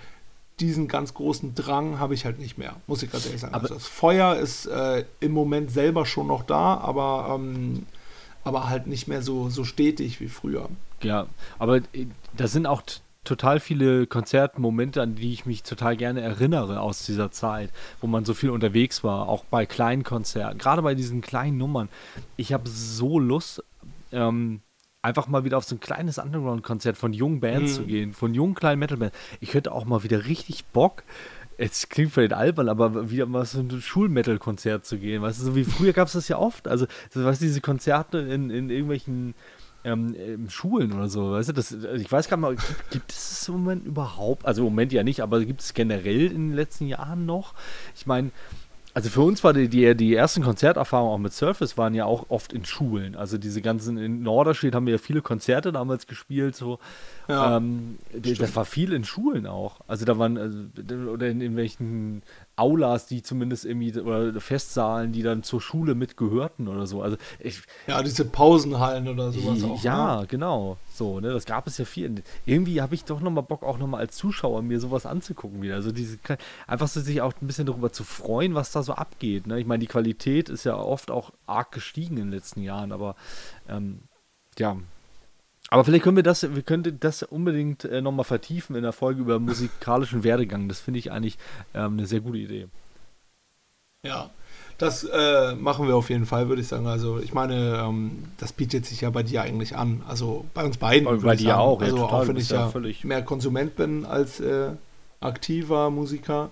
diesen 0.61 0.89
ganz 0.89 1.15
großen 1.15 1.55
Drang 1.55 1.99
habe 1.99 2.15
ich 2.15 2.25
halt 2.25 2.39
nicht 2.39 2.59
mehr, 2.59 2.77
muss 2.87 3.03
ich 3.03 3.11
ganz 3.11 3.27
ehrlich 3.27 3.41
sagen. 3.41 3.55
Aber 3.55 3.65
also 3.65 3.75
das 3.75 3.87
Feuer 3.87 4.37
ist 4.37 4.67
äh, 4.67 5.05
im 5.21 5.33
Moment 5.33 5.71
selber 5.71 6.07
schon 6.07 6.29
noch 6.29 6.45
da, 6.45 6.77
aber, 6.77 7.35
ähm, 7.35 7.87
aber 8.45 8.69
halt 8.69 8.87
nicht 8.87 9.09
mehr 9.09 9.23
so, 9.23 9.49
so 9.49 9.65
stetig 9.65 10.21
wie 10.21 10.29
früher. 10.29 10.69
Ja, 11.03 11.27
aber 11.59 11.79
äh, 11.79 12.07
da 12.37 12.47
sind 12.47 12.67
auch 12.67 12.83
total 13.25 13.59
viele 13.59 14.07
Konzertmomente, 14.07 15.03
an 15.03 15.17
die 15.17 15.33
ich 15.33 15.47
mich 15.47 15.63
total 15.63 15.97
gerne 15.97 16.21
erinnere 16.21 16.81
aus 16.81 17.05
dieser 17.05 17.31
Zeit, 17.31 17.71
wo 18.01 18.07
man 18.07 18.25
so 18.25 18.35
viel 18.35 18.51
unterwegs 18.51 19.03
war, 19.03 19.29
auch 19.29 19.45
bei 19.45 19.67
kleinen 19.67 20.05
Konzerten, 20.05 20.59
gerade 20.59 20.83
bei 20.83 20.95
diesen 20.95 21.21
kleinen 21.21 21.57
Nummern. 21.57 21.89
Ich 22.37 22.53
habe 22.53 22.69
so 22.69 23.19
Lust, 23.19 23.65
ähm, 24.13 24.61
einfach 25.05 25.29
mal 25.29 25.45
wieder 25.45 25.59
auf 25.59 25.65
so 25.65 25.77
ein 25.77 25.81
kleines 25.81 26.19
Underground-Konzert 26.19 26.97
von 26.97 27.13
jungen 27.13 27.41
Bands 27.41 27.73
mhm. 27.73 27.77
zu 27.77 27.85
gehen, 27.85 28.13
von 28.15 28.35
jungen 28.35 28.55
kleinen 28.55 28.79
Metal-Bands. 28.79 29.17
Ich 29.41 29.55
hätte 29.55 29.73
auch 29.73 29.85
mal 29.85 30.03
wieder 30.03 30.27
richtig 30.27 30.65
Bock, 30.67 31.05
es 31.57 31.89
klingt 31.89 32.13
vielleicht 32.13 32.33
albern, 32.33 32.69
aber 32.69 33.11
wieder 33.11 33.27
mal 33.27 33.45
so 33.45 33.61
ein 33.61 33.71
Schulmetal-Konzert 33.71 34.85
zu 34.85 34.99
gehen. 34.99 35.23
Weißt 35.23 35.41
du, 35.41 35.45
so 35.45 35.57
wie 35.57 35.65
früher 35.65 35.93
gab 35.93 36.09
es 36.09 36.15
das 36.15 36.29
ja 36.29 36.39
oft. 36.39 36.67
Also, 36.67 36.87
weißt 37.13 37.41
du, 37.41 37.47
diese 37.47 37.61
Konzerte 37.61 38.19
in, 38.19 38.51
in 38.51 38.71
irgendwelchen 38.71 39.35
ähm, 39.85 40.49
Schulen 40.49 40.93
oder 40.93 41.09
so, 41.09 41.33
weißt 41.33 41.51
du, 41.51 41.53
das, 41.53 41.71
ich 41.73 42.11
weiß 42.11 42.29
gar 42.29 42.39
nicht 42.39 42.43
mal, 42.43 42.57
gibt, 42.91 43.13
es 43.13 43.29
das 43.31 43.49
im 43.49 43.55
Moment 43.55 43.87
überhaupt? 43.87 44.47
Also 44.47 44.63
im 44.63 44.71
Moment 44.71 44.93
ja 44.93 45.05
nicht, 45.05 45.21
aber 45.21 45.45
gibt 45.45 45.61
es 45.61 45.75
generell 45.75 46.27
in 46.27 46.49
den 46.49 46.55
letzten 46.55 46.87
Jahren 46.87 47.27
noch? 47.27 47.55
Ich 47.95 48.07
meine, 48.07 48.31
also 48.95 49.11
für 49.11 49.23
uns 49.23 49.43
war 49.43 49.53
die, 49.53 49.69
die, 49.69 49.97
die 49.97 50.15
ersten 50.15 50.43
Konzerterfahrungen 50.43 51.13
auch 51.13 51.19
mit 51.19 51.33
Surface 51.33 51.77
waren 51.77 51.95
ja 51.95 52.05
auch 52.05 52.27
oft 52.29 52.53
in 52.53 52.65
Schulen. 52.65 53.17
Also 53.17 53.39
diese 53.39 53.61
ganzen, 53.61 53.99
in 53.99 54.23
Norderstedt 54.23 54.73
haben 54.73 54.87
wir 54.87 54.93
ja 54.93 54.99
viele 54.99 55.21
Konzerte 55.21 55.73
damals 55.73 56.07
gespielt, 56.07 56.55
so. 56.55 56.79
Ja, 57.27 57.57
ähm, 57.57 57.99
das 58.13 58.55
war 58.55 58.65
viel 58.65 58.93
in 58.93 59.03
Schulen 59.03 59.49
auch. 59.49 59.81
Also 59.89 60.05
da 60.05 60.17
waren, 60.19 60.39
also, 60.39 60.59
oder 61.11 61.27
in, 61.27 61.41
in 61.41 61.57
welchen 61.57 62.23
Aulas, 62.57 63.07
die 63.07 63.23
zumindest 63.23 63.65
irgendwie, 63.65 63.99
oder 63.99 64.41
Festsaalen, 64.41 65.13
die 65.13 65.23
dann 65.23 65.43
zur 65.43 65.61
Schule 65.61 65.95
mitgehörten 65.95 66.69
oder 66.69 66.87
so. 66.87 67.03
Also 67.03 67.17
ich, 67.41 67.63
ja, 67.87 68.03
diese 68.03 68.25
Pausenhallen 68.25 69.09
oder 69.09 69.33
sowas 69.33 69.65
auch. 69.65 69.83
Ja, 69.83 70.21
ne? 70.21 70.27
genau. 70.27 70.77
So, 70.93 71.19
ne, 71.19 71.33
das 71.33 71.47
gab 71.47 71.67
es 71.67 71.79
ja 71.79 71.85
viel. 71.85 72.23
Irgendwie 72.47 72.81
habe 72.81 72.95
ich 72.95 73.05
doch 73.05 73.21
nochmal 73.21 73.43
Bock, 73.43 73.65
auch 73.65 73.79
nochmal 73.79 74.01
als 74.01 74.17
Zuschauer 74.17 74.63
mir 74.63 74.79
sowas 74.79 75.05
anzugucken 75.05 75.63
wieder. 75.63 75.75
Also 75.75 75.91
diese, 75.91 76.19
einfach 76.67 76.87
so 76.87 77.01
sich 77.01 77.21
auch 77.21 77.33
ein 77.41 77.47
bisschen 77.47 77.67
darüber 77.67 77.93
zu 77.93 78.05
freuen, 78.05 78.55
was 78.55 78.71
da 78.71 78.83
so 78.83 78.93
abgeht. 78.93 79.49
Ne? 79.49 79.59
Ich 79.59 79.67
meine, 79.67 79.81
die 79.81 79.89
Qualität 79.89 80.49
ist 80.49 80.65
ja 80.65 80.77
oft 80.77 81.11
auch 81.11 81.33
arg 81.47 81.73
gestiegen 81.73 82.19
in 82.19 82.27
den 82.27 82.33
letzten 82.33 82.63
Jahren, 82.63 82.93
aber 82.93 83.17
ähm, 83.69 84.03
ja, 84.59 84.77
aber 85.71 85.85
vielleicht 85.85 86.05
können 86.05 86.17
wir 86.17 86.23
das, 86.23 86.43
wir 86.55 86.63
könnten 86.63 87.01
das 87.01 87.23
unbedingt 87.23 87.85
äh, 87.85 88.01
nochmal 88.01 88.25
vertiefen 88.25 88.77
in 88.77 88.83
der 88.83 88.93
Folge 88.93 89.21
über 89.21 89.39
musikalischen 89.39 90.23
Werdegang. 90.23 90.69
Das 90.69 90.81
finde 90.81 90.99
ich 90.99 91.11
eigentlich 91.11 91.39
ähm, 91.75 91.95
eine 91.95 92.07
sehr 92.07 92.21
gute 92.21 92.39
Idee. 92.39 92.69
Ja, 94.05 94.31
das 94.79 95.05
äh, 95.05 95.55
machen 95.55 95.87
wir 95.87 95.97
auf 95.97 96.11
jeden 96.11 96.27
Fall, 96.27 96.49
würde 96.49 96.61
ich 96.61 96.69
sagen. 96.69 96.87
Also 96.87 97.19
ich 97.19 97.33
meine, 97.33 97.83
ähm, 97.85 98.25
das 98.39 98.53
bietet 98.53 98.85
sich 98.87 99.01
ja 99.01 99.11
bei 99.11 99.23
dir 99.23 99.43
eigentlich 99.43 99.77
an. 99.77 100.03
Also 100.07 100.45
bei 100.53 100.65
uns 100.65 100.77
beiden. 100.77 101.07
Bei, 101.07 101.17
bei 101.17 101.37
dir 101.37 101.49
sagen. 101.49 101.61
auch. 101.61 101.81
Also 101.81 101.97
ja, 101.97 102.03
auch 102.05 102.29
wenn 102.29 102.37
ich 102.37 102.51
ja, 102.51 102.71
mehr 103.05 103.23
Konsument 103.23 103.77
bin 103.77 104.05
als 104.05 104.41
äh, 104.41 104.71
aktiver 105.21 105.91
Musiker. 105.91 106.51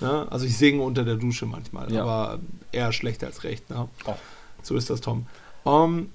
Ja, 0.00 0.26
also 0.28 0.46
ich 0.46 0.56
singe 0.56 0.82
unter 0.82 1.04
der 1.04 1.16
Dusche 1.16 1.46
manchmal, 1.46 1.92
ja. 1.92 2.02
aber 2.02 2.40
eher 2.72 2.92
schlecht 2.92 3.22
als 3.22 3.44
recht. 3.44 3.68
Ne? 3.70 3.88
Oh. 4.06 4.14
So 4.62 4.76
ist 4.76 4.88
das, 4.88 5.00
Tom. 5.00 5.26
Um, 5.64 5.98
ähm, 5.98 6.10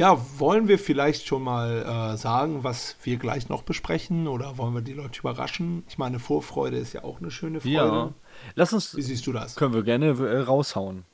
Ja, 0.00 0.18
wollen 0.38 0.66
wir 0.66 0.78
vielleicht 0.78 1.26
schon 1.26 1.42
mal 1.42 2.14
äh, 2.14 2.16
sagen, 2.16 2.64
was 2.64 2.96
wir 3.02 3.18
gleich 3.18 3.50
noch 3.50 3.60
besprechen 3.60 4.28
oder 4.28 4.56
wollen 4.56 4.72
wir 4.72 4.80
die 4.80 4.94
Leute 4.94 5.20
überraschen? 5.20 5.84
Ich 5.88 5.98
meine, 5.98 6.18
Vorfreude 6.18 6.78
ist 6.78 6.94
ja 6.94 7.04
auch 7.04 7.20
eine 7.20 7.30
schöne 7.30 7.60
Freude. 7.60 7.74
Ja. 7.74 8.14
Lass 8.54 8.72
uns. 8.72 8.96
Wie 8.96 9.02
siehst 9.02 9.26
du 9.26 9.32
das? 9.34 9.56
Können 9.56 9.74
wir 9.74 9.82
gerne 9.82 10.06
äh, 10.06 10.40
raushauen. 10.40 11.04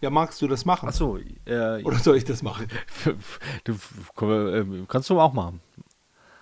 Ja, 0.00 0.08
magst 0.08 0.40
du 0.40 0.48
das 0.48 0.64
machen? 0.64 0.88
Achso, 0.88 1.18
äh, 1.44 1.82
oder 1.82 1.98
soll 1.98 2.16
ich 2.16 2.24
das 2.24 2.42
machen? 2.42 2.68
du, 3.64 3.72
äh, 4.24 4.64
kannst 4.88 5.10
du 5.10 5.20
auch 5.20 5.34
machen. 5.34 5.60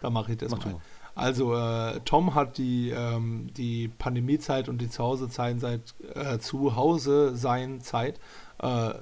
Dann 0.01 0.12
mache 0.12 0.30
ich 0.30 0.38
das 0.38 0.53
Mach 0.53 0.64
mal. 0.64 0.76
Also 1.16 1.57
äh, 1.57 1.99
Tom 2.05 2.36
hat 2.36 2.57
die, 2.57 2.90
ähm, 2.90 3.51
die 3.57 3.88
Pandemiezeit 3.88 4.68
und 4.68 4.78
die 4.78 4.88
Zuhausezeit 4.88 5.59
seit 5.59 5.95
äh, 6.14 6.38
zu 6.38 6.76
Hause 6.76 7.34
sein 7.34 7.80
Zeit 7.80 8.20
äh, 8.61 8.93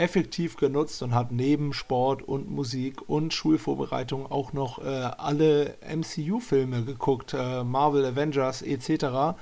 effektiv 0.00 0.56
genutzt 0.56 1.02
und 1.02 1.14
hat 1.14 1.30
neben 1.30 1.72
Sport 1.74 2.22
und 2.22 2.50
Musik 2.50 3.08
und 3.08 3.34
Schulvorbereitung 3.34 4.30
auch 4.30 4.52
noch 4.52 4.78
äh, 4.78 4.88
alle 4.88 5.74
MCU-Filme 5.86 6.84
geguckt, 6.84 7.34
äh, 7.34 7.62
Marvel 7.62 8.04
Avengers 8.06 8.62
etc. 8.62 9.36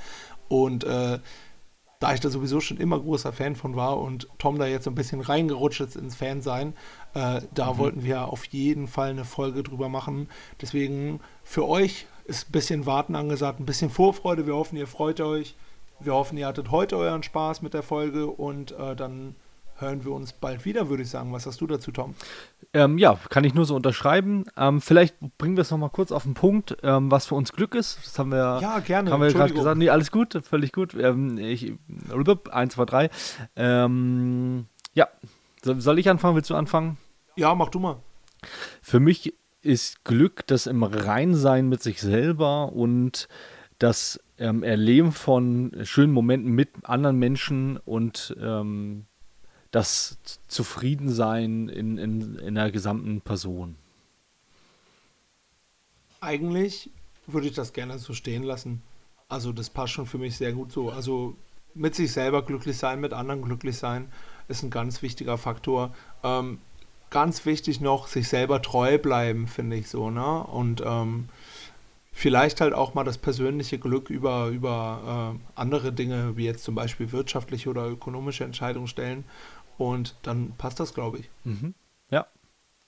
Und 0.48 0.82
äh, 0.82 1.20
da 2.00 2.14
ich 2.14 2.20
da 2.20 2.28
sowieso 2.28 2.60
schon 2.60 2.78
immer 2.78 2.98
großer 2.98 3.32
Fan 3.32 3.54
von 3.54 3.76
war 3.76 3.98
und 3.98 4.28
Tom 4.38 4.58
da 4.58 4.66
jetzt 4.66 4.88
ein 4.88 4.94
bisschen 4.94 5.20
reingerutscht 5.20 5.80
ist 5.80 5.96
ins 5.96 6.16
Fansein, 6.16 6.74
äh, 7.14 7.40
da 7.54 7.72
mhm. 7.72 7.78
wollten 7.78 8.04
wir 8.04 8.28
auf 8.28 8.44
jeden 8.46 8.88
Fall 8.88 9.10
eine 9.10 9.24
Folge 9.24 9.62
drüber 9.62 9.88
machen. 9.88 10.28
Deswegen 10.60 11.20
für 11.44 11.68
euch 11.68 12.06
ist 12.24 12.48
ein 12.48 12.52
bisschen 12.52 12.84
Warten 12.84 13.14
angesagt, 13.14 13.60
ein 13.60 13.66
bisschen 13.66 13.90
Vorfreude. 13.90 14.46
Wir 14.46 14.56
hoffen, 14.56 14.76
ihr 14.76 14.88
freut 14.88 15.20
euch. 15.20 15.54
Wir 16.00 16.14
hoffen, 16.14 16.36
ihr 16.36 16.46
hattet 16.46 16.70
heute 16.70 16.96
euren 16.96 17.22
Spaß 17.22 17.62
mit 17.62 17.74
der 17.74 17.82
Folge 17.82 18.26
und 18.26 18.72
äh, 18.72 18.94
dann 18.94 19.34
hören 19.80 20.04
wir 20.04 20.12
uns 20.12 20.32
bald 20.32 20.64
wieder, 20.64 20.88
würde 20.88 21.02
ich 21.02 21.10
sagen. 21.10 21.32
Was 21.32 21.46
hast 21.46 21.60
du 21.60 21.66
dazu, 21.66 21.92
Tom? 21.92 22.14
Ähm, 22.72 22.98
ja, 22.98 23.18
kann 23.30 23.44
ich 23.44 23.54
nur 23.54 23.64
so 23.64 23.74
unterschreiben. 23.76 24.44
Ähm, 24.56 24.80
vielleicht 24.80 25.16
bringen 25.38 25.56
wir 25.56 25.62
es 25.62 25.70
nochmal 25.70 25.90
kurz 25.90 26.12
auf 26.12 26.24
den 26.24 26.34
Punkt, 26.34 26.76
ähm, 26.82 27.10
was 27.10 27.26
für 27.26 27.34
uns 27.34 27.52
Glück 27.52 27.74
ist. 27.74 27.98
Das 28.04 28.18
haben 28.18 28.30
wir, 28.30 28.58
ja, 28.60 28.78
gerne. 28.80 29.10
Haben 29.10 29.22
wir 29.22 29.32
gerade 29.32 29.54
gesagt. 29.54 29.78
Nee, 29.78 29.90
alles 29.90 30.10
gut, 30.10 30.38
völlig 30.42 30.72
gut. 30.72 30.94
Ähm, 30.94 31.38
ich, 31.38 31.72
1, 32.50 32.74
2, 32.74 32.84
3. 32.84 33.10
ja, 34.94 35.08
soll 35.62 35.98
ich 35.98 36.08
anfangen? 36.08 36.36
Willst 36.36 36.50
du 36.50 36.54
anfangen? 36.54 36.98
Ja, 37.36 37.54
mach 37.54 37.68
du 37.68 37.78
mal. 37.78 37.96
Für 38.82 39.00
mich 39.00 39.34
ist 39.62 40.04
Glück 40.04 40.46
das 40.46 40.66
im 40.66 40.82
Reinsein 40.82 41.68
mit 41.68 41.82
sich 41.82 42.00
selber 42.00 42.72
und 42.72 43.28
das 43.78 44.20
ähm, 44.38 44.62
Erleben 44.62 45.12
von 45.12 45.72
schönen 45.82 46.12
Momenten 46.12 46.52
mit 46.52 46.70
anderen 46.84 47.18
Menschen 47.18 47.76
und 47.76 48.36
ähm, 48.40 49.06
das 49.70 50.18
Zufriedensein 50.48 51.68
in, 51.68 51.98
in, 51.98 52.36
in 52.36 52.54
der 52.54 52.70
gesamten 52.70 53.20
Person. 53.20 53.76
Eigentlich 56.20 56.90
würde 57.26 57.48
ich 57.48 57.54
das 57.54 57.72
gerne 57.72 57.98
so 57.98 58.14
stehen 58.14 58.42
lassen. 58.42 58.82
Also 59.28 59.52
das 59.52 59.70
passt 59.70 59.92
schon 59.92 60.06
für 60.06 60.18
mich 60.18 60.36
sehr 60.36 60.52
gut 60.52 60.72
so. 60.72 60.90
Also 60.90 61.36
mit 61.74 61.94
sich 61.94 62.12
selber 62.12 62.42
glücklich 62.42 62.78
sein, 62.78 63.00
mit 63.00 63.12
anderen 63.12 63.42
glücklich 63.42 63.76
sein, 63.76 64.10
ist 64.48 64.62
ein 64.62 64.70
ganz 64.70 65.02
wichtiger 65.02 65.36
Faktor. 65.36 65.94
Ähm, 66.24 66.58
ganz 67.10 67.46
wichtig 67.46 67.80
noch, 67.80 68.08
sich 68.08 68.28
selber 68.28 68.62
treu 68.62 68.98
bleiben, 68.98 69.46
finde 69.46 69.76
ich 69.76 69.88
so, 69.88 70.10
ne? 70.10 70.42
Und 70.44 70.82
ähm, 70.84 71.28
vielleicht 72.12 72.60
halt 72.60 72.74
auch 72.74 72.94
mal 72.94 73.04
das 73.04 73.18
persönliche 73.18 73.78
Glück 73.78 74.10
über, 74.10 74.48
über 74.48 75.36
äh, 75.36 75.60
andere 75.60 75.92
Dinge, 75.92 76.36
wie 76.36 76.44
jetzt 76.44 76.64
zum 76.64 76.74
Beispiel 76.74 77.12
wirtschaftliche 77.12 77.70
oder 77.70 77.86
ökonomische 77.86 78.44
Entscheidungen 78.44 78.88
stellen. 78.88 79.24
Und 79.78 80.16
dann 80.22 80.52
passt 80.58 80.80
das, 80.80 80.92
glaube 80.92 81.20
ich. 81.20 81.30
Mhm. 81.44 81.74
Ja. 82.10 82.26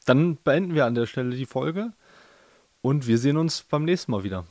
Dann 0.05 0.37
beenden 0.37 0.75
wir 0.75 0.87
an 0.87 0.95
der 0.95 1.07
Stelle 1.07 1.37
die 1.37 1.47
Folge 1.47 1.93
und 2.83 3.07
wir 3.07 3.19
sehen 3.19 3.37
uns 3.37 3.63
beim 3.63 3.85
nächsten 3.85 4.13
Mal 4.13 4.25
wieder. 4.25 4.45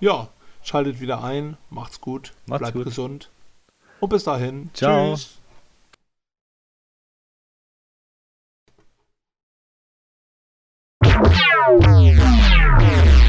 Ja, 0.00 0.28
schaltet 0.62 1.00
wieder 1.00 1.22
ein, 1.22 1.56
macht's 1.70 2.00
gut, 2.00 2.32
macht's 2.46 2.60
bleibt 2.60 2.76
gut. 2.76 2.84
gesund. 2.86 3.30
Und 4.00 4.08
bis 4.08 4.24
dahin. 4.24 4.70
Ciao. 4.74 5.14
Tschüss. 5.14 5.38
Yeah. 12.80 13.28